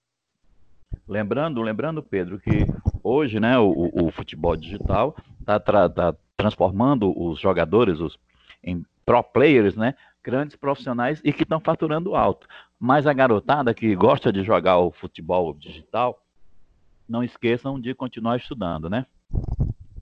Lembrando, 1.07 1.63
lembrando, 1.63 2.03
Pedro, 2.03 2.41
que 2.41 2.67
hoje, 3.01 3.39
né, 3.39 3.57
o, 3.61 3.91
o 3.93 4.11
futebol 4.11 4.57
digital 4.57 5.17
está 5.39 5.61
tá 5.89 6.17
transformando 6.37 7.17
os 7.17 7.39
jogadores 7.39 8.01
os, 8.01 8.19
em 8.61 8.85
pro 9.07 9.23
players, 9.23 9.77
né, 9.77 9.95
grandes 10.21 10.57
profissionais 10.57 11.21
e 11.25 11.33
que 11.33 11.45
estão 11.45 11.61
faturando 11.61 12.17
alto. 12.17 12.49
Mas 12.83 13.07
a 13.07 13.13
garotada 13.13 13.75
que 13.75 13.95
gosta 13.95 14.33
de 14.33 14.43
jogar 14.43 14.79
o 14.79 14.91
futebol 14.91 15.53
digital, 15.53 16.25
não 17.07 17.23
esqueçam 17.23 17.79
de 17.79 17.95
continuar 17.95 18.39
estudando, 18.39 18.89
né? 18.89 19.05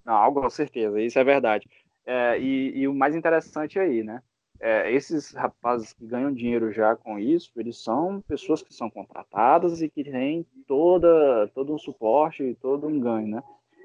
Não, 0.05 0.33
com 0.33 0.49
certeza, 0.49 1.01
isso 1.01 1.19
é 1.19 1.25
verdade. 1.25 1.69
É, 2.07 2.39
e, 2.39 2.79
e, 2.79 2.87
o 2.87 2.95
mais 2.95 3.17
interessante 3.17 3.81
aí, 3.81 4.05
né? 4.05 4.23
É, 4.61 4.93
esses 4.93 5.33
rapazes 5.33 5.93
que 5.93 6.07
ganham 6.07 6.33
dinheiro 6.33 6.73
já 6.73 6.95
com 6.95 7.19
isso, 7.19 7.51
eles 7.57 7.83
são 7.83 8.21
pessoas 8.23 8.63
que 8.63 8.73
são 8.73 8.89
contratadas 8.89 9.83
e 9.83 9.89
que 9.89 10.05
têm 10.05 10.47
toda, 10.67 11.49
todo 11.55 11.75
um 11.75 11.79
suporte 11.79 12.45
e 12.45 12.55
todo 12.55 12.87
um 12.87 13.01
ganho, 13.01 13.27
né? 13.27 13.43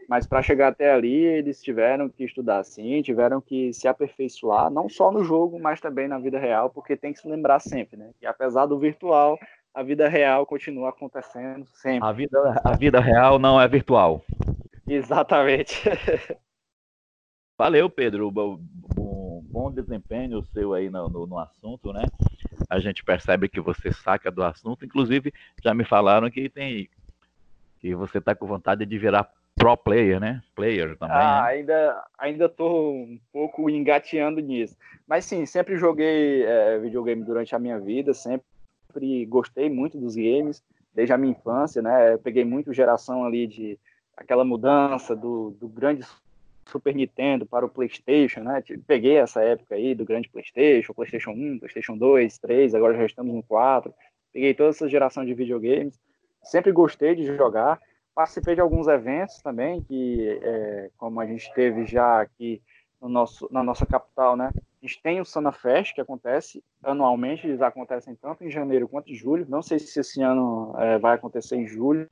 Mas 0.09 0.27
para 0.27 0.41
chegar 0.41 0.69
até 0.69 0.91
ali, 0.91 1.13
eles 1.13 1.61
tiveram 1.61 2.09
que 2.09 2.23
estudar 2.23 2.63
sim, 2.63 3.01
tiveram 3.01 3.39
que 3.39 3.73
se 3.73 3.87
aperfeiçoar, 3.87 4.69
não 4.69 4.89
só 4.89 5.11
no 5.11 5.23
jogo, 5.23 5.59
mas 5.59 5.79
também 5.79 6.07
na 6.07 6.19
vida 6.19 6.37
real, 6.39 6.69
porque 6.69 6.95
tem 6.95 7.13
que 7.13 7.19
se 7.19 7.27
lembrar 7.27 7.59
sempre, 7.59 7.97
né? 7.97 8.11
Que 8.19 8.25
apesar 8.25 8.65
do 8.65 8.77
virtual, 8.77 9.39
a 9.73 9.81
vida 9.81 10.07
real 10.07 10.45
continua 10.45 10.89
acontecendo 10.89 11.65
sempre. 11.73 12.07
A 12.07 12.11
vida, 12.11 12.61
a 12.63 12.75
vida 12.75 12.99
real 12.99 13.39
não 13.39 13.59
é 13.59 13.67
virtual. 13.67 14.23
Exatamente. 14.87 15.81
Valeu, 17.57 17.89
Pedro. 17.89 18.29
Um 18.97 19.41
bom 19.43 19.71
desempenho 19.71 20.43
seu 20.43 20.73
aí 20.73 20.89
no, 20.89 21.07
no, 21.07 21.25
no, 21.25 21.39
assunto, 21.39 21.93
né? 21.93 22.03
A 22.69 22.79
gente 22.79 23.03
percebe 23.03 23.47
que 23.47 23.61
você 23.61 23.93
saca 23.93 24.29
do 24.29 24.43
assunto. 24.43 24.83
Inclusive, 24.83 25.33
já 25.63 25.73
me 25.73 25.85
falaram 25.85 26.29
que 26.29 26.49
tem 26.49 26.89
que 27.79 27.93
você 27.95 28.19
está 28.19 28.33
com 28.33 28.47
vontade 28.47 28.85
de 28.85 28.97
virar 28.97 29.29
pro 29.63 29.77
player, 29.77 30.19
né? 30.19 30.41
Player 30.53 30.97
também. 30.97 31.15
Ah, 31.15 31.43
né? 31.43 31.49
ainda, 31.49 32.05
ainda 32.17 32.49
tô 32.49 32.91
um 32.91 33.19
pouco 33.31 33.69
engateando 33.69 34.41
nisso. 34.41 34.75
Mas 35.07 35.23
sim, 35.23 35.45
sempre 35.45 35.77
joguei 35.77 36.43
é, 36.43 36.77
videogame 36.79 37.23
durante 37.23 37.55
a 37.55 37.59
minha 37.59 37.79
vida, 37.79 38.13
sempre 38.13 38.45
gostei 39.27 39.69
muito 39.69 39.97
dos 39.97 40.15
games, 40.15 40.61
desde 40.93 41.13
a 41.13 41.17
minha 41.17 41.31
infância, 41.31 41.81
né? 41.81 42.13
Eu 42.13 42.19
peguei 42.19 42.43
muito 42.43 42.73
geração 42.73 43.23
ali 43.23 43.47
de 43.47 43.79
aquela 44.17 44.43
mudança 44.43 45.15
do, 45.15 45.51
do 45.51 45.67
grande 45.67 46.05
Super 46.67 46.93
Nintendo 46.93 47.45
para 47.45 47.65
o 47.65 47.69
PlayStation, 47.69 48.41
né? 48.41 48.61
Peguei 48.85 49.15
essa 49.15 49.41
época 49.41 49.75
aí 49.75 49.95
do 49.95 50.05
grande 50.05 50.29
PlayStation, 50.29 50.93
PlayStation 50.93 51.31
1, 51.31 51.59
PlayStation 51.59 51.97
2, 51.97 52.37
3, 52.37 52.75
agora 52.75 52.97
já 52.97 53.05
estamos 53.05 53.33
no 53.33 53.43
4. 53.43 53.93
Peguei 54.33 54.53
toda 54.53 54.71
essa 54.71 54.89
geração 54.89 55.25
de 55.25 55.33
videogames. 55.33 55.97
Sempre 56.43 56.71
gostei 56.71 57.15
de 57.15 57.25
jogar. 57.25 57.79
Participei 58.15 58.55
de 58.55 58.61
alguns 58.61 58.87
eventos 58.87 59.41
também, 59.41 59.81
que 59.81 60.39
é, 60.41 60.89
como 60.97 61.19
a 61.19 61.25
gente 61.25 61.51
teve 61.53 61.85
já 61.85 62.21
aqui 62.21 62.61
no 63.01 63.09
nosso, 63.09 63.49
na 63.51 63.63
nossa 63.63 63.85
capital, 63.85 64.35
né? 64.35 64.49
A 64.55 64.85
gente 64.85 65.01
tem 65.01 65.19
o 65.19 65.25
Sana 65.25 65.51
Fest, 65.51 65.93
que 65.93 66.01
acontece 66.01 66.63
anualmente, 66.83 67.47
eles 67.47 67.61
acontecem 67.61 68.15
tanto 68.15 68.43
em 68.43 68.51
janeiro 68.51 68.87
quanto 68.87 69.11
em 69.11 69.15
julho. 69.15 69.45
Não 69.49 69.61
sei 69.61 69.79
se 69.79 69.99
esse 69.99 70.21
ano 70.21 70.73
é, 70.77 70.99
vai 70.99 71.15
acontecer 71.15 71.55
em 71.55 71.65
julho, 71.65 72.09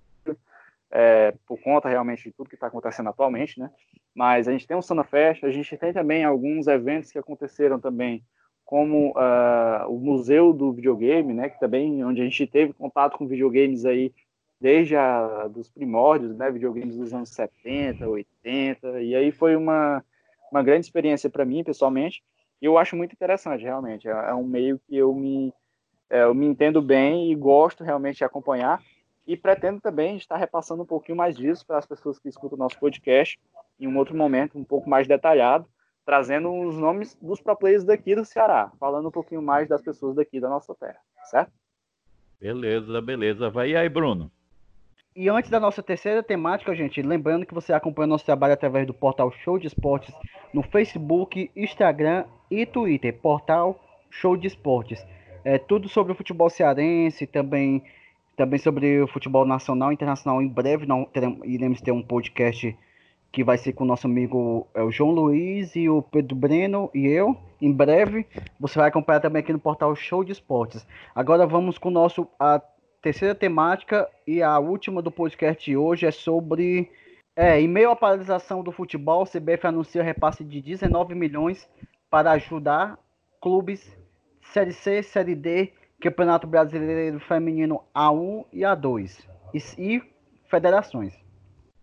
é, 0.92 1.34
por 1.48 1.60
conta 1.62 1.88
realmente 1.88 2.24
de 2.24 2.32
tudo 2.32 2.50
que 2.50 2.56
está 2.56 2.68
acontecendo 2.68 3.10
atualmente, 3.10 3.60
né? 3.60 3.72
Mas 4.14 4.48
a 4.48 4.52
gente 4.52 4.68
tem 4.68 4.76
o 4.76 4.82
Sana 4.82 5.04
Fest, 5.04 5.44
a 5.44 5.50
gente 5.50 5.78
tem 5.78 5.94
também 5.94 6.26
alguns 6.26 6.68
eventos 6.68 7.12
que 7.12 7.20
aconteceram 7.20 7.80
também, 7.80 8.24
como 8.66 9.12
uh, 9.12 9.90
o 9.90 10.00
Museu 10.00 10.52
do 10.52 10.74
Videogame, 10.74 11.34
né? 11.34 11.50
Que 11.50 11.60
também 11.60 12.04
onde 12.04 12.22
a 12.22 12.24
gente 12.24 12.46
teve 12.46 12.74
contato 12.74 13.18
com 13.18 13.28
videogames 13.28 13.86
aí 13.86 14.14
desde 14.62 14.96
a, 14.96 15.48
dos 15.48 15.72
primórdios, 15.72 16.38
né, 16.38 16.52
videogames 16.52 16.96
dos 16.96 17.12
anos 17.12 17.30
70, 17.30 18.08
80, 18.08 19.02
e 19.02 19.16
aí 19.16 19.32
foi 19.32 19.56
uma, 19.56 20.06
uma 20.52 20.62
grande 20.62 20.86
experiência 20.86 21.32
para 21.32 21.44
mim, 21.44 21.64
pessoalmente, 21.64 22.24
e 22.62 22.66
eu 22.66 22.78
acho 22.78 22.96
muito 22.96 23.14
interessante, 23.14 23.64
realmente, 23.64 24.08
é, 24.08 24.12
é 24.12 24.36
um 24.36 24.44
meio 24.44 24.80
que 24.88 24.96
eu 24.96 25.16
me, 25.16 25.52
é, 26.12 26.22
eu 26.22 26.36
me 26.36 26.46
entendo 26.46 26.80
bem 26.80 27.32
e 27.32 27.36
gosto 27.36 27.84
realmente 27.84 28.18
de 28.18 28.24
acompanhar, 28.24 28.80
e 29.26 29.36
pretendo 29.36 29.82
também 29.82 30.16
estar 30.16 30.38
repassando 30.38 30.84
um 30.84 30.86
pouquinho 30.86 31.18
mais 31.18 31.36
disso 31.36 31.66
para 31.66 31.80
as 31.80 31.86
pessoas 31.88 32.20
que 32.20 32.30
escutam 32.30 32.56
o 32.56 32.60
nosso 32.60 32.80
podcast 32.80 33.40
em 33.80 33.88
um 33.88 33.98
outro 33.98 34.16
momento, 34.16 34.60
um 34.60 34.64
pouco 34.64 34.88
mais 34.88 35.08
detalhado, 35.08 35.66
trazendo 36.06 36.54
os 36.54 36.78
nomes 36.78 37.18
dos 37.20 37.42
pro 37.42 37.56
players 37.56 37.84
daqui 37.84 38.14
do 38.14 38.26
Ceará, 38.26 38.72
falando 38.80 39.08
um 39.08 39.12
pouquinho 39.12 39.42
mais 39.42 39.68
das 39.68 39.82
pessoas 39.82 40.16
daqui 40.16 40.40
da 40.40 40.50
nossa 40.50 40.76
terra, 40.76 41.00
certo? 41.24 41.52
Beleza, 42.40 43.02
beleza. 43.02 43.50
Vai 43.50 43.76
aí, 43.76 43.88
Bruno. 43.88 44.32
E 45.14 45.28
antes 45.28 45.50
da 45.50 45.60
nossa 45.60 45.84
terceira 45.84 46.24
temática, 46.24 46.74
gente, 46.74 47.02
lembrando 47.02 47.46
que 47.46 47.54
você 47.54 47.74
acompanha 47.74 48.08
nosso 48.08 48.26
trabalho 48.26 48.54
através 48.54 48.88
do 48.88 48.94
portal 48.94 49.30
Show 49.30 49.60
de 49.60 49.68
Esportes 49.68 50.16
no 50.54 50.64
Facebook, 50.64 51.52
Instagram 51.54 52.24
e 52.50 52.66
Twitter. 52.66 53.14
Portal 53.14 53.78
Show 54.10 54.38
de 54.38 54.48
Esportes. 54.48 55.06
É 55.44 55.58
tudo 55.58 55.90
sobre 55.90 56.14
o 56.14 56.16
futebol 56.16 56.50
cearense, 56.50 57.28
também, 57.28 57.84
também 58.38 58.58
sobre 58.58 59.02
o 59.02 59.08
futebol 59.08 59.46
nacional 59.46 59.92
e 59.92 59.96
internacional. 59.96 60.42
Em 60.42 60.48
breve 60.48 60.86
não 60.86 61.04
teremos, 61.04 61.40
iremos 61.44 61.82
ter 61.82 61.92
um 61.92 62.02
podcast 62.02 62.74
que 63.34 63.44
vai 63.44 63.58
ser 63.58 63.74
com 63.74 63.84
o 63.84 63.88
nosso 63.88 64.08
amigo 64.08 64.66
é, 64.74 64.82
o 64.82 64.92
João 64.92 65.12
Luiz 65.12 65.76
e 65.76 65.90
o 65.90 66.02
Pedro 66.02 66.36
Breno 66.38 66.90
e 66.94 67.08
eu. 67.08 67.36
Em 67.62 67.72
breve, 67.72 68.26
você 68.58 68.80
vai 68.80 68.88
acompanhar 68.88 69.20
também 69.20 69.42
aqui 69.42 69.52
no 69.52 69.60
portal 69.60 69.94
Show 69.94 70.24
de 70.24 70.32
Esportes. 70.32 70.88
Agora 71.14 71.46
vamos 71.46 71.78
com 71.78 71.90
o 71.90 71.92
nosso 71.92 72.28
a 72.40 72.62
terceira 73.02 73.34
temática 73.34 74.08
e 74.28 74.42
a 74.44 74.60
última 74.60 75.02
do 75.02 75.12
podcast 75.12 75.64
de 75.64 75.76
hoje 75.76 76.06
é 76.06 76.12
sobre. 76.12 76.92
É, 77.36 77.60
em 77.60 77.68
meio 77.68 77.90
à 77.90 77.96
paralisação 77.96 78.62
do 78.62 78.72
futebol, 78.72 79.24
o 79.24 79.26
CBF 79.26 79.66
anuncia 79.66 80.04
repasse 80.04 80.44
de 80.44 80.62
19 80.62 81.16
milhões 81.16 81.68
para 82.10 82.32
ajudar 82.32 83.00
clubes 83.42 83.98
Série 84.42 84.74
C, 84.74 85.02
Série 85.02 85.34
D, 85.34 85.72
Campeonato 86.02 86.46
Brasileiro 86.46 87.20
Feminino 87.22 87.84
A1 87.96 88.46
e 88.52 88.60
A2 88.60 89.26
e, 89.54 89.60
e 89.78 90.04
federações. 90.50 91.14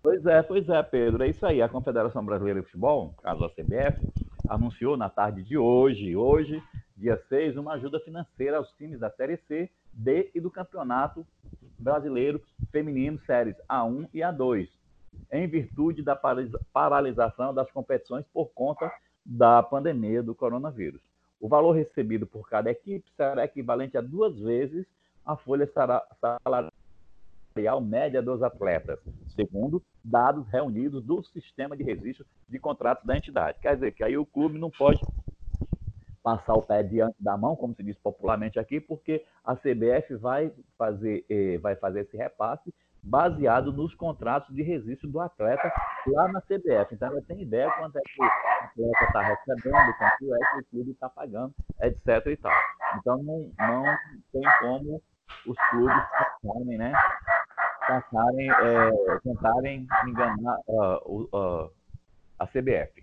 Pois 0.02 0.24
é, 0.26 0.42
pois 0.42 0.68
é, 0.68 0.82
Pedro. 0.82 1.24
É 1.24 1.28
isso 1.28 1.44
aí. 1.46 1.62
A 1.62 1.68
Confederação 1.68 2.24
Brasileira 2.24 2.60
de 2.60 2.66
Futebol, 2.66 3.14
caso 3.22 3.44
a 3.44 3.50
CBF, 3.50 4.06
anunciou 4.48 4.96
na 4.96 5.08
tarde 5.08 5.42
de 5.42 5.56
hoje, 5.56 6.14
hoje, 6.14 6.62
dia 6.96 7.16
6, 7.28 7.56
uma 7.56 7.72
ajuda 7.72 7.98
financeira 8.00 8.58
aos 8.58 8.70
times 8.72 9.00
da 9.00 9.10
Série 9.10 9.38
C 9.38 9.70
D 9.98 10.30
e 10.32 10.40
do 10.40 10.50
Campeonato 10.50 11.26
Brasileiro 11.76 12.40
Feminino 12.70 13.18
Séries 13.26 13.56
A1 13.68 14.08
e 14.14 14.20
A2, 14.20 14.68
em 15.32 15.48
virtude 15.48 16.02
da 16.02 16.16
paralisação 16.72 17.52
das 17.52 17.70
competições 17.72 18.24
por 18.32 18.46
conta 18.54 18.90
da 19.26 19.60
pandemia 19.62 20.22
do 20.22 20.34
coronavírus. 20.34 21.00
O 21.40 21.48
valor 21.48 21.72
recebido 21.72 22.26
por 22.26 22.48
cada 22.48 22.70
equipe 22.70 23.10
será 23.16 23.44
equivalente 23.44 23.98
a 23.98 24.00
duas 24.00 24.38
vezes 24.38 24.86
a 25.26 25.36
folha 25.36 25.66
salarial 25.66 26.72
média 27.80 28.22
dos 28.22 28.40
atletas, 28.40 29.00
segundo 29.34 29.82
dados 30.02 30.46
reunidos 30.48 31.04
do 31.04 31.22
sistema 31.24 31.76
de 31.76 31.82
registro 31.82 32.24
de 32.48 32.58
contratos 32.58 33.04
da 33.04 33.16
entidade. 33.16 33.58
Quer 33.60 33.74
dizer 33.74 33.92
que 33.92 34.04
aí 34.04 34.16
o 34.16 34.24
clube 34.24 34.58
não 34.58 34.70
pode 34.70 35.00
passar 36.28 36.54
o 36.54 36.62
pé 36.62 36.82
diante 36.82 37.16
da 37.18 37.38
mão, 37.38 37.56
como 37.56 37.74
se 37.74 37.82
diz 37.82 37.96
popularmente 37.98 38.58
aqui, 38.58 38.78
porque 38.78 39.24
a 39.42 39.56
CBF 39.56 40.14
vai 40.16 40.52
fazer, 40.76 41.24
eh, 41.30 41.56
vai 41.58 41.74
fazer 41.76 42.00
esse 42.00 42.16
repasse 42.18 42.74
baseado 43.02 43.72
nos 43.72 43.94
contratos 43.94 44.54
de 44.54 44.62
registro 44.62 45.08
do 45.08 45.20
atleta 45.20 45.72
lá 46.06 46.28
na 46.30 46.42
CBF. 46.42 46.94
Então, 46.94 47.08
ela 47.08 47.22
tem 47.22 47.40
ideia 47.40 47.70
quanto 47.78 47.96
é 47.96 48.02
que 48.02 48.20
o 48.20 48.24
atleta 48.24 49.04
está 49.04 49.22
recebendo, 49.22 49.94
quanto 49.96 50.34
é 50.34 50.38
que 50.50 50.58
o 50.58 50.64
clube 50.70 50.90
está 50.90 51.08
pagando, 51.08 51.54
etc. 51.80 52.26
e 52.26 52.36
tal. 52.36 52.52
Então, 52.98 53.22
não, 53.22 53.50
não 53.58 53.84
tem 54.30 54.42
como 54.60 55.02
os 55.46 55.56
clubes 55.70 56.04
passarem, 56.10 56.76
né? 56.76 56.92
Passarem, 57.86 58.50
é, 58.50 59.18
tentarem 59.22 59.86
enganar 60.06 60.58
uh, 60.66 61.28
uh, 61.34 61.72
a 62.38 62.46
CBF. 62.46 63.02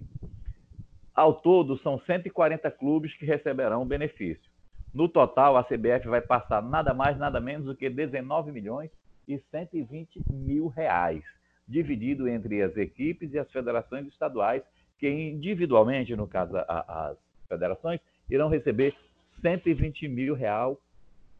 Ao 1.15 1.33
todo, 1.33 1.77
são 1.77 1.97
140 1.99 2.69
clubes 2.71 3.15
que 3.15 3.25
receberão 3.25 3.81
o 3.81 3.85
benefício. 3.85 4.51
No 4.93 5.07
total, 5.07 5.55
a 5.55 5.63
CBF 5.63 6.07
vai 6.07 6.21
passar 6.21 6.61
nada 6.61 6.93
mais, 6.93 7.17
nada 7.17 7.39
menos 7.39 7.65
do 7.65 7.75
que 7.75 7.89
19 7.89 8.51
milhões 8.51 8.91
e 9.27 9.39
120 9.49 10.21
mil 10.29 10.67
reais, 10.67 11.23
dividido 11.67 12.27
entre 12.27 12.61
as 12.61 12.75
equipes 12.75 13.33
e 13.33 13.39
as 13.39 13.49
federações 13.51 14.07
estaduais, 14.07 14.61
que 14.99 15.09
individualmente, 15.09 16.15
no 16.15 16.27
caso 16.27 16.53
as 16.67 17.17
federações, 17.47 17.99
irão 18.29 18.49
receber 18.49 18.93
120 19.41 20.07
mil 20.07 20.35
real, 20.35 20.79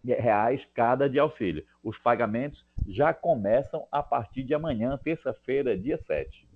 reais 0.04 0.62
cada 0.74 1.10
de 1.10 1.20
auxílio. 1.20 1.66
Os 1.84 1.98
pagamentos 1.98 2.64
já 2.88 3.14
começam 3.14 3.88
a 3.92 4.02
partir 4.02 4.44
de 4.44 4.54
amanhã, 4.54 4.98
terça-feira, 5.04 5.78
dia 5.78 5.98
7. 6.06 6.48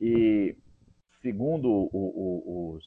E 0.00 0.56
segundo 1.22 1.68
o, 1.70 1.88
o, 1.92 2.74
os. 2.74 2.84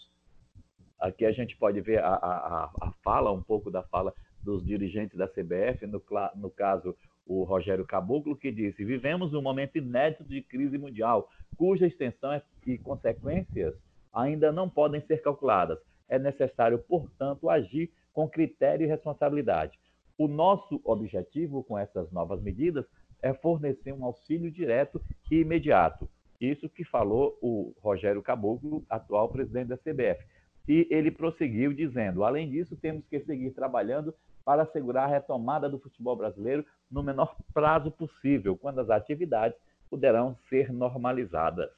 Aqui 0.99 1.25
a 1.25 1.31
gente 1.31 1.57
pode 1.57 1.81
ver 1.81 1.99
a, 1.99 2.13
a, 2.13 2.71
a 2.81 2.91
fala, 3.03 3.31
um 3.31 3.41
pouco 3.41 3.71
da 3.71 3.81
fala 3.83 4.13
dos 4.43 4.63
dirigentes 4.63 5.17
da 5.17 5.27
CBF, 5.27 5.87
no, 5.87 6.01
no 6.35 6.49
caso 6.51 6.95
o 7.25 7.43
Rogério 7.43 7.85
Caboclo, 7.85 8.35
que 8.35 8.51
disse: 8.51 8.85
Vivemos 8.85 9.33
um 9.33 9.41
momento 9.41 9.77
inédito 9.77 10.23
de 10.23 10.41
crise 10.41 10.77
mundial, 10.77 11.27
cuja 11.57 11.87
extensão 11.87 12.39
e 12.65 12.77
consequências 12.77 13.73
ainda 14.13 14.51
não 14.51 14.69
podem 14.69 15.01
ser 15.01 15.21
calculadas. 15.21 15.79
É 16.07 16.19
necessário, 16.19 16.79
portanto, 16.79 17.49
agir 17.49 17.91
com 18.13 18.29
critério 18.29 18.85
e 18.85 18.87
responsabilidade. 18.87 19.77
O 20.17 20.27
nosso 20.27 20.79
objetivo 20.85 21.63
com 21.63 21.77
essas 21.77 22.09
novas 22.11 22.41
medidas 22.41 22.85
é 23.21 23.33
fornecer 23.33 23.91
um 23.91 24.05
auxílio 24.05 24.51
direto 24.51 25.01
e 25.29 25.39
imediato. 25.41 26.07
Isso 26.39 26.69
que 26.69 26.83
falou 26.83 27.37
o 27.41 27.73
Rogério 27.81 28.21
Caboclo, 28.21 28.85
atual 28.89 29.29
presidente 29.29 29.67
da 29.67 29.77
CBF. 29.77 30.23
E 30.67 30.87
ele 30.89 31.11
prosseguiu 31.11 31.73
dizendo: 31.73 32.23
além 32.23 32.49
disso, 32.49 32.75
temos 32.75 33.05
que 33.07 33.19
seguir 33.21 33.51
trabalhando 33.51 34.13
para 34.43 34.63
assegurar 34.63 35.05
a 35.05 35.11
retomada 35.11 35.69
do 35.69 35.79
futebol 35.79 36.15
brasileiro 36.15 36.65
no 36.89 37.01
menor 37.01 37.35
prazo 37.53 37.91
possível, 37.91 38.55
quando 38.55 38.79
as 38.79 38.89
atividades 38.89 39.57
poderão 39.89 40.37
ser 40.49 40.71
normalizadas. 40.71 41.69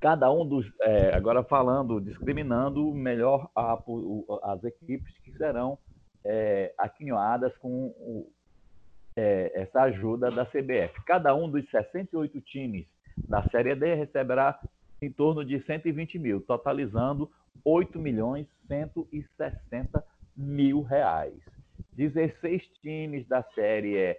Cada 0.00 0.30
um 0.32 0.46
dos. 0.46 0.66
É, 0.80 1.14
agora 1.14 1.44
falando, 1.44 2.00
discriminando 2.00 2.92
melhor 2.92 3.48
a, 3.54 3.78
as 4.42 4.64
equipes 4.64 5.16
que 5.18 5.32
serão 5.36 5.78
é, 6.24 6.74
aquinhoadas 6.76 7.56
com 7.58 7.86
o, 7.98 8.30
é, 9.16 9.52
essa 9.62 9.82
ajuda 9.82 10.30
da 10.30 10.44
CBF. 10.44 11.02
Cada 11.06 11.34
um 11.34 11.48
dos 11.48 11.68
68 11.70 12.40
times 12.40 12.86
da 13.16 13.42
Série 13.48 13.74
D 13.74 13.94
receberá 13.94 14.58
em 15.00 15.10
torno 15.10 15.44
de 15.44 15.60
120 15.62 16.18
mil, 16.18 16.40
totalizando 16.40 17.30
8 17.64 17.98
milhões 17.98 18.46
160 18.68 20.04
mil 20.36 20.82
reais. 20.82 21.40
16 21.94 22.62
times 22.80 23.26
da 23.28 23.42
Série 23.54 24.16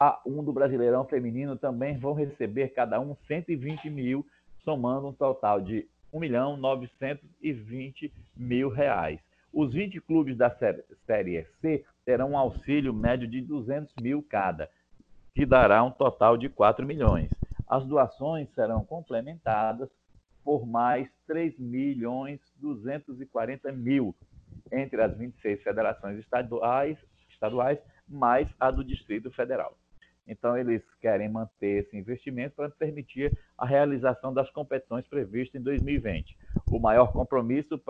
A1 0.00 0.44
do 0.44 0.52
Brasileirão 0.52 1.04
Feminino 1.04 1.56
também 1.56 1.98
vão 1.98 2.14
receber 2.14 2.68
cada 2.68 3.00
um 3.00 3.16
120 3.26 3.90
mil, 3.90 4.26
somando 4.64 5.08
um 5.08 5.12
total 5.12 5.60
de 5.60 5.86
1 6.12 6.18
milhão 6.18 6.56
920 6.56 8.12
mil 8.36 8.68
reais. 8.68 9.20
Os 9.52 9.72
20 9.72 10.00
clubes 10.00 10.36
da 10.36 10.50
Série 11.06 11.46
C 11.60 11.84
terão 12.04 12.32
um 12.32 12.38
auxílio 12.38 12.92
médio 12.92 13.26
de 13.26 13.40
200 13.40 13.94
mil 14.00 14.22
cada, 14.22 14.68
que 15.34 15.46
dará 15.46 15.82
um 15.82 15.90
total 15.90 16.36
de 16.36 16.48
4 16.48 16.86
milhões. 16.86 17.28
As 17.68 17.84
doações 17.84 18.48
serão 18.54 18.84
complementadas 18.84 19.88
por 20.42 20.66
mais 20.66 21.08
3 21.26 21.58
milhões 21.58 22.40
240 22.56 23.70
mil 23.72 24.16
entre 24.72 25.02
as 25.02 25.16
26 25.16 25.62
federações 25.62 26.18
estaduais, 26.18 26.96
estaduais 27.28 27.78
mais 28.08 28.48
a 28.58 28.70
do 28.70 28.82
Distrito 28.82 29.30
Federal. 29.30 29.76
Então, 30.26 30.56
eles 30.56 30.82
querem 31.00 31.28
manter 31.28 31.84
esse 31.84 31.96
investimento 31.96 32.56
para 32.56 32.68
permitir 32.68 33.36
a 33.56 33.64
realização 33.64 34.32
das 34.32 34.50
competições 34.50 35.06
previstas 35.08 35.58
em 35.58 35.64
2020. 35.64 36.36
O 36.70 36.78
maior 36.78 37.12
compromisso, 37.12 37.80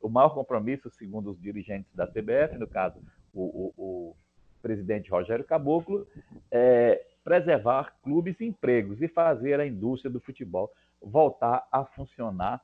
o 0.00 0.08
maior 0.08 0.30
compromisso, 0.30 0.90
segundo 0.90 1.30
os 1.30 1.40
dirigentes 1.40 1.92
da 1.94 2.06
CBF, 2.06 2.58
no 2.58 2.66
caso, 2.66 3.00
o, 3.32 3.42
o, 3.42 3.74
o 3.76 4.16
presidente 4.60 5.08
Rogério 5.08 5.44
Caboclo, 5.44 6.04
é 6.50 7.00
preservar 7.28 7.92
clubes 8.02 8.40
e 8.40 8.46
empregos 8.46 9.02
e 9.02 9.06
fazer 9.06 9.60
a 9.60 9.66
indústria 9.66 10.10
do 10.10 10.18
futebol 10.18 10.72
voltar 10.98 11.68
a 11.70 11.84
funcionar 11.84 12.62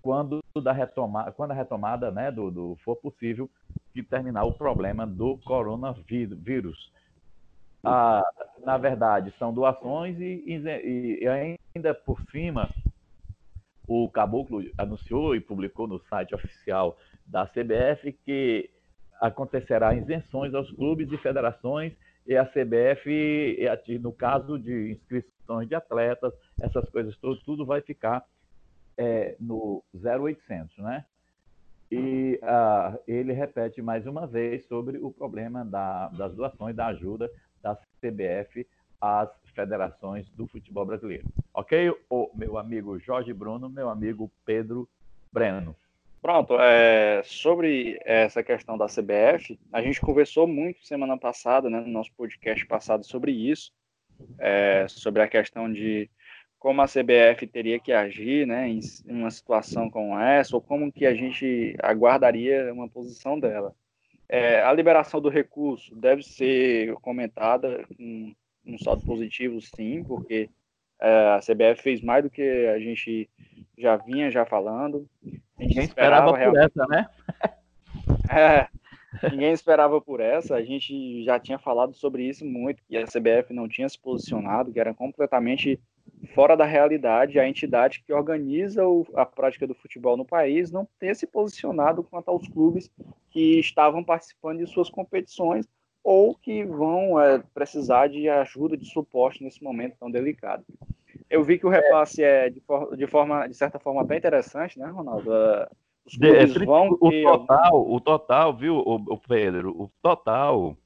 quando, 0.00 0.42
da 0.62 0.72
retoma, 0.72 1.30
quando 1.32 1.50
a 1.50 1.54
retomada 1.54 2.10
né, 2.10 2.30
do, 2.30 2.50
do 2.50 2.78
for 2.82 2.96
possível 2.96 3.50
de 3.94 4.02
terminar 4.02 4.44
o 4.44 4.54
problema 4.54 5.06
do 5.06 5.36
coronavírus. 5.44 6.90
Ah, 7.84 8.24
na 8.64 8.78
verdade, 8.78 9.34
são 9.38 9.52
doações 9.52 10.18
e, 10.18 10.42
e, 10.46 11.20
e, 11.22 11.28
ainda 11.28 11.92
por 11.92 12.18
cima, 12.30 12.70
o 13.86 14.08
Caboclo 14.08 14.64
anunciou 14.78 15.36
e 15.36 15.40
publicou 15.40 15.86
no 15.86 16.00
site 16.08 16.34
oficial 16.34 16.96
da 17.26 17.46
CBF 17.46 18.14
que 18.24 18.70
acontecerá 19.20 19.94
isenções 19.94 20.54
aos 20.54 20.70
clubes 20.72 21.10
e 21.12 21.18
federações 21.18 21.92
e 22.26 22.36
a 22.36 22.44
CBF, 22.44 23.58
no 24.00 24.12
caso 24.12 24.58
de 24.58 24.92
inscrições 24.92 25.66
de 25.66 25.74
atletas, 25.74 26.32
essas 26.60 26.88
coisas 26.90 27.16
todas, 27.16 27.42
tudo 27.42 27.64
vai 27.64 27.80
ficar 27.80 28.24
é, 28.98 29.34
no 29.40 29.82
0800, 29.94 30.76
né? 30.78 31.04
E 31.90 32.38
uh, 32.42 33.00
ele 33.08 33.32
repete 33.32 33.80
mais 33.80 34.06
uma 34.06 34.26
vez 34.26 34.66
sobre 34.66 34.98
o 34.98 35.10
problema 35.10 35.64
da, 35.64 36.08
das 36.08 36.34
doações, 36.34 36.76
da 36.76 36.88
ajuda 36.88 37.30
da 37.62 37.74
CBF 38.00 38.66
às 39.00 39.30
federações 39.54 40.28
do 40.30 40.46
futebol 40.46 40.84
brasileiro. 40.84 41.26
Ok? 41.54 41.90
O 42.10 42.30
meu 42.34 42.58
amigo 42.58 42.98
Jorge 42.98 43.32
Bruno, 43.32 43.70
meu 43.70 43.88
amigo 43.88 44.30
Pedro 44.44 44.86
Breno. 45.32 45.74
Pronto, 46.20 46.58
é, 46.58 47.22
sobre 47.24 47.98
essa 48.04 48.42
questão 48.42 48.76
da 48.76 48.86
CBF, 48.86 49.58
a 49.72 49.80
gente 49.80 50.00
conversou 50.00 50.48
muito 50.48 50.84
semana 50.84 51.16
passada, 51.16 51.70
né, 51.70 51.80
no 51.80 51.88
nosso 51.88 52.12
podcast 52.14 52.66
passado 52.66 53.04
sobre 53.04 53.30
isso, 53.30 53.72
é, 54.38 54.86
sobre 54.88 55.22
a 55.22 55.28
questão 55.28 55.72
de 55.72 56.10
como 56.58 56.82
a 56.82 56.86
CBF 56.86 57.46
teria 57.46 57.78
que 57.78 57.92
agir 57.92 58.46
né, 58.46 58.68
em 58.68 58.80
uma 59.06 59.30
situação 59.30 59.88
como 59.88 60.18
essa, 60.18 60.56
ou 60.56 60.60
como 60.60 60.90
que 60.90 61.06
a 61.06 61.14
gente 61.14 61.76
aguardaria 61.80 62.72
uma 62.72 62.88
posição 62.88 63.38
dela. 63.38 63.72
É, 64.28 64.60
a 64.62 64.72
liberação 64.72 65.20
do 65.20 65.28
recurso 65.28 65.94
deve 65.94 66.22
ser 66.22 66.94
comentada 66.96 67.86
com 67.96 68.34
um 68.66 68.76
saldo 68.76 69.06
positivo, 69.06 69.60
sim, 69.60 70.02
porque 70.02 70.50
é, 71.00 71.08
a 71.28 71.38
CBF 71.38 71.80
fez 71.80 72.02
mais 72.02 72.24
do 72.24 72.30
que 72.30 72.42
a 72.42 72.78
gente 72.80 73.30
já 73.78 73.96
vinha 73.96 74.30
já 74.30 74.44
falando. 74.44 75.08
Ninguém 75.58 75.84
esperava, 75.84 76.30
esperava 76.30 76.50
por 76.50 76.58
essa, 76.58 76.86
né? 76.86 77.08
é, 78.30 78.68
ninguém 79.30 79.52
esperava 79.52 80.00
por 80.00 80.20
essa. 80.20 80.54
A 80.54 80.62
gente 80.62 81.24
já 81.24 81.38
tinha 81.38 81.58
falado 81.58 81.94
sobre 81.94 82.24
isso 82.24 82.44
muito, 82.44 82.82
que 82.84 82.96
a 82.96 83.04
CBF 83.04 83.52
não 83.52 83.68
tinha 83.68 83.88
se 83.88 83.98
posicionado, 83.98 84.72
que 84.72 84.80
era 84.80 84.94
completamente 84.94 85.80
fora 86.34 86.56
da 86.56 86.64
realidade, 86.64 87.38
a 87.38 87.48
entidade 87.48 88.02
que 88.04 88.12
organiza 88.12 88.86
o, 88.86 89.06
a 89.14 89.24
prática 89.26 89.66
do 89.66 89.74
futebol 89.74 90.16
no 90.16 90.24
país 90.24 90.70
não 90.70 90.86
ter 90.98 91.14
se 91.14 91.26
posicionado 91.26 92.02
quanto 92.02 92.28
aos 92.28 92.48
clubes 92.48 92.90
que 93.30 93.58
estavam 93.60 94.02
participando 94.02 94.58
de 94.58 94.66
suas 94.66 94.88
competições 94.88 95.66
ou 96.02 96.34
que 96.34 96.64
vão 96.64 97.20
é, 97.20 97.42
precisar 97.52 98.08
de 98.08 98.28
ajuda, 98.28 98.76
de 98.76 98.86
suporte 98.86 99.42
nesse 99.42 99.62
momento 99.62 99.96
tão 99.98 100.10
delicado. 100.10 100.64
Eu 101.30 101.42
vi 101.42 101.58
que 101.58 101.66
o 101.66 101.70
repasse 101.70 102.22
é 102.22 102.48
de, 102.48 102.60
for, 102.60 102.96
de 102.96 103.06
forma, 103.06 103.46
de 103.46 103.54
certa 103.54 103.78
forma, 103.78 104.04
bem 104.04 104.18
interessante, 104.18 104.78
né, 104.78 104.86
Ronaldo? 104.86 105.30
Uh, 105.30 105.66
os 106.06 106.16
clubes 106.16 106.52
de, 106.54 106.64
vão 106.64 106.88
o 106.88 107.10
total, 107.22 107.92
o 107.92 108.00
total, 108.00 108.56
viu, 108.56 108.76
o, 108.76 108.94
o 108.94 109.18
Pedro, 109.18 109.70
o 109.70 109.90
total, 110.02 110.76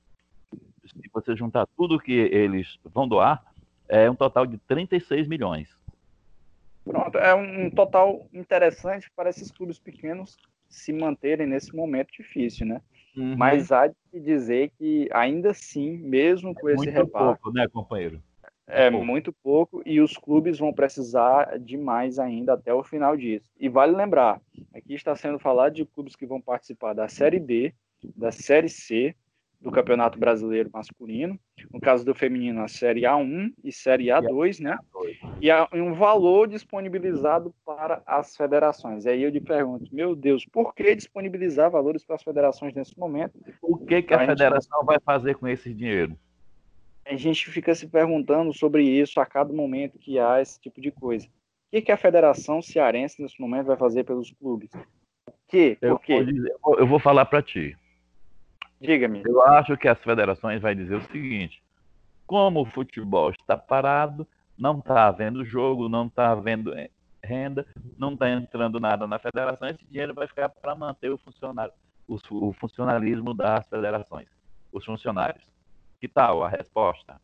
se 0.84 1.10
você 1.12 1.36
juntar 1.36 1.66
tudo 1.76 2.00
que 2.00 2.12
eles 2.12 2.78
vão 2.84 3.06
doar, 3.06 3.44
é 3.88 4.10
um 4.10 4.16
total 4.16 4.46
de 4.46 4.58
36 4.58 5.28
milhões. 5.28 5.68
Pronto, 6.84 7.16
é 7.18 7.32
um 7.34 7.70
total 7.70 8.26
interessante 8.32 9.08
para 9.14 9.30
esses 9.30 9.50
clubes 9.52 9.78
pequenos 9.78 10.36
se 10.68 10.92
manterem 10.92 11.46
nesse 11.46 11.74
momento 11.76 12.10
difícil, 12.12 12.66
né? 12.66 12.80
Uhum. 13.16 13.36
Mas 13.36 13.70
há 13.70 13.86
de 13.86 14.20
dizer 14.20 14.72
que 14.78 15.08
ainda 15.12 15.50
assim, 15.50 15.98
mesmo 15.98 16.54
com 16.54 16.68
é 16.68 16.72
esse 16.72 16.90
muito 16.90 17.06
pouco, 17.08 17.52
né, 17.52 17.68
companheiro? 17.68 18.20
É, 18.72 18.90
pouco. 18.90 19.06
muito 19.06 19.32
pouco 19.32 19.82
e 19.84 20.00
os 20.00 20.16
clubes 20.16 20.58
vão 20.58 20.72
precisar 20.72 21.58
de 21.58 21.76
mais 21.76 22.18
ainda 22.18 22.54
até 22.54 22.72
o 22.72 22.82
final 22.82 23.16
disso. 23.16 23.50
E 23.60 23.68
vale 23.68 23.94
lembrar, 23.94 24.40
aqui 24.74 24.94
está 24.94 25.14
sendo 25.14 25.38
falado 25.38 25.74
de 25.74 25.84
clubes 25.84 26.16
que 26.16 26.24
vão 26.24 26.40
participar 26.40 26.94
da 26.94 27.06
Série 27.06 27.38
B, 27.38 27.74
da 28.16 28.32
Série 28.32 28.68
C, 28.68 29.14
do 29.62 29.70
Campeonato 29.70 30.18
Brasileiro 30.18 30.70
Masculino, 30.72 31.38
no 31.70 31.80
caso 31.80 32.04
do 32.04 32.14
feminino, 32.14 32.62
a 32.62 32.68
Série 32.68 33.02
A1 33.02 33.52
e 33.62 33.70
Série 33.70 34.06
A2, 34.06 34.60
né? 34.60 34.76
E 35.40 35.50
há 35.50 35.68
um 35.72 35.94
valor 35.94 36.48
disponibilizado 36.48 37.54
para 37.64 38.02
as 38.04 38.36
federações. 38.36 39.04
E 39.04 39.10
aí 39.10 39.22
eu 39.22 39.30
lhe 39.30 39.40
pergunto, 39.40 39.94
meu 39.94 40.16
Deus, 40.16 40.44
por 40.46 40.74
que 40.74 40.94
disponibilizar 40.96 41.70
valores 41.70 42.04
para 42.04 42.16
as 42.16 42.22
federações 42.22 42.74
nesse 42.74 42.98
momento? 42.98 43.38
O 43.62 43.78
que, 43.78 44.02
que 44.02 44.12
a, 44.12 44.22
a 44.22 44.26
federação 44.26 44.80
gente... 44.80 44.86
vai 44.86 44.98
fazer 45.04 45.36
com 45.36 45.46
esse 45.46 45.72
dinheiro? 45.72 46.16
A 47.04 47.16
gente 47.16 47.50
fica 47.50 47.74
se 47.74 47.88
perguntando 47.88 48.52
sobre 48.52 48.84
isso 48.84 49.20
a 49.20 49.26
cada 49.26 49.52
momento 49.52 49.98
que 49.98 50.18
há 50.18 50.40
esse 50.40 50.60
tipo 50.60 50.80
de 50.80 50.90
coisa. 50.90 51.26
O 51.26 51.30
que, 51.72 51.82
que 51.82 51.92
a 51.92 51.96
Federação 51.96 52.62
Cearense 52.62 53.20
nesse 53.20 53.40
momento 53.40 53.66
vai 53.66 53.76
fazer 53.76 54.04
pelos 54.04 54.30
clubes? 54.30 54.70
O 55.26 55.32
quê? 55.48 55.76
Por 55.80 56.00
quê? 56.00 56.12
Eu, 56.12 56.24
vou, 56.24 56.32
dizer, 56.32 56.54
eu 56.78 56.86
vou 56.86 56.98
falar 56.98 57.24
para 57.26 57.42
ti. 57.42 57.76
Diga-me. 58.80 59.22
Eu 59.24 59.42
acho 59.42 59.76
que 59.76 59.88
as 59.88 59.98
federações 60.02 60.60
vai 60.60 60.74
dizer 60.74 60.96
o 60.96 61.02
seguinte: 61.10 61.62
como 62.26 62.62
o 62.62 62.66
futebol 62.66 63.30
está 63.30 63.56
parado, 63.56 64.26
não 64.58 64.78
está 64.78 65.06
havendo 65.06 65.44
jogo, 65.44 65.88
não 65.88 66.06
está 66.06 66.30
havendo 66.30 66.74
eh, 66.74 66.90
renda, 67.22 67.66
não 67.96 68.14
está 68.14 68.30
entrando 68.30 68.80
nada 68.80 69.06
na 69.06 69.18
federação, 69.18 69.68
esse 69.68 69.84
dinheiro 69.86 70.14
vai 70.14 70.26
ficar 70.26 70.48
para 70.48 70.74
manter 70.74 71.10
o, 71.10 71.18
funcionário, 71.18 71.72
o, 72.06 72.18
o, 72.30 72.52
funcionalismo 72.52 73.32
das 73.34 73.66
federações, 73.68 74.28
os 74.72 74.84
funcionários. 74.84 75.44
Que 76.02 76.08
tal 76.08 76.42
a 76.42 76.48
resposta? 76.48 77.20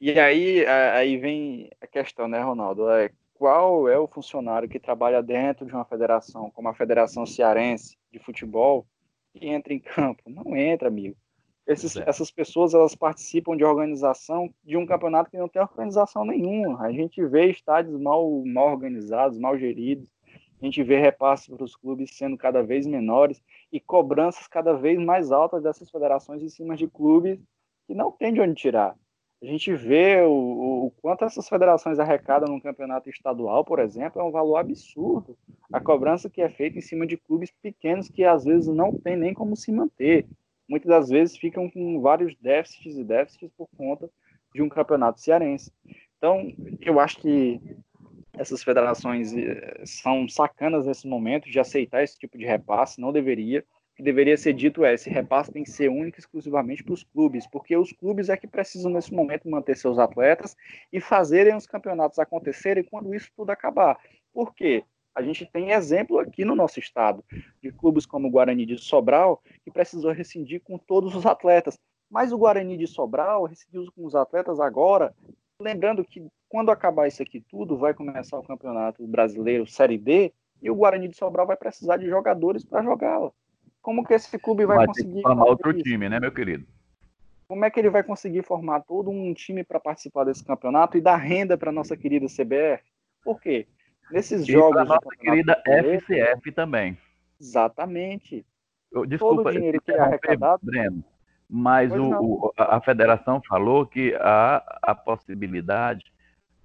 E 0.00 0.18
aí, 0.18 0.66
aí 0.66 1.16
vem 1.18 1.70
a 1.80 1.86
questão, 1.86 2.26
né, 2.26 2.40
Ronaldo? 2.40 2.90
É, 2.90 3.12
qual 3.34 3.88
é 3.88 3.96
o 3.96 4.08
funcionário 4.08 4.68
que 4.68 4.80
trabalha 4.80 5.22
dentro 5.22 5.64
de 5.64 5.72
uma 5.72 5.84
federação, 5.84 6.50
como 6.50 6.68
a 6.68 6.74
Federação 6.74 7.24
Cearense 7.24 7.96
de 8.10 8.18
Futebol, 8.18 8.84
que 9.32 9.46
entra 9.46 9.72
em 9.72 9.78
campo. 9.78 10.20
Não 10.26 10.56
entra, 10.56 10.88
amigo. 10.88 11.16
Esses, 11.64 11.96
é. 11.96 12.02
Essas 12.08 12.28
pessoas 12.28 12.74
elas 12.74 12.96
participam 12.96 13.56
de 13.56 13.62
organização 13.62 14.52
de 14.64 14.76
um 14.76 14.84
campeonato 14.84 15.30
que 15.30 15.38
não 15.38 15.48
tem 15.48 15.62
organização 15.62 16.24
nenhuma. 16.24 16.82
A 16.82 16.90
gente 16.90 17.24
vê 17.24 17.50
estádios 17.50 18.00
mal, 18.00 18.42
mal 18.44 18.72
organizados, 18.72 19.38
mal 19.38 19.56
geridos. 19.56 20.10
A 20.60 20.64
gente 20.64 20.82
vê 20.82 20.98
repasses 20.98 21.46
para 21.46 21.62
os 21.62 21.76
clubes 21.76 22.16
sendo 22.16 22.36
cada 22.36 22.64
vez 22.64 22.84
menores 22.84 23.40
e 23.70 23.78
cobranças 23.78 24.48
cada 24.48 24.72
vez 24.72 24.98
mais 24.98 25.30
altas 25.30 25.62
dessas 25.62 25.88
federações 25.88 26.42
em 26.42 26.48
cima 26.48 26.74
de 26.74 26.88
clubes 26.88 27.38
que 27.86 27.94
não 27.94 28.10
tem 28.10 28.32
de 28.32 28.40
onde 28.40 28.54
tirar. 28.54 28.96
A 29.42 29.46
gente 29.46 29.74
vê 29.74 30.22
o, 30.22 30.86
o 30.86 30.90
quanto 31.02 31.24
essas 31.24 31.48
federações 31.48 31.98
arrecadam 31.98 32.54
no 32.54 32.60
campeonato 32.60 33.10
estadual, 33.10 33.64
por 33.64 33.78
exemplo, 33.78 34.20
é 34.20 34.24
um 34.24 34.30
valor 34.30 34.56
absurdo. 34.56 35.36
A 35.72 35.78
cobrança 35.78 36.30
que 36.30 36.40
é 36.40 36.48
feita 36.48 36.78
em 36.78 36.82
cima 36.82 37.06
de 37.06 37.16
clubes 37.18 37.52
pequenos 37.62 38.08
que 38.08 38.24
às 38.24 38.44
vezes 38.44 38.66
não 38.66 38.92
tem 38.92 39.14
nem 39.16 39.34
como 39.34 39.54
se 39.54 39.70
manter. 39.70 40.26
Muitas 40.68 40.88
das 40.88 41.08
vezes 41.10 41.36
ficam 41.36 41.70
com 41.70 42.00
vários 42.00 42.34
déficits 42.36 42.96
e 42.96 43.04
déficits 43.04 43.50
por 43.56 43.68
conta 43.76 44.10
de 44.54 44.62
um 44.62 44.68
campeonato 44.68 45.20
cearense. 45.20 45.70
Então, 46.16 46.50
eu 46.80 46.98
acho 46.98 47.18
que 47.18 47.60
essas 48.32 48.62
federações 48.62 49.34
eh, 49.34 49.82
são 49.84 50.28
sacanas 50.28 50.86
nesse 50.86 51.06
momento 51.06 51.48
de 51.48 51.60
aceitar 51.60 52.02
esse 52.02 52.18
tipo 52.18 52.38
de 52.38 52.44
repasse, 52.44 53.00
não 53.00 53.12
deveria. 53.12 53.64
Que 53.96 54.02
deveria 54.02 54.36
ser 54.36 54.52
dito 54.52 54.84
é: 54.84 54.92
esse 54.92 55.08
repasse 55.08 55.50
tem 55.50 55.64
que 55.64 55.70
ser 55.70 55.88
único 55.88 56.18
exclusivamente 56.18 56.84
para 56.84 56.92
os 56.92 57.02
clubes, 57.02 57.46
porque 57.46 57.76
os 57.76 57.92
clubes 57.92 58.28
é 58.28 58.36
que 58.36 58.46
precisam, 58.46 58.92
nesse 58.92 59.12
momento, 59.12 59.48
manter 59.48 59.76
seus 59.76 59.98
atletas 59.98 60.54
e 60.92 61.00
fazerem 61.00 61.56
os 61.56 61.66
campeonatos 61.66 62.18
acontecerem 62.18 62.84
quando 62.84 63.14
isso 63.14 63.30
tudo 63.34 63.50
acabar. 63.50 63.98
Por 64.32 64.54
quê? 64.54 64.84
A 65.14 65.22
gente 65.22 65.46
tem 65.46 65.70
exemplo 65.70 66.18
aqui 66.18 66.44
no 66.44 66.54
nosso 66.54 66.78
estado 66.78 67.24
de 67.62 67.72
clubes 67.72 68.04
como 68.04 68.28
o 68.28 68.30
Guarani 68.30 68.66
de 68.66 68.76
Sobral, 68.76 69.42
que 69.64 69.70
precisou 69.70 70.12
rescindir 70.12 70.60
com 70.62 70.76
todos 70.76 71.16
os 71.16 71.24
atletas. 71.24 71.78
Mas 72.10 72.32
o 72.32 72.38
Guarani 72.38 72.76
de 72.76 72.86
Sobral 72.86 73.44
rescindiu 73.44 73.90
com 73.96 74.04
os 74.04 74.14
atletas 74.14 74.60
agora, 74.60 75.14
lembrando 75.58 76.04
que 76.04 76.26
quando 76.50 76.70
acabar 76.70 77.08
isso 77.08 77.22
aqui 77.22 77.40
tudo, 77.40 77.78
vai 77.78 77.94
começar 77.94 78.38
o 78.38 78.42
Campeonato 78.42 79.06
Brasileiro 79.06 79.66
Série 79.66 79.96
D 79.96 80.34
e 80.60 80.70
o 80.70 80.74
Guarani 80.74 81.08
de 81.08 81.16
Sobral 81.16 81.46
vai 81.46 81.56
precisar 81.56 81.96
de 81.96 82.06
jogadores 82.06 82.62
para 82.62 82.82
jogá-la. 82.82 83.32
Como 83.86 84.04
que 84.04 84.14
esse 84.14 84.36
clube 84.36 84.66
vai, 84.66 84.78
vai 84.78 84.86
conseguir 84.88 85.22
formar 85.22 85.44
outro 85.44 85.70
isso? 85.70 85.84
time, 85.84 86.08
né, 86.08 86.18
meu 86.18 86.32
querido? 86.32 86.66
Como 87.46 87.64
é 87.64 87.70
que 87.70 87.78
ele 87.78 87.88
vai 87.88 88.02
conseguir 88.02 88.42
formar 88.42 88.80
todo 88.80 89.12
um 89.12 89.32
time 89.32 89.62
para 89.62 89.78
participar 89.78 90.24
desse 90.24 90.44
campeonato 90.44 90.98
e 90.98 91.00
dar 91.00 91.14
renda 91.14 91.56
para 91.56 91.70
nossa 91.70 91.96
querida 91.96 92.26
CBF? 92.26 92.82
Por 93.22 93.40
quê? 93.40 93.68
Nesses 94.10 94.42
e 94.42 94.50
jogos. 94.50 94.88
nossa 94.88 95.08
querida 95.20 95.62
FCF 95.64 96.50
também. 96.50 96.98
Exatamente. 97.40 98.44
Eu, 98.90 99.06
desculpa, 99.06 99.36
todo 99.36 99.48
o 99.50 99.52
dinheiro 99.52 99.80
que 99.80 99.92
é 99.92 100.00
arrecadado. 100.00 100.58
Breno, 100.64 101.04
mas 101.48 101.92
o, 101.92 102.10
o, 102.10 102.52
a 102.56 102.80
federação 102.80 103.40
falou 103.48 103.86
que 103.86 104.16
há 104.16 104.80
a 104.82 104.96
possibilidade 104.96 106.12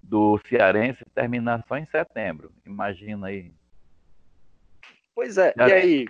do 0.02 0.40
Cearense 0.50 1.06
terminar 1.14 1.64
só 1.68 1.78
em 1.78 1.86
setembro. 1.86 2.52
Imagina 2.66 3.28
aí. 3.28 3.52
Pois 5.14 5.38
é, 5.38 5.54
e 5.56 5.62
aí, 5.62 6.08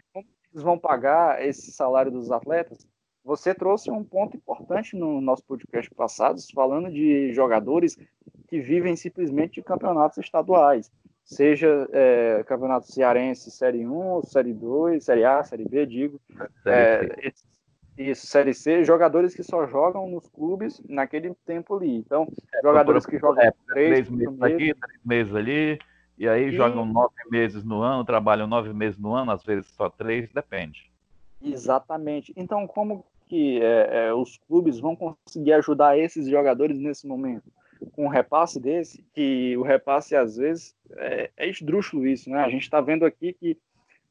eles 0.53 0.63
vão 0.63 0.77
pagar 0.77 1.45
esse 1.45 1.71
salário 1.71 2.11
dos 2.11 2.31
atletas? 2.31 2.85
Você 3.23 3.53
trouxe 3.53 3.91
um 3.91 4.03
ponto 4.03 4.35
importante 4.35 4.95
no 4.95 5.21
nosso 5.21 5.43
podcast 5.45 5.89
passado, 5.93 6.39
falando 6.53 6.91
de 6.91 7.31
jogadores 7.33 7.95
que 8.47 8.59
vivem 8.59 8.95
simplesmente 8.95 9.55
de 9.55 9.63
campeonatos 9.63 10.17
estaduais, 10.17 10.91
seja 11.23 11.87
é, 11.91 12.43
campeonato 12.47 12.91
cearense, 12.91 13.51
Série 13.51 13.85
1, 13.85 14.23
Série 14.23 14.53
2, 14.53 15.03
Série 15.03 15.23
A, 15.23 15.43
Série 15.43 15.65
B, 15.65 15.85
digo. 15.85 16.19
Série 16.63 17.11
é, 17.27 17.31
isso, 17.97 18.25
Série 18.25 18.53
C, 18.53 18.83
jogadores 18.83 19.35
que 19.35 19.43
só 19.43 19.67
jogam 19.67 20.09
nos 20.09 20.27
clubes 20.29 20.81
naquele 20.87 21.35
tempo 21.45 21.75
ali. 21.75 21.97
Então, 21.97 22.27
é, 22.53 22.61
jogadores 22.61 23.05
que 23.05 23.19
jogam 23.19 23.43
é, 23.43 23.51
três, 23.67 24.07
três 24.07 24.09
meses 24.09 24.41
aqui, 24.41 24.73
três 24.73 25.05
meses 25.05 25.35
ali, 25.35 25.79
e 26.21 26.29
aí 26.29 26.49
e... 26.49 26.51
jogam 26.51 26.85
nove 26.85 27.15
meses 27.31 27.63
no 27.63 27.81
ano, 27.81 28.05
trabalham 28.05 28.45
nove 28.45 28.71
meses 28.71 28.99
no 28.99 29.15
ano, 29.15 29.31
às 29.31 29.43
vezes 29.43 29.65
só 29.71 29.89
três, 29.89 30.31
depende. 30.31 30.91
Exatamente. 31.41 32.31
Então, 32.37 32.67
como 32.67 33.03
que 33.27 33.59
é, 33.59 34.09
é, 34.09 34.13
os 34.13 34.37
clubes 34.37 34.79
vão 34.79 34.95
conseguir 34.95 35.53
ajudar 35.53 35.97
esses 35.97 36.29
jogadores 36.29 36.77
nesse 36.77 37.07
momento? 37.07 37.51
Com 37.93 38.05
um 38.05 38.07
repasse 38.07 38.59
desse, 38.59 39.03
que 39.15 39.57
o 39.57 39.63
repasse 39.63 40.15
às 40.15 40.37
vezes 40.37 40.75
é, 40.95 41.31
é 41.35 41.49
esdrúxulo 41.49 42.05
isso, 42.05 42.29
né? 42.29 42.37
A 42.43 42.49
gente 42.49 42.61
está 42.61 42.79
vendo 42.79 43.03
aqui 43.03 43.33
que 43.33 43.57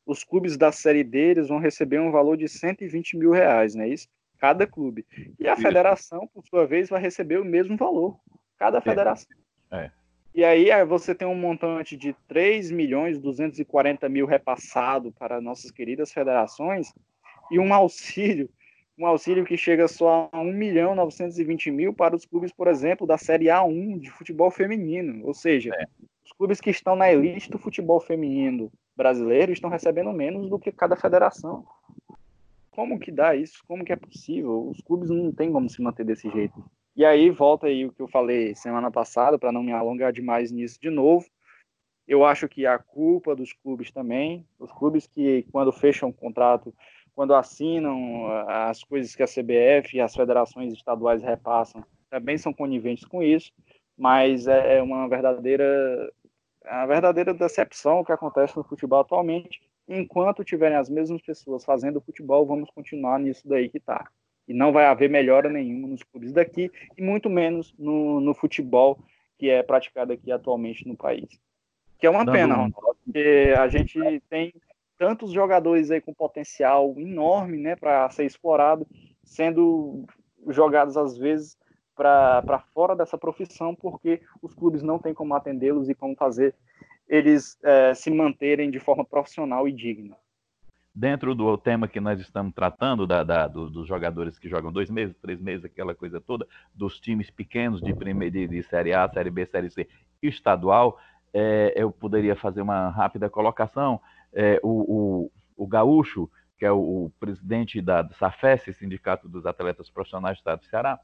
os 0.05 0.25
clubes 0.25 0.57
da 0.57 0.73
Série 0.73 1.05
D 1.05 1.17
eles 1.17 1.47
vão 1.49 1.61
receber 1.61 2.01
um 2.01 2.11
valor 2.11 2.37
de 2.37 2.49
120 2.49 3.17
mil 3.19 3.31
reais, 3.31 3.77
né? 3.77 3.89
Isso, 3.89 4.09
cada 4.37 4.67
clube. 4.67 5.07
E 5.39 5.47
a 5.47 5.55
federação, 5.55 6.29
por 6.35 6.45
sua 6.45 6.67
vez, 6.67 6.89
vai 6.89 7.01
receber 7.01 7.39
o 7.39 7.45
mesmo 7.45 7.77
valor, 7.77 8.19
cada 8.59 8.81
federação. 8.81 9.31
É. 9.71 9.93
E 10.33 10.45
aí 10.45 10.73
você 10.85 11.15
tem 11.15 11.27
um 11.27 11.35
montante 11.35 11.97
de 11.97 12.15
3 12.29 12.71
milhões 12.71 13.19
240 13.19 14.09
mil 14.09 14.27
repassado 14.27 15.13
para 15.13 15.41
nossas 15.41 15.71
queridas 15.71 16.13
federações 16.13 16.93
e 17.51 17.59
um 17.59 17.75
auxílio, 17.75 18.49
um 18.97 19.07
auxílio 19.07 19.45
que 19.45 19.57
chega 19.57 19.89
só 19.89 20.29
a 20.31 20.41
1 20.41 20.53
milhão 20.53 20.95
920 20.95 21.71
mil 21.73 21.93
para 21.93 22.15
os 22.15 22.25
clubes, 22.25 22.53
por 22.53 22.69
exemplo, 22.69 23.07
da 23.07 23.19
Série 23.19 23.47
A1 23.47 23.99
de 23.99 24.11
futebol 24.11 24.51
feminino. 24.51 25.27
Ou 25.27 25.35
seja, 25.35 25.75
é. 25.75 25.87
os 26.25 26.33
clubes 26.33 26.61
que 26.61 26.71
estão 26.71 26.95
na 26.95 27.11
elite 27.11 27.51
do 27.51 27.59
futebol 27.59 28.01
feminino 28.01 28.71
brasileiro 28.97 29.53
estão 29.53 29.69
recebendo 29.69 30.13
menos 30.13 30.49
do 30.49 30.59
que 30.59 30.71
cada 30.71 30.95
federação. 30.95 31.67
Como 32.71 33.01
que 33.01 33.11
dá 33.11 33.35
isso? 33.35 33.65
Como 33.67 33.85
que 33.85 33.93
é 33.93 33.97
possível? 33.97 34.69
Os 34.69 34.81
clubes 34.81 35.11
não 35.11 35.33
têm 35.33 35.51
como 35.51 35.69
se 35.69 35.83
manter 35.83 36.05
desse 36.05 36.31
jeito. 36.31 36.65
E 36.97 37.05
aí 37.05 37.31
volta 37.31 37.67
aí 37.67 37.87
o 37.87 37.93
que 37.93 38.01
eu 38.01 38.09
falei 38.09 38.55
semana 38.55 38.91
passada, 38.91 39.39
para 39.39 39.53
não 39.53 39.63
me 39.63 39.73
alongar 39.73 40.13
demais 40.13 40.51
nisso 40.51 40.79
de 40.81 40.91
novo. 40.91 41.27
Eu 42.07 42.25
acho 42.25 42.49
que 42.49 42.67
a 42.67 42.79
culpa 42.79 43.37
dos 43.37 43.53
clubes 43.53 43.91
também, 43.93 44.45
os 44.59 44.73
clubes 44.73 45.07
que 45.07 45.47
quando 45.53 45.73
fecham 45.73 46.09
um 46.09 46.13
contrato, 46.13 46.75
quando 47.15 47.35
assinam 47.35 48.27
as 48.49 48.83
coisas 48.83 49.15
que 49.15 49.23
a 49.23 49.27
CBF 49.27 49.97
e 49.97 50.01
as 50.01 50.15
federações 50.15 50.73
estaduais 50.73 51.23
repassam, 51.23 51.85
também 52.09 52.37
são 52.37 52.53
coniventes 52.53 53.05
com 53.05 53.23
isso, 53.23 53.53
mas 53.97 54.49
é, 54.49 54.79
é 54.79 54.83
uma 54.83 55.09
verdadeira 55.09 56.13
a 56.65 56.87
verdadeira 56.87 57.33
decepção 57.33 58.05
que 58.05 58.13
acontece 58.13 58.57
no 58.57 58.65
futebol 58.65 59.01
atualmente. 59.01 59.61
Enquanto 59.89 60.45
tiverem 60.45 60.77
as 60.77 60.89
mesmas 60.89 61.23
pessoas 61.23 61.65
fazendo 61.65 62.01
futebol, 62.01 62.47
vamos 62.47 62.71
continuar 62.71 63.19
nisso 63.19 63.49
daí 63.49 63.69
que 63.69 63.79
está. 63.79 64.09
E 64.51 64.53
não 64.53 64.73
vai 64.73 64.87
haver 64.87 65.09
melhora 65.09 65.49
nenhuma 65.49 65.87
nos 65.87 66.03
clubes 66.03 66.33
daqui, 66.33 66.73
e 66.99 67.01
muito 67.01 67.31
menos 67.31 67.73
no, 67.79 68.21
no 68.21 68.35
futebol 68.35 68.99
que 69.39 69.49
é 69.49 69.63
praticado 69.63 70.13
aqui 70.13 70.33
atualmente 70.33 70.89
no 70.89 70.97
país. 70.97 71.41
Que 72.01 72.07
é 72.09 72.11
uma 72.11 72.27
pena, 72.27 72.55
Ronaldo, 72.55 72.75
porque 73.05 73.55
a 73.57 73.69
gente 73.69 74.21
tem 74.29 74.53
tantos 74.99 75.31
jogadores 75.31 75.93
aí 75.93 76.01
com 76.01 76.13
potencial 76.13 76.93
enorme 76.99 77.59
né, 77.59 77.77
para 77.77 78.11
ser 78.11 78.25
explorado, 78.25 78.85
sendo 79.23 80.05
jogados 80.49 80.97
às 80.97 81.17
vezes 81.17 81.57
para 81.95 82.65
fora 82.75 82.97
dessa 82.97 83.17
profissão, 83.17 83.73
porque 83.73 84.21
os 84.43 84.53
clubes 84.53 84.83
não 84.83 84.99
têm 84.99 85.15
como 85.15 85.33
atendê-los 85.33 85.89
e 85.89 85.95
como 85.95 86.17
fazer 86.17 86.57
eles 87.09 87.57
é, 87.63 87.95
se 87.95 88.11
manterem 88.11 88.69
de 88.69 88.81
forma 88.81 89.05
profissional 89.05 89.69
e 89.69 89.73
digna. 89.73 90.17
Dentro 90.95 91.35
do 91.35 91.57
tema 91.57 91.87
que 91.87 92.01
nós 92.01 92.21
estamos 92.21 92.53
tratando, 92.53 93.07
da, 93.07 93.23
da 93.23 93.47
do, 93.47 93.71
dos 93.71 93.87
jogadores 93.87 94.39
que 94.39 94.49
jogam 94.49 94.73
dois 94.73 94.91
meses, 94.91 95.17
três 95.19 95.41
meses, 95.41 95.65
aquela 95.65 95.95
coisa 95.95 96.21
toda, 96.21 96.47
dos 96.75 96.99
times 96.99 97.31
pequenos 97.31 97.81
de, 97.81 97.95
primeira, 97.95 98.33
de, 98.33 98.49
de 98.49 98.63
Série 98.65 98.93
A, 98.93 99.09
Série 99.09 99.31
B, 99.31 99.47
Série 99.47 99.71
C 99.71 99.89
estadual, 100.21 100.99
é, 101.33 101.73
eu 101.77 101.93
poderia 101.93 102.35
fazer 102.35 102.61
uma 102.61 102.91
rápida 102.91 103.31
colocação. 103.31 104.01
É, 104.33 104.61
o, 104.63 104.69
o, 105.27 105.33
o 105.57 105.67
Gaúcho, 105.67 106.29
que 106.59 106.67
é 106.67 106.73
o, 106.73 107.07
o 107.07 107.13
presidente 107.19 107.81
da, 107.81 108.09
SAFES, 108.11 108.77
Sindicato 108.77 109.29
dos 109.29 109.47
Atletas 109.47 109.89
Profissionais 109.89 110.37
do 110.37 110.41
Estado 110.41 110.61
do 110.61 110.67
Ceará, 110.67 111.01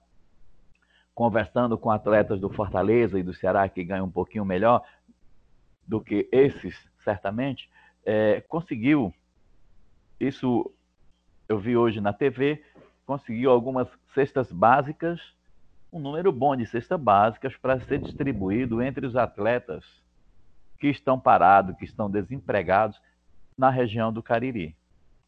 conversando 1.14 1.78
com 1.78 1.90
atletas 1.90 2.40
do 2.40 2.50
Fortaleza 2.50 3.18
e 3.18 3.22
do 3.22 3.32
Ceará 3.32 3.68
que 3.68 3.82
ganham 3.82 4.06
um 4.06 4.10
pouquinho 4.10 4.44
melhor 4.44 4.82
do 5.86 6.00
que 6.00 6.28
esses, 6.30 6.76
certamente, 7.02 7.70
é, 8.04 8.42
conseguiu, 8.42 9.14
isso 10.20 10.70
eu 11.48 11.58
vi 11.58 11.76
hoje 11.76 12.00
na 12.00 12.12
TV, 12.12 12.62
conseguiu 13.06 13.50
algumas 13.50 13.88
cestas 14.14 14.50
básicas, 14.50 15.20
um 15.92 16.00
número 16.00 16.32
bom 16.32 16.56
de 16.56 16.66
cestas 16.66 17.00
básicas 17.00 17.56
para 17.56 17.80
ser 17.80 18.00
distribuído 18.00 18.82
entre 18.82 19.06
os 19.06 19.16
atletas 19.16 19.84
que 20.78 20.88
estão 20.88 21.18
parados, 21.18 21.76
que 21.76 21.84
estão 21.84 22.10
desempregados 22.10 23.00
na 23.56 23.70
região 23.70 24.12
do 24.12 24.22
Cariri. 24.22 24.76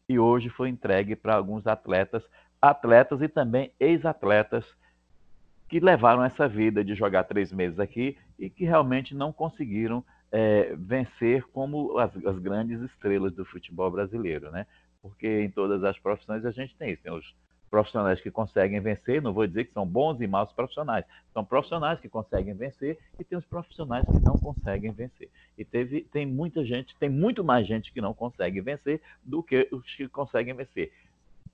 E 0.07 0.19
hoje 0.19 0.49
foi 0.49 0.69
entregue 0.69 1.15
para 1.15 1.35
alguns 1.35 1.65
atletas, 1.65 2.23
atletas 2.61 3.21
e 3.21 3.27
também 3.27 3.71
ex-atletas 3.79 4.65
que 5.67 5.79
levaram 5.79 6.23
essa 6.23 6.47
vida 6.47 6.83
de 6.83 6.95
jogar 6.95 7.23
três 7.23 7.53
meses 7.53 7.79
aqui 7.79 8.17
e 8.37 8.49
que 8.49 8.65
realmente 8.65 9.15
não 9.15 9.31
conseguiram 9.31 10.03
é, 10.31 10.75
vencer 10.75 11.43
como 11.47 11.97
as, 11.97 12.15
as, 12.25 12.37
grandes 12.39 12.81
estrelas 12.81 13.33
do 13.33 13.45
futebol 13.45 13.89
brasileiro, 13.89 14.51
né? 14.51 14.65
Porque 15.01 15.41
em 15.41 15.49
todas 15.49 15.83
as 15.83 15.97
profissões 15.97 16.45
a 16.45 16.51
gente 16.51 16.75
tem 16.75 16.91
isso. 16.91 17.01
Tem 17.01 17.11
os 17.11 17.35
profissionais 17.69 18.19
que 18.19 18.31
conseguem 18.31 18.79
vencer, 18.79 19.21
não 19.21 19.31
vou 19.31 19.45
dizer 19.45 19.65
que 19.65 19.73
são 19.73 19.85
bons 19.85 20.19
e 20.19 20.27
maus 20.27 20.51
profissionais, 20.51 21.05
são 21.33 21.45
profissionais 21.45 21.99
que 21.99 22.09
conseguem 22.09 22.53
vencer 22.53 22.97
e 23.19 23.23
tem 23.23 23.37
os 23.37 23.45
profissionais 23.45 24.05
que 24.05 24.19
não 24.19 24.37
conseguem 24.37 24.91
vencer. 24.91 25.29
E 25.57 25.63
teve, 25.63 26.01
tem 26.11 26.25
muita 26.25 26.65
gente, 26.65 26.95
tem 26.97 27.09
muito 27.09 27.43
mais 27.43 27.67
gente 27.67 27.93
que 27.93 28.01
não 28.01 28.13
consegue 28.13 28.59
vencer 28.59 29.01
do 29.23 29.43
que 29.43 29.67
os 29.71 29.85
que 29.95 30.07
conseguem 30.07 30.53
vencer. 30.53 30.91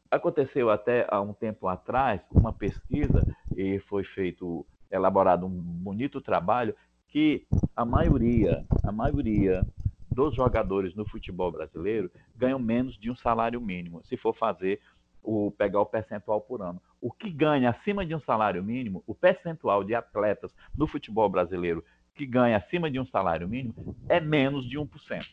Aconteceu 0.09 0.69
até 0.69 1.05
há 1.09 1.19
um 1.19 1.33
tempo 1.33 1.67
atrás 1.67 2.21
uma 2.31 2.53
pesquisa 2.53 3.21
e 3.55 3.79
foi 3.79 4.03
feito, 4.03 4.65
elaborado 4.89 5.45
um 5.45 5.49
bonito 5.49 6.21
trabalho 6.21 6.75
que 7.07 7.45
a 7.75 7.85
maioria, 7.85 8.65
a 8.83 8.91
maioria 8.91 9.65
dos 10.11 10.35
jogadores 10.35 10.95
no 10.95 11.07
futebol 11.07 11.51
brasileiro 11.51 12.09
ganham 12.35 12.59
menos 12.59 12.97
de 12.97 13.11
um 13.11 13.15
salário 13.15 13.59
mínimo, 13.59 14.03
se 14.05 14.15
for 14.15 14.35
fazer 14.35 14.79
o 15.21 15.51
pegar 15.51 15.81
o 15.81 15.85
percentual 15.85 16.39
por 16.39 16.61
ano. 16.61 16.81
O 17.01 17.11
que 17.11 17.29
ganha 17.29 17.71
acima 17.71 18.05
de 18.05 18.15
um 18.15 18.19
salário 18.21 18.63
mínimo, 18.63 19.03
o 19.05 19.15
percentual 19.15 19.83
de 19.83 19.95
atletas 19.95 20.53
no 20.75 20.87
futebol 20.87 21.29
brasileiro 21.29 21.83
que 22.13 22.25
ganha 22.25 22.57
acima 22.57 22.89
de 22.89 22.99
um 22.99 23.05
salário 23.05 23.47
mínimo 23.47 23.95
é 24.07 24.19
menos 24.19 24.67
de 24.69 24.77
1%. 24.77 25.25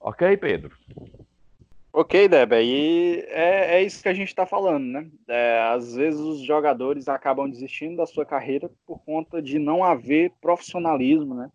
Ok, 0.00 0.36
Pedro? 0.36 0.76
Ok, 1.96 2.26
Débora, 2.28 2.60
e 2.60 3.20
é, 3.28 3.76
é 3.76 3.82
isso 3.84 4.02
que 4.02 4.08
a 4.08 4.12
gente 4.12 4.26
está 4.26 4.44
falando, 4.44 4.84
né? 4.84 5.08
É, 5.28 5.60
às 5.72 5.94
vezes 5.94 6.18
os 6.18 6.40
jogadores 6.40 7.06
acabam 7.06 7.48
desistindo 7.48 7.98
da 7.98 8.04
sua 8.04 8.26
carreira 8.26 8.68
por 8.84 8.98
conta 9.04 9.40
de 9.40 9.60
não 9.60 9.84
haver 9.84 10.32
profissionalismo, 10.40 11.36
né? 11.36 11.48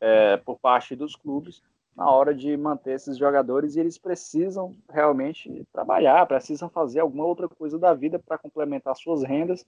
É, 0.00 0.38
por 0.38 0.58
parte 0.58 0.96
dos 0.96 1.14
clubes 1.14 1.62
na 1.94 2.10
hora 2.10 2.34
de 2.34 2.56
manter 2.56 2.94
esses 2.94 3.18
jogadores 3.18 3.76
e 3.76 3.80
eles 3.80 3.98
precisam 3.98 4.74
realmente 4.88 5.66
trabalhar, 5.70 6.24
precisam 6.24 6.70
fazer 6.70 7.00
alguma 7.00 7.26
outra 7.26 7.46
coisa 7.46 7.78
da 7.78 7.92
vida 7.92 8.18
para 8.18 8.38
complementar 8.38 8.96
suas 8.96 9.22
rendas. 9.22 9.62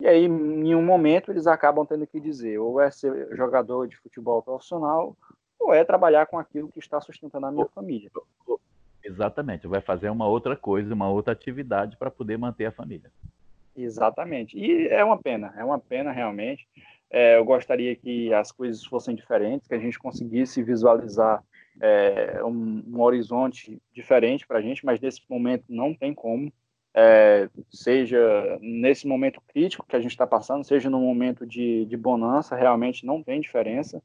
E 0.00 0.08
aí, 0.08 0.24
em 0.24 0.74
um 0.74 0.84
momento, 0.84 1.30
eles 1.30 1.46
acabam 1.46 1.86
tendo 1.86 2.08
que 2.08 2.18
dizer: 2.18 2.58
ou 2.58 2.80
é 2.80 2.90
ser 2.90 3.28
jogador 3.36 3.86
de 3.86 3.96
futebol 3.98 4.42
profissional, 4.42 5.16
ou 5.60 5.72
é 5.72 5.84
trabalhar 5.84 6.26
com 6.26 6.40
aquilo 6.40 6.72
que 6.72 6.80
está 6.80 7.00
sustentando 7.00 7.46
a 7.46 7.52
minha 7.52 7.68
família. 7.68 8.10
Exatamente, 9.04 9.66
vai 9.66 9.80
fazer 9.80 10.08
uma 10.08 10.26
outra 10.26 10.56
coisa, 10.56 10.94
uma 10.94 11.10
outra 11.10 11.32
atividade 11.32 11.96
para 11.96 12.10
poder 12.10 12.38
manter 12.38 12.64
a 12.64 12.72
família. 12.72 13.10
Exatamente. 13.76 14.56
E 14.58 14.88
é 14.88 15.04
uma 15.04 15.18
pena, 15.18 15.52
é 15.56 15.64
uma 15.64 15.78
pena 15.78 16.10
realmente. 16.10 16.66
É, 17.10 17.36
eu 17.36 17.44
gostaria 17.44 17.94
que 17.94 18.32
as 18.32 18.50
coisas 18.50 18.84
fossem 18.84 19.14
diferentes, 19.14 19.68
que 19.68 19.74
a 19.74 19.78
gente 19.78 19.98
conseguisse 19.98 20.62
visualizar 20.62 21.44
é, 21.80 22.42
um, 22.44 22.82
um, 22.86 23.00
horizonte 23.00 23.78
diferente 23.92 24.46
para 24.46 24.58
a 24.58 24.62
gente, 24.62 24.84
mas 24.86 25.00
nesse 25.00 25.20
momento 25.28 25.64
não 25.68 25.94
tem 25.94 26.14
como. 26.14 26.52
É, 26.96 27.48
seja 27.72 28.56
nesse 28.60 29.06
momento 29.06 29.42
crítico 29.48 29.84
que 29.86 29.96
a 29.96 30.00
gente 30.00 30.12
está 30.12 30.26
passando, 30.26 30.64
seja 30.64 30.88
no 30.88 31.00
momento 31.00 31.44
de, 31.44 31.84
de 31.86 31.96
bonança, 31.96 32.54
realmente 32.54 33.04
não 33.04 33.22
tem 33.22 33.40
diferença. 33.40 34.00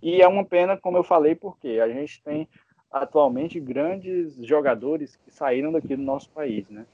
E 0.00 0.22
é 0.22 0.28
uma 0.28 0.44
pena, 0.44 0.76
como 0.76 0.96
eu 0.96 1.04
falei, 1.04 1.34
porque 1.34 1.80
a 1.82 1.88
gente 1.88 2.22
tem 2.22 2.48
atualmente 2.92 3.58
grandes 3.58 4.34
jogadores 4.46 5.16
que 5.16 5.30
saíram 5.30 5.72
daqui 5.72 5.96
do 5.96 6.02
nosso 6.02 6.28
país, 6.30 6.68
né? 6.68 6.84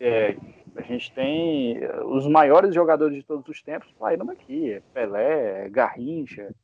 É, 0.00 0.36
a 0.76 0.82
gente 0.82 1.12
tem 1.12 1.80
os 2.04 2.26
maiores 2.28 2.72
jogadores 2.72 3.16
de 3.16 3.22
todos 3.24 3.48
os 3.48 3.60
tempos 3.60 3.92
saíram 3.98 4.24
daqui, 4.24 4.80
Pelé, 4.94 5.68
Garrincha, 5.68 6.54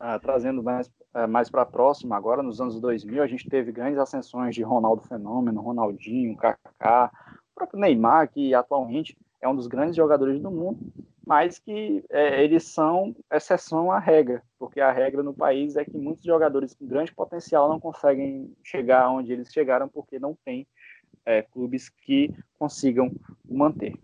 ah, 0.00 0.18
trazendo 0.18 0.62
mais, 0.62 0.90
eh, 1.14 1.26
mais 1.26 1.50
para 1.50 1.66
próximo, 1.66 2.14
agora 2.14 2.42
nos 2.42 2.60
anos 2.60 2.80
2000, 2.80 3.22
a 3.22 3.26
gente 3.26 3.48
teve 3.48 3.70
grandes 3.70 3.98
ascensões 3.98 4.54
de 4.54 4.62
Ronaldo 4.62 5.02
Fenômeno, 5.02 5.60
Ronaldinho, 5.60 6.36
Kaká, 6.36 7.12
o 7.52 7.54
próprio 7.54 7.78
Neymar, 7.78 8.30
que 8.30 8.54
atualmente 8.54 9.14
é 9.40 9.48
um 9.48 9.56
dos 9.56 9.66
grandes 9.66 9.96
jogadores 9.96 10.40
do 10.40 10.50
mundo, 10.50 10.78
mas 11.26 11.58
que 11.58 12.04
é, 12.10 12.42
eles 12.42 12.64
são 12.64 13.14
exceção 13.32 13.92
à 13.92 13.98
regra, 13.98 14.42
porque 14.58 14.80
a 14.80 14.90
regra 14.90 15.22
no 15.22 15.32
país 15.32 15.76
é 15.76 15.84
que 15.84 15.96
muitos 15.96 16.24
jogadores 16.24 16.74
com 16.74 16.86
grande 16.86 17.12
potencial 17.12 17.68
não 17.68 17.78
conseguem 17.78 18.52
chegar 18.64 19.10
onde 19.10 19.32
eles 19.32 19.52
chegaram 19.52 19.88
porque 19.88 20.18
não 20.18 20.36
tem 20.44 20.66
é, 21.24 21.42
clubes 21.42 21.88
que 21.88 22.34
consigam 22.58 23.12
manter. 23.48 23.94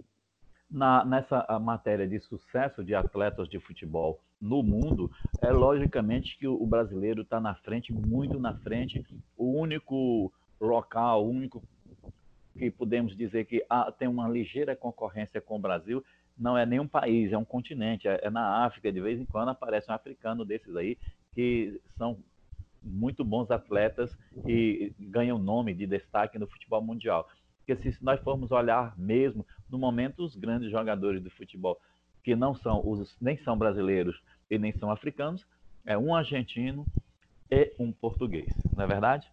Na, 0.71 1.05
nessa 1.05 1.45
matéria 1.61 2.09
de 2.09 2.19
sucesso 2.21 2.85
de 2.85 2.95
atletas 2.95 3.49
de 3.49 3.59
futebol 3.61 4.21
no 4.41 4.63
mundo, 4.63 5.11
é 5.41 5.51
logicamente 5.51 6.37
que 6.39 6.47
o 6.47 6.67
brasileiro 6.67 7.23
está 7.23 7.41
na 7.41 7.55
frente, 7.55 7.93
muito 7.93 8.39
na 8.39 8.55
frente. 8.59 9.05
O 9.37 9.53
único 9.53 10.33
local, 10.61 11.25
o 11.25 11.31
único 11.31 11.63
que 12.57 12.71
podemos 12.71 13.17
dizer 13.17 13.45
que 13.45 13.65
há, 13.69 13.91
tem 13.93 14.09
uma 14.09 14.29
ligeira 14.29 14.75
concorrência 14.75 15.41
com 15.41 15.57
o 15.57 15.61
Brasil 15.61 16.03
não 16.39 16.57
é 16.57 16.67
nenhum 16.67 16.87
país, 16.87 17.33
é 17.33 17.39
um 17.39 17.45
continente, 17.45 18.07
é, 18.07 18.21
é 18.23 18.31
na 18.31 18.65
África. 18.65 18.93
De 18.93 19.01
vez 19.01 19.19
em 19.19 19.25
quando 19.25 19.49
aparece 19.49 19.91
um 19.91 19.95
africano 19.95 20.45
desses 20.45 20.77
aí 20.77 20.99
que 21.35 21.81
são 21.97 22.19
muito 22.83 23.25
bons 23.25 23.51
atletas 23.51 24.17
e 24.47 24.93
ganham 24.99 25.39
nome 25.39 25.75
de 25.75 25.87
destaque 25.87 26.39
no 26.39 26.47
futebol 26.47 26.83
mundial. 26.83 27.29
Porque 27.59 27.93
se 27.93 28.05
nós 28.05 28.21
formos 28.21 28.53
olhar 28.53 28.97
mesmo, 28.97 29.45
no 29.69 29.79
momento, 29.79 30.25
os 30.25 30.37
grandes 30.37 30.71
jogadores 30.71 31.23
do 31.23 31.31
futebol, 31.31 31.81
que 32.23 32.37
não 32.37 32.55
são 32.55 32.81
os, 32.87 33.17
nem 33.21 33.37
são 33.39 33.59
brasileiros 33.59 34.21
e 34.49 34.59
nem 34.59 34.73
são 34.73 34.91
africanos, 34.91 35.45
é 35.85 35.99
um 35.99 36.15
argentino 36.15 36.87
e 37.51 37.73
um 37.79 37.93
português, 37.93 38.53
não 38.77 38.85
é 38.85 38.87
verdade? 38.87 39.31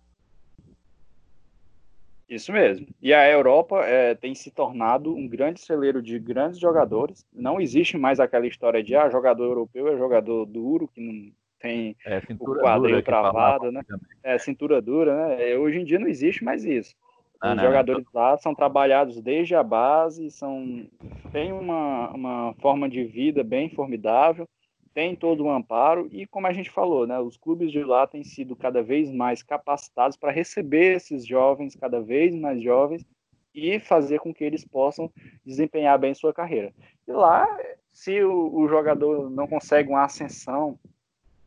Isso 2.33 2.51
mesmo. 2.51 2.87
E 2.99 3.13
a 3.13 3.29
Europa 3.29 3.85
é, 3.85 4.15
tem 4.15 4.33
se 4.33 4.49
tornado 4.49 5.15
um 5.15 5.27
grande 5.27 5.61
celeiro 5.61 6.01
de 6.01 6.17
grandes 6.17 6.59
jogadores. 6.59 7.23
Não 7.31 7.61
existe 7.61 7.95
mais 7.95 8.19
aquela 8.19 8.47
história 8.47 8.83
de 8.83 8.95
ah, 8.95 9.07
jogador 9.07 9.43
europeu 9.43 9.87
é 9.87 9.97
jogador 9.97 10.45
duro, 10.47 10.87
que 10.87 10.99
não 10.99 11.31
tem 11.59 11.95
é, 12.03 12.19
o 12.39 12.55
quadril 12.55 13.03
travado, 13.03 13.71
né? 13.71 13.81
É 14.23 14.39
cintura 14.39 14.81
dura, 14.81 15.27
né? 15.27 15.55
Hoje 15.55 15.79
em 15.79 15.85
dia 15.85 15.99
não 15.99 16.07
existe 16.07 16.43
mais 16.43 16.65
isso. 16.65 16.95
Ah, 17.39 17.51
Os 17.51 17.57
não, 17.57 17.63
jogadores 17.65 18.05
não. 18.11 18.21
lá 18.21 18.37
são 18.37 18.55
trabalhados 18.55 19.21
desde 19.21 19.53
a 19.53 19.61
base, 19.61 20.31
são 20.31 20.87
têm 21.31 21.53
uma, 21.53 22.09
uma 22.09 22.53
forma 22.55 22.89
de 22.89 23.03
vida 23.03 23.43
bem 23.43 23.69
formidável, 23.69 24.49
tem 24.93 25.15
todo 25.15 25.43
um 25.43 25.51
amparo 25.51 26.07
e, 26.11 26.25
como 26.25 26.47
a 26.47 26.53
gente 26.53 26.69
falou, 26.69 27.07
né, 27.07 27.19
os 27.19 27.37
clubes 27.37 27.71
de 27.71 27.83
lá 27.83 28.05
têm 28.05 28.23
sido 28.23 28.55
cada 28.55 28.83
vez 28.83 29.11
mais 29.11 29.41
capacitados 29.41 30.15
para 30.15 30.31
receber 30.31 30.97
esses 30.97 31.25
jovens, 31.25 31.75
cada 31.75 32.01
vez 32.01 32.35
mais 32.35 32.61
jovens, 32.61 33.05
e 33.53 33.79
fazer 33.79 34.19
com 34.19 34.33
que 34.33 34.43
eles 34.43 34.65
possam 34.65 35.11
desempenhar 35.45 35.97
bem 35.99 36.13
sua 36.13 36.33
carreira. 36.33 36.73
E 37.07 37.11
lá, 37.11 37.47
se 37.91 38.23
o, 38.23 38.53
o 38.53 38.67
jogador 38.67 39.29
não 39.29 39.47
consegue 39.47 39.89
uma 39.89 40.03
ascensão 40.03 40.79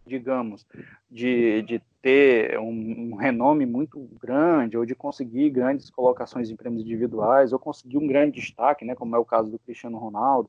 digamos, 0.07 0.65
de, 1.11 1.63
de 1.63 1.83
ter 2.01 2.59
um, 2.59 3.13
um, 3.13 3.17
renome 3.17 3.67
muito 3.67 3.99
grande, 4.21 4.77
ou 4.77 4.87
de 4.87 4.95
conseguir 4.95 5.51
grandes 5.51 5.91
colocações 5.91 6.49
em 6.49 6.57
prêmios 6.57 6.85
individuais, 6.85 7.53
ou 7.53 7.59
conseguir 7.59 7.99
um 7.99 8.07
grande 8.07 8.41
destaque, 8.41 8.85
né, 8.85 8.95
como 8.95 9.17
é 9.17 9.19
o 9.19 9.25
caso 9.25 9.51
do 9.51 9.59
Cristiano 9.59 9.99
Ronaldo. 9.99 10.49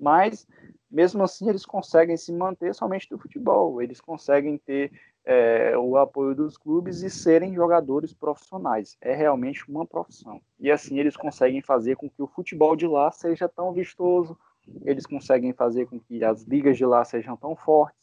Mas, 0.00 0.46
mesmo 0.90 1.22
assim, 1.22 1.48
eles 1.48 1.66
conseguem 1.66 2.16
se 2.16 2.32
manter 2.32 2.74
somente 2.74 3.08
do 3.08 3.18
futebol, 3.18 3.82
eles 3.82 4.00
conseguem 4.00 4.56
ter 4.58 4.90
é, 5.24 5.76
o 5.76 5.96
apoio 5.96 6.34
dos 6.34 6.56
clubes 6.56 7.02
e 7.02 7.10
serem 7.10 7.54
jogadores 7.54 8.12
profissionais. 8.12 8.96
É 9.00 9.14
realmente 9.14 9.68
uma 9.68 9.86
profissão. 9.86 10.40
E 10.58 10.70
assim 10.70 10.98
eles 10.98 11.16
conseguem 11.16 11.60
fazer 11.60 11.96
com 11.96 12.08
que 12.08 12.22
o 12.22 12.26
futebol 12.26 12.74
de 12.74 12.86
lá 12.86 13.10
seja 13.12 13.48
tão 13.48 13.72
vistoso, 13.72 14.36
eles 14.84 15.04
conseguem 15.06 15.52
fazer 15.52 15.86
com 15.86 15.98
que 16.00 16.24
as 16.24 16.42
ligas 16.42 16.76
de 16.76 16.86
lá 16.86 17.04
sejam 17.04 17.36
tão 17.36 17.54
fortes, 17.54 18.00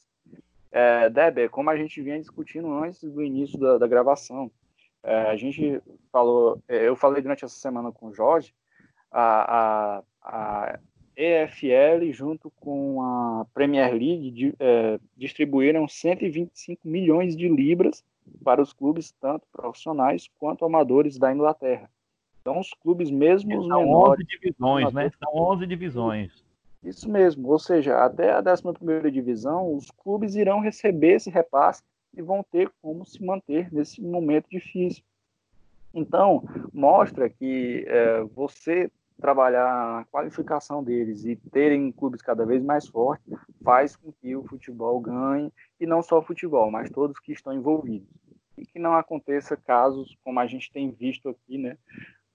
é, 0.71 1.09
Debe, 1.09 1.49
como 1.49 1.69
a 1.69 1.77
gente 1.77 2.01
vinha 2.01 2.19
discutindo 2.19 2.71
antes 2.71 3.01
do 3.01 3.23
início 3.23 3.57
da, 3.57 3.77
da 3.77 3.87
gravação, 3.87 4.51
é, 5.01 5.21
a 5.23 5.35
gente 5.35 5.81
falou, 6.11 6.61
é, 6.67 6.87
eu 6.87 6.95
falei 6.95 7.21
durante 7.21 7.45
essa 7.45 7.55
semana 7.55 7.91
com 7.91 8.07
o 8.07 8.13
Jorge, 8.13 8.53
a, 9.11 10.01
a, 10.01 10.03
a 10.21 10.79
EFL 11.18 12.11
junto 12.11 12.51
com 12.59 13.01
a 13.01 13.45
Premier 13.51 13.91
League 13.91 14.30
de, 14.30 14.53
é, 14.59 14.99
distribuíram 15.18 15.88
125 15.88 16.88
milhões 16.88 17.36
de 17.36 17.49
libras 17.49 18.03
para 18.43 18.61
os 18.61 18.72
clubes 18.72 19.11
tanto 19.20 19.47
profissionais 19.51 20.30
quanto 20.38 20.63
amadores 20.63 21.18
da 21.18 21.34
Inglaterra. 21.34 21.89
Então 22.39 22.59
os 22.59 22.70
clubes 22.82 23.09
mesmo 23.09 23.59
os 23.59 23.68
menores, 23.68 24.20
11 24.22 24.24
divisões, 24.26 24.93
né? 24.93 25.11
São 25.20 25.36
11 25.36 25.65
divisões. 25.65 26.45
Isso 26.84 27.09
mesmo, 27.09 27.49
ou 27.49 27.57
seja, 27.57 27.97
até 27.97 28.32
a 28.32 28.41
11ª 28.41 29.09
divisão, 29.09 29.76
os 29.76 29.89
clubes 29.89 30.36
irão 30.36 30.61
receber 30.61 31.15
esse 31.15 31.30
repasse 31.30 31.82
e 32.15 32.22
vão 32.22 32.45
ter 32.51 32.72
como 32.82 33.05
se 33.05 33.24
manter 33.26 33.74
nesse 33.74 34.01
momento 34.01 34.47
difícil. 34.49 35.03
Então, 35.93 36.43
mostra 36.72 37.28
que 37.28 37.84
é, 37.88 38.22
você 38.24 38.91
trabalhar 39.20 39.99
a 39.99 40.05
qualificação 40.05 40.84
deles 40.84 41.26
e 41.26 41.36
terem 41.36 41.91
clubes 41.91 42.22
cada 42.22 42.45
vez 42.45 42.63
mais 42.63 42.88
fortes, 42.88 43.26
faz 43.63 43.95
com 43.95 44.11
que 44.11 44.36
o 44.36 44.43
futebol 44.43 44.99
ganhe, 44.99 45.51
e 45.80 45.86
não 45.86 46.01
só 46.01 46.20
o 46.20 46.24
futebol, 46.24 46.70
mas 46.72 46.89
todos 46.89 47.20
que 47.20 47.32
estão 47.32 47.53
envolvidos. 47.53 48.07
E 48.57 48.65
que 48.65 48.80
não 48.80 48.93
aconteça 48.93 49.55
casos 49.55 50.18
como 50.24 50.39
a 50.39 50.47
gente 50.47 50.72
tem 50.72 50.91
visto 50.91 51.30
aqui, 51.30 51.57
né, 51.57 51.78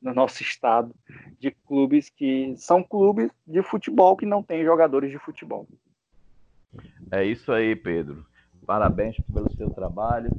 no 0.01 0.13
nosso 0.13 0.43
estado, 0.43 0.95
de 1.39 1.51
clubes 1.51 2.09
que 2.11 2.55
são 2.57 2.83
clubes 2.83 3.31
de 3.47 3.63
futebol 3.63 4.17
que 4.17 4.27
não 4.27 4.43
têm 4.43 4.65
jogadores 4.65 5.11
de 5.11 5.19
futebol. 5.19 5.67
É 7.11 7.25
isso 7.25 7.53
aí, 7.53 7.77
Pedro. 7.77 8.25
Parabéns 8.67 9.17
pelo 9.33 9.53
seu 9.57 9.71
trabalho. 9.71 10.31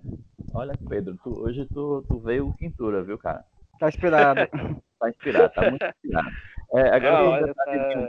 Olha, 0.54 0.74
Pedro, 0.88 1.18
tu, 1.24 1.42
hoje 1.42 1.66
tu, 1.74 2.04
tu 2.08 2.20
veio 2.20 2.54
quintura, 2.54 3.04
viu, 3.04 3.18
cara? 3.18 3.46
Tá 3.80 3.90
inspirado. 3.90 4.42
tá 5.00 5.10
inspirado, 5.10 5.54
tá 5.54 5.70
muito 5.70 5.86
inspirado. 5.86 6.30
É, 6.74 6.90
agora, 6.90 7.46
Não, 7.46 7.54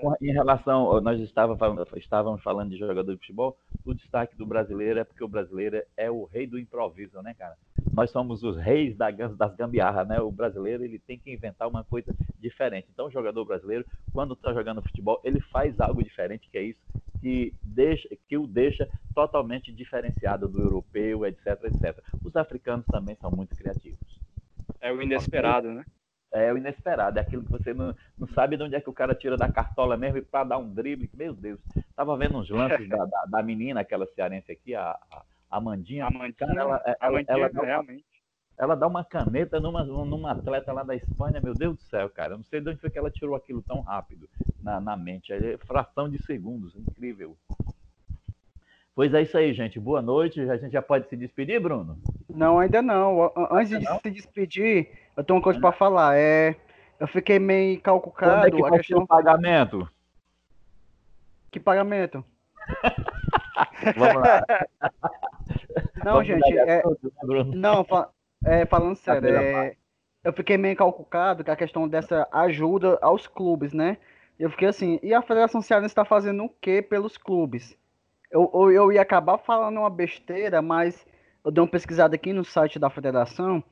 tá... 0.00 0.16
em 0.22 0.32
relação, 0.32 0.98
nós 1.02 1.20
estávamos 1.20 1.58
falando, 1.58 1.86
estávamos 1.96 2.42
falando 2.42 2.70
de 2.70 2.78
jogador 2.78 3.12
de 3.12 3.18
futebol, 3.18 3.58
o 3.84 3.92
destaque 3.92 4.34
do 4.36 4.46
brasileiro 4.46 4.98
é 4.98 5.04
porque 5.04 5.22
o 5.22 5.28
brasileiro 5.28 5.82
é 5.96 6.10
o 6.10 6.24
rei 6.24 6.46
do 6.46 6.58
improviso, 6.58 7.20
né, 7.20 7.34
cara? 7.34 7.56
Nós 7.92 8.10
somos 8.10 8.42
os 8.42 8.56
reis 8.56 8.96
das 8.96 9.54
gambiarras, 9.54 10.08
né? 10.08 10.18
O 10.18 10.32
brasileiro 10.32 10.82
ele 10.82 10.98
tem 10.98 11.18
que 11.18 11.30
inventar 11.30 11.68
uma 11.68 11.84
coisa 11.84 12.14
diferente. 12.40 12.88
Então, 12.90 13.06
o 13.06 13.10
jogador 13.10 13.44
brasileiro, 13.44 13.84
quando 14.12 14.32
está 14.32 14.52
jogando 14.54 14.82
futebol, 14.82 15.20
ele 15.22 15.40
faz 15.40 15.78
algo 15.78 16.02
diferente, 16.02 16.48
que 16.50 16.56
é 16.56 16.62
isso, 16.62 16.80
que, 17.20 17.54
deixa, 17.62 18.08
que 18.26 18.38
o 18.38 18.46
deixa 18.46 18.88
totalmente 19.14 19.72
diferenciado 19.72 20.48
do 20.48 20.60
europeu, 20.60 21.26
etc, 21.26 21.64
etc. 21.64 22.02
Os 22.24 22.34
africanos 22.34 22.86
também 22.86 23.14
são 23.16 23.30
muito 23.30 23.54
criativos. 23.54 24.13
É 24.84 24.92
o 24.92 25.00
inesperado, 25.00 25.72
né? 25.72 25.82
É 26.30 26.52
o 26.52 26.58
inesperado, 26.58 27.18
é 27.18 27.22
aquilo 27.22 27.42
que 27.42 27.50
você 27.50 27.72
não, 27.72 27.96
não 28.18 28.26
sabe 28.28 28.58
de 28.58 28.62
onde 28.64 28.74
é 28.74 28.80
que 28.80 28.90
o 28.90 28.92
cara 28.92 29.14
tira 29.14 29.34
da 29.34 29.50
cartola 29.50 29.96
mesmo 29.96 30.18
e 30.18 30.22
para 30.22 30.44
dar 30.44 30.58
um 30.58 30.68
drible. 30.68 31.08
Meu 31.14 31.32
Deus, 31.32 31.58
tava 31.96 32.14
vendo 32.18 32.36
uns 32.36 32.50
lances 32.50 32.86
da, 32.86 33.06
da, 33.06 33.24
da, 33.24 33.42
menina, 33.42 33.80
aquela 33.80 34.04
cearense 34.04 34.52
aqui, 34.52 34.74
a, 34.74 34.90
a 34.90 35.24
Amandinha. 35.50 36.04
Amandinha, 36.04 36.34
cara, 36.34 36.60
ela, 36.60 36.82
ela, 36.84 36.96
Amandinha 37.00 37.24
ela, 37.28 37.50
ela, 37.54 37.64
realmente. 37.64 38.04
Ela 38.58 38.74
dá 38.74 38.86
uma 38.86 39.04
caneta 39.04 39.58
numa, 39.58 39.84
numa 39.84 40.32
atleta 40.32 40.70
lá 40.70 40.82
da 40.82 40.94
Espanha, 40.94 41.40
meu 41.40 41.54
Deus 41.54 41.76
do 41.76 41.82
céu, 41.84 42.10
cara. 42.10 42.34
Eu 42.34 42.38
não 42.38 42.44
sei 42.44 42.60
de 42.60 42.68
onde 42.68 42.80
foi 42.80 42.90
que 42.90 42.98
ela 42.98 43.10
tirou 43.10 43.34
aquilo 43.34 43.62
tão 43.62 43.80
rápido 43.80 44.28
na, 44.62 44.80
na 44.80 44.96
mente. 44.96 45.32
É 45.32 45.56
fração 45.58 46.10
de 46.10 46.22
segundos, 46.24 46.76
incrível. 46.76 47.38
Pois 48.94 49.12
é 49.12 49.22
isso 49.22 49.36
aí, 49.36 49.52
gente. 49.52 49.80
Boa 49.80 50.00
noite. 50.00 50.40
A 50.40 50.56
gente 50.56 50.72
já 50.72 50.80
pode 50.80 51.08
se 51.08 51.16
despedir, 51.16 51.60
Bruno? 51.60 51.98
Não, 52.28 52.60
ainda 52.60 52.80
não. 52.80 53.32
Antes 53.50 53.80
de 53.80 53.84
não? 53.84 53.98
se 53.98 54.10
despedir, 54.10 54.88
eu 55.16 55.24
tenho 55.24 55.36
uma 55.36 55.42
coisa 55.42 55.58
para 55.58 55.72
falar. 55.72 56.16
É, 56.16 56.54
eu 57.00 57.08
fiquei 57.08 57.40
meio 57.40 57.80
calculado. 57.80 58.52
Quando 58.52 58.66
é 58.66 58.68
que 58.68 58.74
a 58.74 58.78
questão 58.78 59.02
o 59.02 59.06
pagamento. 59.06 59.88
Que 61.50 61.58
pagamento? 61.58 62.24
Vamos 63.96 64.22
lá. 64.22 64.44
Não, 66.04 66.12
Vamos 66.12 66.26
gente, 66.26 66.58
é, 66.58 66.82
não, 67.54 67.86
é, 68.44 68.66
falando 68.66 68.96
sério, 68.96 69.28
é, 69.36 69.76
eu 70.22 70.32
fiquei 70.32 70.56
meio 70.56 70.76
calculado 70.76 71.44
com 71.44 71.50
a 71.50 71.56
questão 71.56 71.88
dessa 71.88 72.28
ajuda 72.32 72.98
aos 73.02 73.26
clubes, 73.26 73.72
né? 73.72 73.98
Eu 74.38 74.50
fiquei 74.50 74.68
assim, 74.68 74.98
e 75.02 75.14
a 75.14 75.22
Federação 75.22 75.60
Cearense 75.60 75.92
está 75.92 76.04
fazendo 76.04 76.44
o 76.44 76.48
que 76.48 76.82
pelos 76.82 77.16
clubes? 77.16 77.76
Eu, 78.34 78.50
eu, 78.52 78.72
eu 78.72 78.92
ia 78.92 79.00
acabar 79.00 79.38
falando 79.38 79.78
uma 79.78 79.88
besteira, 79.88 80.60
mas 80.60 81.06
eu 81.44 81.52
dei 81.52 81.62
uma 81.62 81.70
pesquisada 81.70 82.16
aqui 82.16 82.32
no 82.32 82.44
site 82.44 82.80
da 82.80 82.90
federação. 82.90 83.62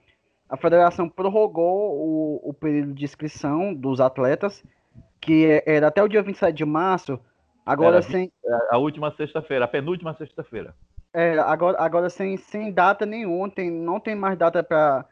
A 0.49 0.57
federação 0.57 1.09
prorrogou 1.09 1.97
o, 1.99 2.51
o 2.51 2.55
período 2.55 2.95
de 2.95 3.05
inscrição 3.05 3.75
dos 3.75 4.01
atletas, 4.01 4.63
que 5.21 5.61
era 5.67 5.89
até 5.89 6.01
o 6.01 6.07
dia 6.07 6.23
27 6.23 6.55
de 6.55 6.65
março. 6.65 7.19
Agora 7.67 7.97
era, 7.97 8.03
sem. 8.03 8.31
A 8.71 8.79
última 8.79 9.11
sexta-feira, 9.17 9.65
a 9.65 9.69
penúltima 9.69 10.15
sexta-feira. 10.15 10.77
É, 11.13 11.37
agora, 11.41 11.77
agora 11.81 12.09
sem, 12.09 12.37
sem 12.37 12.73
data 12.73 13.05
nenhuma, 13.05 13.51
tem, 13.51 13.69
não 13.69 13.99
tem 13.99 14.15
mais 14.15 14.39
data 14.39 14.63
para 14.63 15.05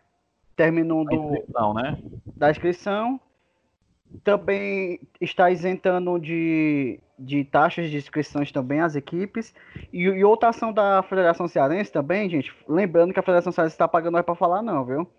terminar 0.55 1.05
do, 1.07 1.75
né? 1.75 1.99
da 2.37 2.51
inscrição. 2.53 3.21
Também 4.25 5.01
está 5.21 5.51
isentando 5.51 6.19
de, 6.19 6.99
de 7.19 7.45
taxas 7.45 7.91
de 7.91 7.97
inscrições 7.97 8.51
também 8.51 8.81
as 8.81 8.97
equipes. 8.97 9.55
E, 9.93 10.03
e 10.03 10.25
outra 10.25 10.49
ação 10.49 10.73
da 10.73 11.03
Federação 11.03 11.47
Cearense 11.47 11.93
também, 11.93 12.29
gente. 12.29 12.53
Lembrando 12.69 13.13
que 13.13 13.21
a 13.21 13.23
Federação 13.23 13.53
Cearense 13.53 13.75
está 13.75 13.87
pagando 13.87 14.15
nós 14.15 14.25
para 14.25 14.35
falar, 14.35 14.63
não, 14.63 14.85
viu? 14.85 15.11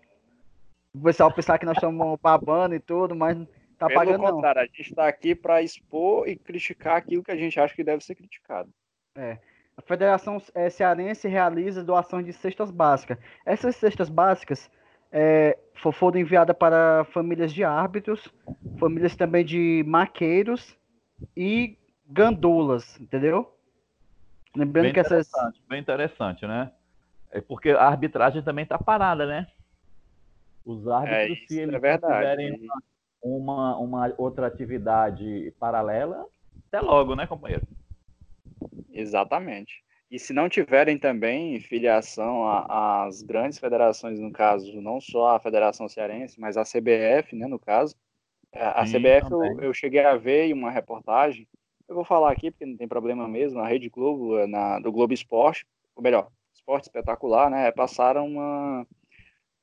O 0.94 1.02
pessoal 1.02 1.32
pensar 1.32 1.58
que 1.58 1.64
nós 1.64 1.76
estamos 1.76 2.18
babando 2.20 2.74
e 2.74 2.80
tudo, 2.80 3.14
mas 3.14 3.36
tá 3.78 3.86
Pelo 3.86 3.98
pagando 3.98 4.22
contrário, 4.22 4.60
não. 4.60 4.62
a 4.62 4.66
gente 4.66 4.80
está 4.80 5.08
aqui 5.08 5.34
para 5.34 5.62
expor 5.62 6.28
e 6.28 6.36
criticar 6.36 6.96
aquilo 6.96 7.22
que 7.22 7.32
a 7.32 7.36
gente 7.36 7.58
acha 7.58 7.74
que 7.74 7.82
deve 7.82 8.04
ser 8.04 8.14
criticado. 8.14 8.70
É. 9.16 9.38
A 9.76 9.80
Federação 9.80 10.40
é, 10.54 10.68
Cearense 10.68 11.28
realiza 11.28 11.82
doações 11.82 12.26
de 12.26 12.32
cestas 12.32 12.70
básicas. 12.70 13.16
Essas 13.44 13.74
cestas 13.76 14.10
básicas 14.10 14.70
é, 15.12 15.58
foram 15.92 16.18
enviadas 16.18 16.56
para 16.56 17.04
famílias 17.12 17.52
de 17.52 17.62
árbitros, 17.62 18.26
famílias 18.78 19.14
também 19.14 19.44
de 19.44 19.84
maqueiros 19.86 20.76
e 21.36 21.76
gandulas, 22.06 22.98
entendeu? 22.98 23.54
Lembrando 24.56 24.84
bem 24.84 24.92
que 24.92 25.00
essas. 25.00 25.30
Bem 25.68 25.80
interessante, 25.80 26.46
né? 26.46 26.72
É 27.30 27.40
porque 27.40 27.70
a 27.70 27.84
arbitragem 27.84 28.42
também 28.42 28.62
está 28.62 28.78
parada, 28.78 29.26
né? 29.26 29.46
Os 30.64 30.86
árbitros, 30.86 31.38
é, 31.42 31.46
se 31.46 31.60
eles 31.60 31.82
é 31.82 31.98
tiverem 31.98 32.68
uma, 33.22 33.76
uma 33.78 34.14
outra 34.16 34.46
atividade 34.46 35.52
paralela, 35.58 36.26
até 36.68 36.80
logo, 36.80 37.16
né, 37.16 37.26
companheiro? 37.26 37.66
Exatamente. 38.92 39.82
E 40.12 40.18
se 40.18 40.34
não 40.34 40.46
tiverem 40.46 40.98
também 40.98 41.58
filiação 41.58 42.46
às 42.68 43.22
grandes 43.22 43.58
federações, 43.58 44.20
no 44.20 44.30
caso, 44.30 44.78
não 44.82 45.00
só 45.00 45.34
a 45.34 45.40
Federação 45.40 45.88
Cearense, 45.88 46.38
mas 46.38 46.58
a 46.58 46.64
CBF, 46.64 47.34
né, 47.34 47.46
no 47.46 47.58
caso. 47.58 47.96
A, 48.52 48.84
Sim, 48.84 48.98
CBF 48.98 49.32
eu, 49.32 49.60
eu, 49.62 49.72
cheguei 49.72 50.04
a 50.04 50.14
ver 50.14 50.48
em 50.48 50.52
uma 50.52 50.70
reportagem, 50.70 51.48
eu 51.88 51.94
vou 51.94 52.04
falar 52.04 52.30
aqui 52.30 52.50
porque 52.50 52.66
não 52.66 52.76
tem 52.76 52.86
problema 52.86 53.26
mesmo, 53.26 53.58
na 53.58 53.66
Rede 53.66 53.88
Globo, 53.88 54.46
na, 54.46 54.78
do 54.80 54.92
Globo 54.92 55.14
Esporte, 55.14 55.66
ou 55.96 56.02
melhor, 56.02 56.28
Esporte 56.54 56.84
Espetacular, 56.84 57.48
né, 57.48 57.72
passaram 57.72 58.26
uma, 58.26 58.86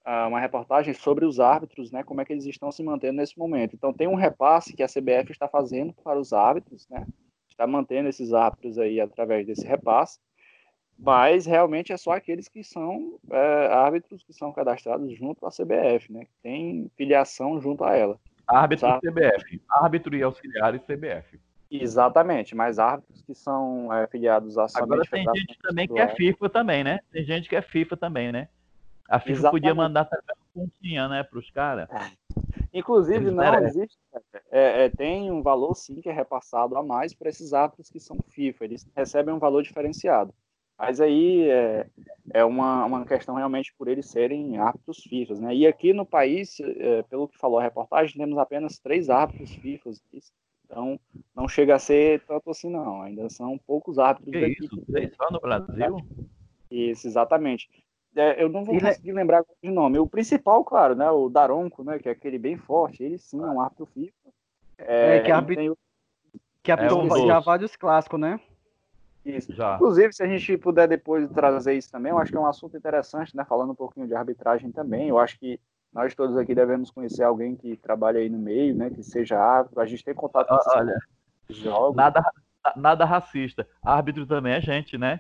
uma 0.03 0.39
reportagem 0.39 0.95
sobre 0.95 1.25
os 1.25 1.39
árbitros, 1.39 1.91
né, 1.91 2.01
como 2.01 2.21
é 2.21 2.25
que 2.25 2.33
eles 2.33 2.47
estão 2.47 2.71
se 2.71 2.81
mantendo 2.81 3.17
nesse 3.17 3.37
momento. 3.37 3.75
Então 3.75 3.93
tem 3.93 4.07
um 4.07 4.15
repasse 4.15 4.75
que 4.75 4.81
a 4.81 4.87
CBF 4.87 5.31
está 5.31 5.47
fazendo 5.47 5.93
para 6.03 6.19
os 6.19 6.33
árbitros, 6.33 6.87
né, 6.89 7.05
está 7.47 7.67
mantendo 7.67 8.09
esses 8.09 8.33
árbitros 8.33 8.79
aí 8.79 8.99
através 8.99 9.45
desse 9.45 9.67
repasse, 9.67 10.17
mas 11.01 11.45
realmente 11.45 11.93
é 11.93 11.97
só 11.97 12.11
aqueles 12.11 12.49
que 12.49 12.63
são 12.63 13.17
é, 13.31 13.67
árbitros 13.67 14.21
que 14.23 14.33
são 14.33 14.51
cadastrados 14.51 15.17
junto 15.17 15.45
à 15.45 15.49
CBF, 15.49 16.11
né? 16.11 16.25
Que 16.25 16.31
tem 16.43 16.91
filiação 16.97 17.59
junto 17.61 17.85
a 17.85 17.95
ela. 17.95 18.19
Árbitro 18.45 18.87
e 18.89 18.99
CBF. 18.99 19.61
Árbitro 19.69 20.15
e 20.15 20.23
auxiliares 20.23 20.81
CBF. 20.81 21.39
Exatamente, 21.71 22.55
mas 22.55 22.79
árbitros 22.79 23.21
que 23.21 23.33
são 23.33 23.93
é, 23.93 24.07
filiados 24.07 24.57
à 24.57 24.65
Agora 24.75 25.03
tem 25.09 25.23
gente 25.35 25.57
também 25.61 25.87
que 25.87 25.99
é 25.99 26.07
FIFA 26.07 26.49
também, 26.49 26.83
né? 26.83 26.99
Tem 27.11 27.23
gente 27.23 27.47
que 27.47 27.55
é 27.55 27.61
FIFA 27.61 27.95
também, 27.95 28.31
né? 28.31 28.49
A 29.07 29.19
FIFA 29.19 29.31
Exatamente. 29.31 29.51
podia 29.51 29.75
mandar 29.75 30.05
também 30.05 30.35
uma 30.35 30.65
pontinha, 30.65 31.07
né, 31.07 31.23
para 31.23 31.39
os 31.39 31.49
caras. 31.49 31.89
É. 31.89 32.11
Inclusive, 32.73 33.25
Eles 33.25 33.33
não 33.33 33.63
existe. 33.63 33.97
É, 34.51 34.85
é, 34.85 34.89
tem 34.89 35.31
um 35.31 35.41
valor 35.41 35.73
sim 35.75 36.01
que 36.01 36.09
é 36.09 36.11
repassado 36.11 36.75
a 36.75 36.83
mais 36.83 37.13
para 37.13 37.29
esses 37.29 37.53
árbitros 37.53 37.89
que 37.89 37.99
são 37.99 38.17
FIFA. 38.29 38.65
Eles 38.65 38.87
recebem 38.95 39.33
um 39.33 39.39
valor 39.39 39.63
diferenciado. 39.63 40.33
Mas 40.79 41.01
aí 41.01 41.49
é, 41.49 41.85
é 42.33 42.45
uma, 42.45 42.85
uma 42.85 43.05
questão 43.05 43.35
realmente 43.35 43.73
por 43.77 43.89
eles 43.89 44.05
serem 44.05 44.57
árbitros 44.57 45.03
FIFA, 45.03 45.33
né? 45.35 45.53
E 45.53 45.67
aqui 45.67 45.91
no 45.91 46.05
país, 46.05 46.57
é, 46.61 47.03
pelo 47.03 47.27
que 47.27 47.37
falou 47.37 47.59
a 47.59 47.63
reportagem, 47.63 48.15
temos 48.15 48.37
apenas 48.37 48.79
três 48.79 49.09
árbitros 49.09 49.53
FIFA. 49.55 49.91
Então, 50.63 50.97
não 51.35 51.49
chega 51.49 51.75
a 51.75 51.79
ser 51.79 52.23
tanto 52.25 52.49
assim, 52.49 52.69
não. 52.69 53.01
Ainda 53.01 53.29
são 53.29 53.57
poucos 53.57 53.99
árbitros 53.99 54.31
que 54.31 54.39
daqui. 54.39 54.65
Isso, 54.65 54.81
três 54.89 55.13
só 55.17 55.29
no 55.29 55.41
Brasil? 55.41 55.97
Isso, 56.71 57.07
exatamente. 57.07 57.69
É, 58.15 58.41
eu 58.41 58.47
não 58.47 58.63
vou 58.63 58.79
conseguir 58.79 59.11
lembrar 59.11 59.43
de 59.61 59.69
nome. 59.69 59.99
O 59.99 60.07
principal, 60.07 60.63
claro, 60.63 60.95
né? 60.95 61.11
O 61.11 61.29
Daronco, 61.29 61.83
né? 61.83 61.99
Que 61.99 62.07
é 62.07 62.13
aquele 62.13 62.39
bem 62.39 62.55
forte. 62.55 63.03
Ele 63.03 63.17
sim 63.17 63.41
é 63.41 63.45
um 63.45 63.59
árbitro 63.59 63.85
FIFA. 63.85 64.13
É, 64.77 65.17
é 65.17 65.19
que, 65.21 65.31
árbitro... 65.31 65.75
tem... 65.75 66.41
que 66.63 66.71
apitou 66.71 67.01
é 67.01 67.03
um 67.03 67.27
já 67.27 67.39
vários 67.41 67.75
clássicos, 67.75 68.17
né? 68.17 68.39
Isso. 69.25 69.53
Já. 69.53 69.75
Inclusive, 69.75 70.13
se 70.13 70.23
a 70.23 70.27
gente 70.27 70.57
puder 70.57 70.87
depois 70.87 71.29
trazer 71.31 71.73
isso 71.73 71.91
também, 71.91 72.11
eu 72.11 72.17
acho 72.17 72.31
que 72.31 72.37
é 72.37 72.39
um 72.39 72.45
assunto 72.45 72.77
interessante, 72.77 73.35
né? 73.35 73.43
Falando 73.45 73.71
um 73.71 73.75
pouquinho 73.75 74.07
de 74.07 74.15
arbitragem 74.15 74.71
também. 74.71 75.09
Eu 75.09 75.19
acho 75.19 75.37
que 75.39 75.59
nós 75.93 76.15
todos 76.15 76.37
aqui 76.37 76.53
devemos 76.55 76.91
conhecer 76.91 77.23
alguém 77.23 77.55
que 77.55 77.75
trabalha 77.77 78.19
aí 78.19 78.29
no 78.29 78.37
meio, 78.37 78.75
né? 78.75 78.89
Que 78.89 79.03
seja 79.03 79.39
árbitro. 79.39 79.81
A 79.81 79.85
gente 79.85 80.03
tem 80.03 80.13
contato 80.13 80.47
com 80.47 80.55
esses 80.55 80.73
Olha, 80.73 80.99
jogos. 81.49 81.95
Nada, 81.95 82.23
nada 82.75 83.05
racista. 83.05 83.67
Árbitro 83.83 84.25
também 84.25 84.53
é 84.53 84.61
gente, 84.61 84.97
né? 84.97 85.19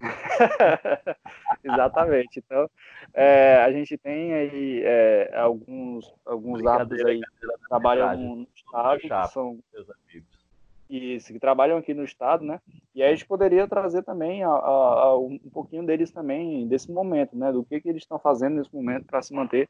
Exatamente. 1.64 2.38
Então, 2.38 2.68
é, 3.14 3.62
a 3.62 3.72
gente 3.72 3.96
tem 3.96 4.34
aí 4.34 4.82
é, 4.84 5.32
alguns, 5.36 6.12
alguns 6.24 6.64
árbitros 6.66 7.04
aí 7.04 7.20
que 7.20 7.68
trabalham 7.68 8.16
no 8.16 8.48
estado, 8.54 9.00
que 9.00 9.08
são 9.28 9.58
seus 9.70 9.88
amigos. 9.90 10.35
Isso, 10.88 11.32
que 11.32 11.40
trabalham 11.40 11.78
aqui 11.78 11.92
no 11.92 12.04
estado, 12.04 12.44
né? 12.44 12.60
E 12.94 13.02
aí 13.02 13.10
a 13.10 13.14
gente 13.14 13.26
poderia 13.26 13.66
trazer 13.66 14.04
também 14.04 14.44
a, 14.44 14.48
a, 14.48 15.02
a, 15.04 15.18
um 15.18 15.38
pouquinho 15.52 15.84
deles 15.84 16.12
também 16.12 16.66
desse 16.68 16.90
momento, 16.92 17.36
né? 17.36 17.52
Do 17.52 17.64
que, 17.64 17.80
que 17.80 17.88
eles 17.88 18.02
estão 18.02 18.18
fazendo 18.18 18.56
nesse 18.56 18.72
momento 18.72 19.04
para 19.04 19.20
se 19.20 19.34
manter, 19.34 19.68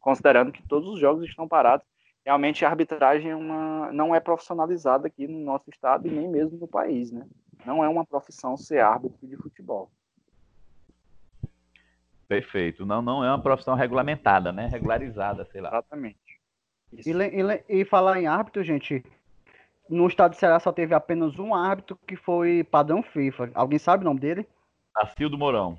considerando 0.00 0.52
que 0.52 0.62
todos 0.62 0.88
os 0.88 0.98
jogos 0.98 1.24
estão 1.28 1.46
parados. 1.46 1.86
Realmente 2.24 2.64
a 2.64 2.70
arbitragem 2.70 3.30
é 3.30 3.36
uma, 3.36 3.92
não 3.92 4.14
é 4.14 4.20
profissionalizada 4.20 5.06
aqui 5.06 5.28
no 5.28 5.38
nosso 5.38 5.68
estado 5.68 6.08
e 6.08 6.10
nem 6.10 6.26
mesmo 6.26 6.58
no 6.58 6.66
país, 6.66 7.12
né? 7.12 7.26
Não 7.66 7.84
é 7.84 7.88
uma 7.88 8.06
profissão 8.06 8.56
ser 8.56 8.80
árbitro 8.80 9.26
de 9.26 9.36
futebol. 9.36 9.90
Perfeito. 12.26 12.86
Não, 12.86 13.02
não 13.02 13.22
é 13.22 13.28
uma 13.28 13.42
profissão 13.42 13.74
regulamentada, 13.74 14.50
né? 14.50 14.66
Regularizada, 14.66 15.44
sei 15.44 15.60
lá. 15.60 15.68
Exatamente. 15.68 16.18
E, 16.92 17.10
e, 17.10 17.80
e, 17.80 17.84
falar 17.84 18.20
em 18.20 18.26
árbitro, 18.26 18.62
gente, 18.62 19.04
no 19.88 20.06
estado 20.06 20.32
de 20.32 20.38
Ceará 20.38 20.58
só 20.58 20.72
teve 20.72 20.94
apenas 20.94 21.38
um 21.38 21.54
árbitro 21.54 21.98
que 22.06 22.16
foi 22.16 22.64
padrão 22.64 23.02
FIFA. 23.02 23.50
Alguém 23.54 23.78
sabe 23.78 24.02
o 24.02 24.06
nome 24.06 24.20
dele? 24.20 24.46
Dacildo 24.94 25.36
Mourão. 25.36 25.78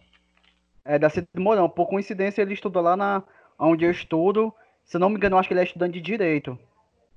É, 0.83 0.99
Dacildo 0.99 1.27
Mourão. 1.37 1.69
Por 1.69 1.87
coincidência, 1.87 2.41
ele 2.41 2.53
estudou 2.53 2.81
lá 2.81 2.95
na 2.95 3.23
onde 3.57 3.85
eu 3.85 3.91
estudo. 3.91 4.53
Se 4.83 4.99
não 4.99 5.09
me 5.09 5.15
engano, 5.15 5.37
acho 5.37 5.47
que 5.47 5.53
ele 5.53 5.61
é 5.61 5.63
estudante 5.63 5.93
de 5.93 6.01
Direito. 6.01 6.57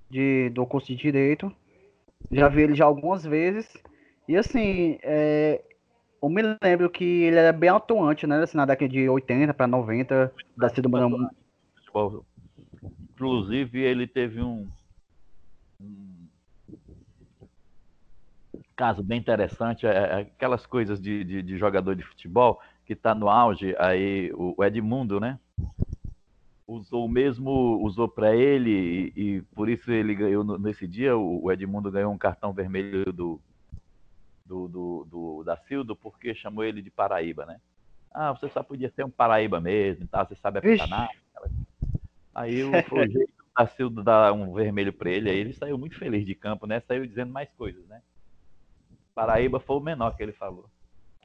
De, 0.09 0.49
do 0.51 0.65
curso 0.65 0.87
de 0.89 0.97
Direito. 0.97 1.55
Já 2.31 2.49
vi 2.49 2.63
ele 2.63 2.75
já 2.75 2.87
algumas 2.87 3.25
vezes. 3.25 3.71
E 4.27 4.37
assim, 4.37 4.99
é, 5.03 5.63
eu 6.23 6.29
me 6.29 6.43
lembro 6.63 6.89
que 6.89 7.05
ele 7.05 7.37
era 7.37 7.53
bem 7.53 7.69
atuante, 7.69 8.27
né? 8.27 8.43
Assim, 8.43 8.57
na 8.57 8.65
década 8.65 8.91
de 8.91 9.09
80 9.09 9.53
para 9.53 9.67
90, 9.67 10.33
da 10.57 10.69
Cido 10.69 10.89
Mourão. 10.89 11.29
Inclusive, 13.11 13.81
ele 13.81 14.07
teve 14.07 14.41
um, 14.41 14.69
um 15.81 16.08
caso 18.79 19.03
bem 19.03 19.19
interessante, 19.19 19.89
é, 19.89 19.91
é 19.91 20.15
aquelas 20.21 20.65
coisas 20.65 21.01
de, 21.01 21.25
de, 21.25 21.43
de, 21.43 21.59
jogador 21.59 21.97
de 21.97 22.05
futebol 22.05 22.61
que 22.87 22.93
está 22.93 23.13
no 23.13 23.29
auge, 23.29 23.75
aí 23.77 24.31
o 24.35 24.65
Edmundo, 24.65 25.19
né? 25.19 25.37
Usou 26.65 27.05
o 27.05 27.09
mesmo, 27.09 27.51
usou 27.83 28.09
para 28.09 28.37
ele 28.37 28.71
e, 29.17 29.21
e, 29.21 29.43
por 29.53 29.69
isso 29.69 29.91
ele 29.91 30.15
ganhou 30.15 30.45
nesse 30.61 30.87
dia, 30.87 31.17
o 31.17 31.51
Edmundo 31.51 31.91
ganhou 31.91 32.13
um 32.13 32.19
cartão 32.19 32.53
vermelho 32.53 33.13
do, 33.13 33.41
do, 34.47 34.69
do, 34.69 35.07
do 35.11 35.45
da 35.45 35.57
Cildo 35.57 35.97
porque 35.97 36.33
chamou 36.33 36.63
ele 36.63 36.81
de 36.81 36.91
Paraíba, 36.91 37.45
né? 37.45 37.61
Ah, 38.15 38.33
você 38.33 38.49
só 38.49 38.63
podia 38.63 38.91
ser 38.91 39.05
um 39.05 39.11
Paraíba 39.11 39.61
mesmo, 39.61 40.07
tá? 40.07 40.25
você 40.25 40.37
sabe 40.37 40.59
apitar. 40.61 41.11
Aí 42.33 42.63
o, 42.63 42.71
o 42.95 43.07
jeito 43.09 43.33
da 43.59 43.67
Cildo 43.67 44.05
dar 44.05 44.33
um 44.33 44.53
vermelho 44.55 44.93
para 44.93 45.11
ele, 45.11 45.31
aí 45.31 45.39
ele 45.39 45.53
saiu 45.53 45.77
muito 45.77 45.99
feliz 45.99 46.25
de 46.25 46.37
campo, 46.37 46.65
né? 46.65 46.79
Saiu 46.79 47.05
dizendo 47.05 47.33
mais 47.33 47.51
coisas, 47.57 47.85
né? 47.89 48.01
Paraíba 49.19 49.59
foi 49.59 49.77
o 49.77 49.81
menor 49.81 50.17
que 50.17 50.23
ele 50.23 50.31
falou. 50.31 50.67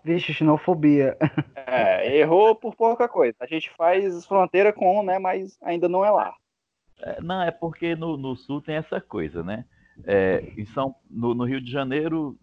Vixe, 0.03 0.33
xenofobia. 0.33 1.15
É, 1.55 2.17
errou 2.17 2.55
por 2.55 2.75
pouca 2.75 3.07
coisa. 3.07 3.35
A 3.39 3.45
gente 3.45 3.69
faz 3.77 4.25
fronteira 4.25 4.73
com, 4.73 5.03
né? 5.03 5.19
Mas 5.19 5.57
ainda 5.61 5.87
não 5.87 6.03
é 6.03 6.09
lá. 6.09 6.33
É, 6.99 7.21
não, 7.21 7.41
é 7.43 7.51
porque 7.51 7.95
no, 7.95 8.17
no, 8.17 8.35
sul 8.35 8.61
tem 8.61 8.75
essa 8.75 8.99
coisa, 8.99 9.43
né? 9.43 9.65
É, 10.05 10.51
em 10.57 10.65
São, 10.65 10.95
no, 11.09 11.35
no 11.35 11.45
Rio 11.45 11.61
de 11.61 11.71
Janeiro, 11.71 12.35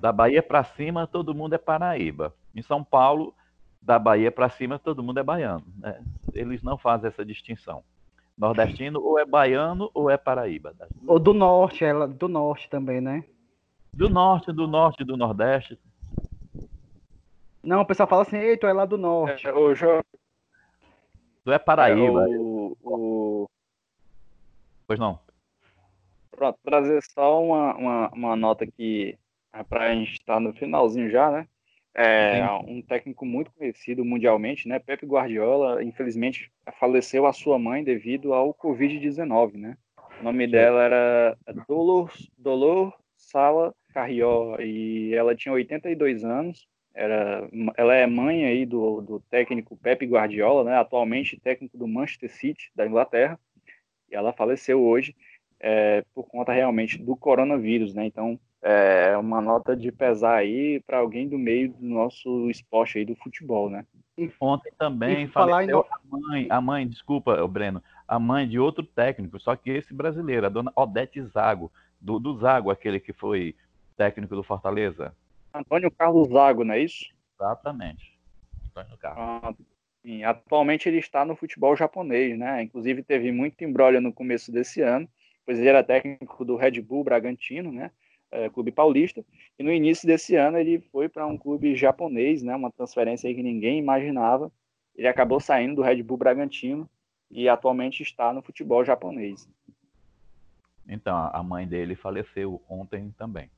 da 0.00 0.12
Bahia 0.12 0.42
para 0.42 0.62
cima, 0.62 1.04
todo 1.04 1.34
mundo 1.34 1.54
é 1.54 1.58
Paraíba. 1.58 2.32
Em 2.54 2.62
São 2.62 2.84
Paulo, 2.84 3.34
da 3.82 3.98
Bahia 3.98 4.30
para 4.30 4.48
cima, 4.48 4.78
todo 4.78 5.02
mundo 5.02 5.18
é 5.18 5.22
baiano. 5.22 5.64
Né? 5.78 6.00
Eles 6.32 6.62
não 6.62 6.78
fazem 6.78 7.08
essa 7.08 7.24
distinção. 7.24 7.82
Nordestino 8.38 9.00
ou 9.00 9.18
é 9.18 9.24
baiano 9.24 9.90
ou 9.92 10.08
é 10.08 10.16
Paraíba. 10.16 10.74
Ou 11.06 11.18
do 11.18 11.34
norte, 11.34 11.84
ela 11.84 12.06
do 12.06 12.28
norte 12.28 12.70
também, 12.70 13.00
né? 13.00 13.24
Do 13.96 14.10
norte, 14.10 14.52
do 14.52 14.66
norte, 14.66 15.02
do 15.02 15.16
nordeste. 15.16 15.78
Não, 17.64 17.80
o 17.80 17.86
pessoal 17.86 18.06
fala 18.06 18.22
assim, 18.22 18.36
ei, 18.36 18.54
tu 18.58 18.66
é 18.66 18.72
lá 18.74 18.84
do 18.84 18.98
norte. 18.98 19.46
É, 19.46 19.52
o 19.54 19.74
jo... 19.74 20.02
Tu 21.42 21.50
é 21.50 21.58
Paraíba. 21.58 22.28
É, 22.30 22.36
o, 22.36 22.76
o... 22.84 23.48
Pois 24.86 25.00
não. 25.00 25.18
Pronto, 26.30 26.58
trazer 26.62 27.02
só 27.04 27.42
uma, 27.42 27.74
uma, 27.74 28.08
uma 28.10 28.36
nota 28.36 28.64
aqui 28.64 29.18
é 29.50 29.62
para 29.62 29.86
a 29.86 29.94
gente 29.94 30.12
estar 30.12 30.34
tá 30.34 30.40
no 30.40 30.52
finalzinho 30.52 31.10
já, 31.10 31.30
né? 31.30 31.48
É 31.94 32.46
um 32.66 32.82
técnico 32.82 33.24
muito 33.24 33.50
conhecido 33.52 34.04
mundialmente, 34.04 34.68
né? 34.68 34.78
Pepe 34.78 35.06
Guardiola, 35.06 35.82
infelizmente, 35.82 36.52
faleceu 36.78 37.24
a 37.24 37.32
sua 37.32 37.58
mãe 37.58 37.82
devido 37.82 38.34
ao 38.34 38.52
Covid-19, 38.52 39.54
né? 39.54 39.78
O 40.20 40.24
nome 40.24 40.46
dela 40.46 40.82
era 40.82 41.38
Dolor, 41.66 42.12
Dolor 42.36 42.92
Sala 43.16 43.74
Carrió 43.96 44.58
e 44.60 45.14
ela 45.14 45.34
tinha 45.34 45.54
82 45.54 46.22
anos. 46.22 46.68
Era, 46.94 47.48
ela 47.78 47.94
é 47.94 48.06
mãe 48.06 48.44
aí 48.44 48.66
do, 48.66 49.00
do 49.00 49.20
técnico 49.20 49.74
Pepe 49.74 50.04
Guardiola, 50.04 50.64
né? 50.64 50.76
Atualmente 50.76 51.40
técnico 51.40 51.78
do 51.78 51.88
Manchester 51.88 52.30
City 52.30 52.70
da 52.74 52.86
Inglaterra. 52.86 53.40
E 54.10 54.14
ela 54.14 54.34
faleceu 54.34 54.82
hoje 54.82 55.16
é, 55.58 56.04
por 56.14 56.24
conta 56.24 56.52
realmente 56.52 56.98
do 56.98 57.16
coronavírus, 57.16 57.94
né? 57.94 58.04
Então 58.04 58.38
é 58.60 59.16
uma 59.16 59.40
nota 59.40 59.74
de 59.74 59.90
pesar 59.90 60.36
aí 60.36 60.78
para 60.86 60.98
alguém 60.98 61.26
do 61.26 61.38
meio 61.38 61.72
do 61.72 61.86
nosso 61.86 62.50
esporte 62.50 62.98
aí 62.98 63.04
do 63.06 63.16
futebol, 63.16 63.70
né? 63.70 63.86
Ontem 64.38 64.72
também 64.76 65.26
faleceu 65.28 65.78
em... 65.78 65.90
a 65.90 66.18
mãe, 66.18 66.46
a 66.50 66.60
mãe, 66.60 66.86
desculpa, 66.86 67.46
Breno, 67.48 67.82
a 68.06 68.18
mãe 68.18 68.46
de 68.46 68.58
outro 68.58 68.84
técnico, 68.84 69.40
só 69.40 69.56
que 69.56 69.70
esse 69.70 69.94
brasileiro, 69.94 70.44
a 70.44 70.50
dona 70.50 70.72
Odete 70.76 71.22
Zago, 71.22 71.72
do, 72.00 72.18
do 72.18 72.36
Zago, 72.36 72.70
aquele 72.70 73.00
que 73.00 73.12
foi 73.12 73.54
técnico 73.96 74.34
do 74.34 74.42
Fortaleza. 74.42 75.14
Antônio 75.52 75.90
Carlos 75.90 76.28
Zago, 76.28 76.64
não 76.64 76.74
é 76.74 76.80
isso? 76.80 77.06
Exatamente. 77.34 78.18
Antônio 78.70 78.96
Carlos. 78.98 79.24
Ah, 79.24 79.54
sim, 80.02 80.22
atualmente 80.22 80.88
ele 80.88 80.98
está 80.98 81.24
no 81.24 81.34
futebol 81.34 81.74
japonês, 81.74 82.38
né? 82.38 82.62
Inclusive 82.62 83.02
teve 83.02 83.32
muito 83.32 83.64
embrólio 83.64 84.00
no 84.00 84.12
começo 84.12 84.52
desse 84.52 84.82
ano, 84.82 85.08
pois 85.44 85.58
ele 85.58 85.68
era 85.68 85.82
técnico 85.82 86.44
do 86.44 86.56
Red 86.56 86.80
Bull 86.82 87.04
Bragantino, 87.04 87.72
né? 87.72 87.90
É, 88.28 88.50
clube 88.50 88.72
paulista, 88.72 89.24
e 89.56 89.62
no 89.62 89.72
início 89.72 90.04
desse 90.04 90.34
ano 90.34 90.58
ele 90.58 90.80
foi 90.90 91.08
para 91.08 91.24
um 91.26 91.38
clube 91.38 91.76
japonês, 91.76 92.42
né? 92.42 92.56
Uma 92.56 92.72
transferência 92.72 93.32
que 93.32 93.42
ninguém 93.42 93.78
imaginava. 93.78 94.50
Ele 94.96 95.06
acabou 95.06 95.38
saindo 95.38 95.76
do 95.76 95.82
Red 95.82 96.02
Bull 96.02 96.16
Bragantino 96.16 96.90
e 97.30 97.48
atualmente 97.48 98.02
está 98.02 98.32
no 98.32 98.42
futebol 98.42 98.84
japonês. 98.84 99.48
Então, 100.88 101.16
a 101.16 101.42
mãe 101.42 101.66
dele 101.66 101.94
faleceu 101.94 102.62
ontem 102.68 103.14
também. 103.16 103.50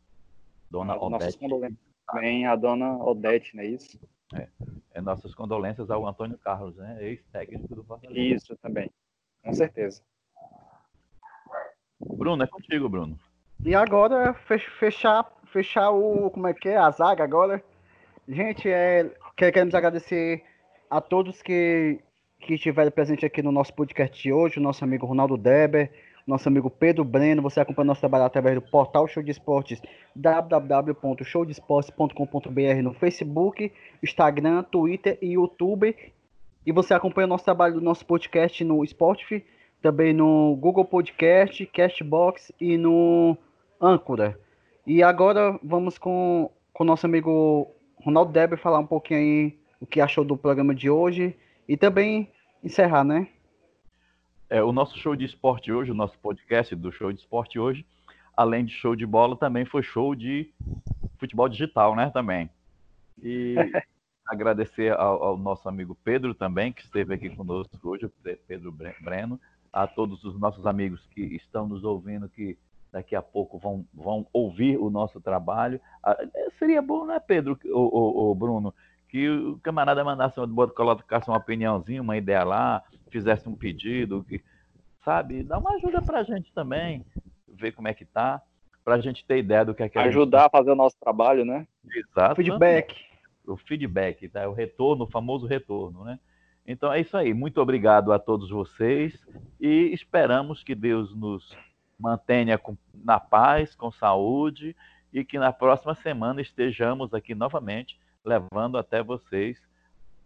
Dona 0.71 0.97
Odete. 0.97 1.11
Nossas 1.11 1.37
condolências 1.37 1.89
também 2.09 2.47
a 2.47 2.57
dona 2.57 2.97
Odete, 2.97 3.55
não 3.55 3.63
é 3.63 3.67
isso? 3.67 4.01
É, 4.35 4.49
é 4.93 5.01
nossas 5.01 5.35
condolências 5.35 5.91
ao 5.91 6.07
Antônio 6.07 6.39
Carlos, 6.39 6.77
né? 6.77 6.99
Ex-técnico 7.01 7.75
do 7.75 7.85
Fortaleza. 7.85 8.19
Isso 8.19 8.57
também, 8.57 8.91
com 9.43 9.53
certeza. 9.53 10.03
Bruno, 12.01 12.43
é 12.43 12.47
contigo, 12.47 12.89
Bruno. 12.89 13.19
E 13.65 13.75
agora, 13.75 14.35
fechar, 14.79 15.31
fechar 15.47 15.91
o. 15.91 16.31
Como 16.31 16.47
é 16.47 16.55
que 16.55 16.69
é? 16.69 16.77
A 16.77 16.91
zaga 16.91 17.25
agora. 17.25 17.63
Gente, 18.27 18.69
é, 18.69 19.11
queremos 19.37 19.75
agradecer 19.75 20.45
a 20.91 21.01
todos 21.01 21.43
que, 21.43 21.99
que 22.41 22.55
estiveram 22.55 22.91
presentes 22.91 23.25
aqui 23.25 23.43
no 23.43 23.51
nosso 23.51 23.75
podcast 23.75 24.23
de 24.23 24.33
hoje, 24.33 24.59
o 24.59 24.63
nosso 24.63 24.85
amigo 24.85 25.07
Ronaldo 25.07 25.37
Deber, 25.37 25.91
nosso 26.29 26.49
amigo 26.49 26.71
Pedro 26.71 27.05
Breno. 27.05 27.43
Você 27.43 27.59
acompanha 27.59 27.87
nosso 27.87 28.01
trabalho 28.01 28.25
através 28.25 28.55
do 28.55 28.63
portal 28.63 29.09
Show 29.09 29.23
de 29.23 29.31
Esportes, 29.31 29.81
www.showdesportes.com.br 30.15 32.83
no 32.83 32.93
Facebook, 32.93 33.73
Instagram, 34.03 34.63
Twitter 34.65 35.17
e 35.23 35.33
YouTube. 35.33 35.97
E 36.67 36.73
você 36.73 36.93
acompanha 36.93 37.27
o 37.27 37.29
nosso 37.29 37.45
trabalho 37.45 37.75
do 37.75 37.81
nosso 37.81 38.05
podcast 38.05 38.63
no 38.63 38.87
Spotify, 38.87 39.43
também 39.81 40.13
no 40.13 40.55
Google 40.57 40.85
Podcast, 40.85 41.65
Castbox 41.67 42.53
e 42.61 42.77
no 42.77 43.37
Âncora. 43.81 44.39
E 44.87 45.03
agora 45.03 45.59
vamos 45.63 45.97
com 45.97 46.51
o 46.79 46.85
nosso 46.85 47.07
amigo 47.07 47.71
Ronaldo 48.05 48.33
Deber 48.33 48.59
falar 48.59 48.81
um 48.81 48.87
pouquinho 48.87 49.21
aí 49.21 49.59
o 49.81 49.87
que 49.87 50.01
achou 50.01 50.25
do 50.25 50.37
programa 50.37 50.75
de 50.75 50.91
hoje 50.91 51.35
e 51.67 51.77
também 51.77 52.29
encerrar, 52.63 53.05
né? 53.05 53.29
É, 54.51 54.63
o 54.63 54.73
nosso 54.73 54.99
show 54.99 55.15
de 55.15 55.27
esporte 55.27 55.71
hoje, 55.71 55.91
o 55.91 55.95
nosso 55.95 56.19
podcast 56.19 56.75
do 56.75 56.91
show 56.91 57.13
de 57.13 57.21
esporte 57.21 57.59
hoje, 57.59 57.85
além 58.35 58.65
de 58.65 58.73
show 58.73 58.97
de 58.97 59.05
bola, 59.05 59.37
também 59.37 59.67
foi 59.67 59.83
show 59.83 60.15
de 60.15 60.51
futebol 61.19 61.49
digital, 61.49 61.95
né? 61.95 62.09
Também. 62.11 62.49
E 63.23 63.55
agradecer 64.27 64.93
ao, 64.93 65.23
ao, 65.23 65.37
nosso 65.37 65.69
amigo 65.69 65.95
Pedro 66.03 66.35
também, 66.35 66.73
que 66.73 66.83
esteve 66.83 67.15
aqui 67.15 67.29
conosco 67.29 67.77
hoje, 67.83 68.07
o 68.07 68.13
Pedro 68.47 68.73
Breno, 68.73 69.39
a 69.71 69.87
todos 69.87 70.25
os 70.25 70.39
nossos 70.39 70.67
amigos 70.67 71.07
que 71.09 71.21
estão 71.21 71.69
nos 71.69 71.85
ouvindo, 71.85 72.29
que 72.29 72.57
daqui 72.91 73.15
a 73.15 73.21
pouco 73.21 73.59
vão, 73.59 73.85
vão 73.93 74.27
ouvir 74.33 74.79
o 74.79 74.89
nosso 74.89 75.21
trabalho. 75.21 75.79
Ah, 76.03 76.17
seria 76.59 76.81
bom, 76.81 77.05
né, 77.05 77.21
Pedro, 77.21 77.59
o, 77.67 77.79
o, 77.79 78.31
o 78.31 78.35
Bruno, 78.35 78.75
que 79.09 79.29
o 79.29 79.59
camarada 79.59 80.05
mandasse, 80.05 80.37
colocasse 80.77 81.29
uma 81.29 81.39
opiniãozinha, 81.39 82.03
uma 82.03 82.17
ideia 82.17 82.45
lá, 82.45 82.83
fizesse 83.11 83.49
um 83.49 83.57
pedido, 83.57 84.25
que, 84.25 84.43
sabe? 85.05 85.43
Dá 85.43 85.59
uma 85.59 85.75
ajuda 85.75 86.03
pra 86.03 86.23
gente 86.23 86.53
também. 86.53 87.05
ver 87.49 87.73
como 87.73 87.89
é 87.89 87.95
que 87.95 88.05
tá, 88.05 88.43
para 88.85 88.95
a 88.95 89.01
gente 89.01 89.25
ter 89.25 89.39
ideia 89.39 89.65
do 89.65 89.75
que 89.75 89.83
é 89.83 89.89
que 89.89 89.99
Ajudar 89.99 90.39
a, 90.39 90.43
gente... 90.43 90.49
a 90.49 90.59
fazer 90.59 90.71
o 90.71 90.77
nosso 90.77 90.97
trabalho, 91.01 91.45
né? 91.45 91.67
Exato. 91.91 92.37
Feedback. 92.37 92.95
O 93.47 93.57
feedback, 93.57 94.29
tá? 94.29 94.47
O 94.49 94.53
retorno, 94.53 95.05
o 95.05 95.11
famoso 95.11 95.47
retorno, 95.47 96.05
né? 96.05 96.19
Então 96.67 96.93
é 96.93 97.01
isso 97.01 97.17
aí. 97.17 97.33
Muito 97.33 97.63
obrigado 97.63 98.13
a 98.13 98.19
todos 98.19 98.51
vocês 98.51 99.19
e 99.59 99.91
esperamos 99.95 100.63
que 100.63 100.75
Deus 100.75 101.15
nos 101.17 101.57
mantenha 101.99 102.59
com, 102.59 102.77
na 102.95 103.19
paz, 103.19 103.75
com 103.75 103.91
saúde 103.91 104.77
e 105.11 105.25
que 105.25 105.39
na 105.39 105.51
próxima 105.51 105.95
semana 105.95 106.43
estejamos 106.43 107.15
aqui 107.15 107.35
novamente 107.35 107.99
levando 108.29 108.77
até 108.77 109.03
vocês 109.03 109.57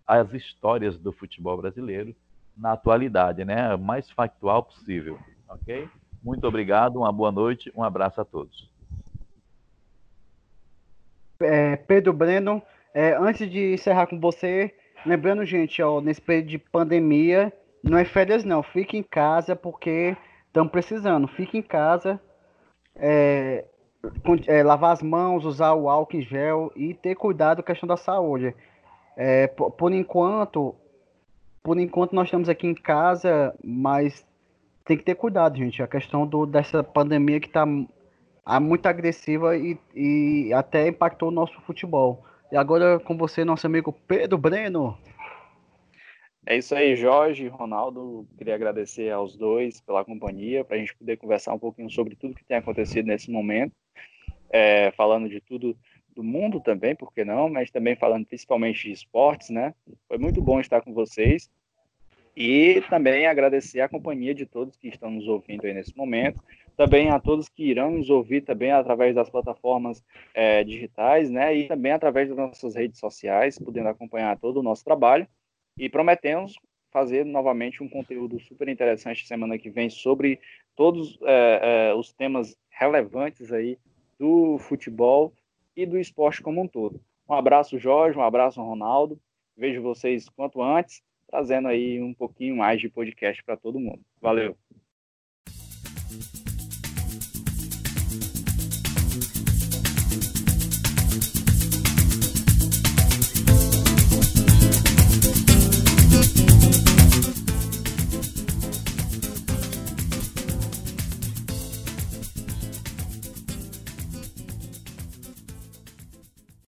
as 0.07 0.33
histórias 0.35 0.99
do 0.99 1.13
futebol 1.13 1.57
brasileiro 1.57 2.15
na 2.57 2.73
atualidade, 2.73 3.45
né? 3.45 3.75
O 3.75 3.79
mais 3.79 4.11
factual 4.11 4.65
possível, 4.65 5.19
ok? 5.49 5.89
Muito 6.23 6.47
obrigado, 6.47 6.97
uma 6.97 7.13
boa 7.13 7.33
noite, 7.33 7.73
um 7.75 7.83
abraço 7.83 8.21
a 8.21 8.25
todos. 8.25 8.71
É, 11.41 11.77
Pedro 11.77 12.13
Breno, 12.13 12.63
é, 12.93 13.17
antes 13.17 13.51
de 13.51 13.73
encerrar 13.73 14.07
com 14.07 14.21
você, 14.21 14.75
lembrando, 15.07 15.45
gente, 15.45 15.83
ó, 15.83 16.01
nesse 16.01 16.21
período 16.21 16.49
de 16.49 16.59
pandemia, 16.59 17.53
não 17.83 17.99
é 17.99 18.05
férias 18.05 18.45
não, 18.45 18.63
fique 18.63 18.97
em 18.97 19.03
casa 19.03 19.57
porque 19.57 20.17
estamos 20.47 20.71
precisando, 20.71 21.27
fique 21.27 21.59
em 21.59 21.63
casa, 21.63 22.21
é, 22.95 23.65
é, 24.47 24.63
lavar 24.63 24.93
as 24.93 25.03
mãos, 25.03 25.45
usar 25.45 25.75
o 25.75 25.89
álcool 25.89 26.17
em 26.17 26.23
gel 26.23 26.73
e 26.75 26.95
ter 26.95 27.15
cuidado 27.15 27.57
com 27.57 27.63
a 27.63 27.73
questão 27.75 27.87
da 27.87 27.97
saúde. 27.97 28.55
É, 29.17 29.47
por, 29.47 29.71
por, 29.71 29.93
enquanto, 29.93 30.75
por 31.63 31.79
enquanto 31.79 32.15
nós 32.15 32.27
estamos 32.27 32.49
aqui 32.49 32.67
em 32.67 32.75
casa, 32.75 33.55
mas 33.63 34.27
tem 34.85 34.97
que 34.97 35.05
ter 35.05 35.15
cuidado, 35.15 35.57
gente. 35.57 35.83
A 35.83 35.87
questão 35.87 36.27
do, 36.27 36.47
dessa 36.47 36.83
pandemia 36.83 37.41
que 37.41 37.47
está 37.47 37.65
muito 38.61 38.87
agressiva 38.87 39.57
e, 39.57 39.79
e 39.95 40.53
até 40.53 40.89
impactou 40.89 41.29
o 41.29 41.33
nosso 41.33 41.61
futebol. 41.63 42.25
E 42.51 42.57
agora 42.57 42.99
com 42.99 43.17
você, 43.17 43.45
nosso 43.45 43.67
amigo 43.67 43.93
Pedro 44.07 44.37
Breno. 44.37 44.99
É 46.45 46.57
isso 46.57 46.75
aí, 46.75 46.97
Jorge, 46.97 47.47
Ronaldo. 47.47 48.27
Queria 48.37 48.57
agradecer 48.57 49.11
aos 49.11 49.37
dois 49.37 49.81
pela 49.81 50.05
companhia, 50.05 50.65
para 50.65 50.77
a 50.77 50.79
gente 50.81 50.95
poder 50.97 51.17
conversar 51.17 51.55
um 51.55 51.59
pouquinho 51.59 51.89
sobre 51.89 52.17
tudo 52.17 52.35
que 52.35 52.45
tem 52.45 52.57
acontecido 52.57 53.07
nesse 53.07 53.31
momento, 53.31 53.73
é, 54.53 54.93
falando 54.93 55.29
de 55.29 55.41
tudo 55.41 55.77
do 56.15 56.23
mundo 56.23 56.61
também, 56.61 56.95
por 56.95 57.13
que 57.13 57.25
não, 57.25 57.49
mas 57.49 57.71
também 57.71 57.97
falando 57.97 58.27
principalmente 58.27 58.85
de 58.85 58.93
esportes, 58.93 59.51
né? 59.51 59.75
Foi 60.07 60.19
muito 60.19 60.43
bom 60.43 60.61
estar 60.61 60.83
com 60.83 60.93
vocês. 60.93 61.51
E 62.37 62.83
também 62.89 63.27
agradecer 63.27 63.81
a 63.81 63.89
companhia 63.89 64.35
de 64.35 64.47
todos 64.47 64.77
que 64.77 64.89
estão 64.89 65.11
nos 65.11 65.29
ouvindo 65.29 65.67
aí 65.67 65.75
nesse 65.75 65.97
momento. 65.97 66.43
Também 66.77 67.11
a 67.11 67.21
todos 67.21 67.49
que 67.49 67.65
irão 67.65 67.91
nos 67.91 68.09
ouvir 68.09 68.43
também 68.43 68.71
através 68.71 69.15
das 69.15 69.29
plataformas 69.29 70.03
é, 70.35 70.65
digitais, 70.65 71.31
né? 71.31 71.55
E 71.55 71.69
também 71.69 71.93
através 71.93 72.29
das 72.29 72.37
nossas 72.37 72.75
redes 72.75 72.99
sociais, 72.99 73.59
podendo 73.59 73.89
acompanhar 73.89 74.39
todo 74.39 74.61
o 74.61 74.63
nosso 74.63 74.85
trabalho. 74.85 75.27
E 75.79 75.89
prometemos 75.89 76.55
fazer 76.91 77.25
novamente 77.25 77.83
um 77.83 77.89
conteúdo 77.89 78.39
super 78.41 78.69
interessante 78.69 79.27
semana 79.27 79.59
que 79.59 79.71
vem 79.71 79.89
sobre 79.89 80.39
todos 80.77 81.19
é, 81.23 81.91
é, 81.91 81.95
os 81.95 82.13
temas 82.13 82.57
relevantes 82.71 83.53
aí 83.53 83.79
do 84.23 84.57
futebol 84.57 85.35
e 85.75 85.85
do 85.85 85.99
esporte 85.99 86.41
como 86.41 86.63
um 86.63 86.69
todo. 86.69 87.01
Um 87.29 87.35
abraço, 87.35 87.77
Jorge, 87.77 88.17
um 88.17 88.23
abraço, 88.23 88.63
Ronaldo. 88.63 89.21
Vejo 89.57 89.83
vocês 89.83 90.29
quanto 90.29 90.63
antes 90.63 91.03
trazendo 91.27 91.67
aí 91.67 92.01
um 92.01 92.15
pouquinho 92.15 92.57
mais 92.57 92.81
de 92.81 92.89
podcast 92.89 93.43
para 93.43 93.57
todo 93.57 93.81
mundo. 93.81 94.01
Valeu! 94.21 94.57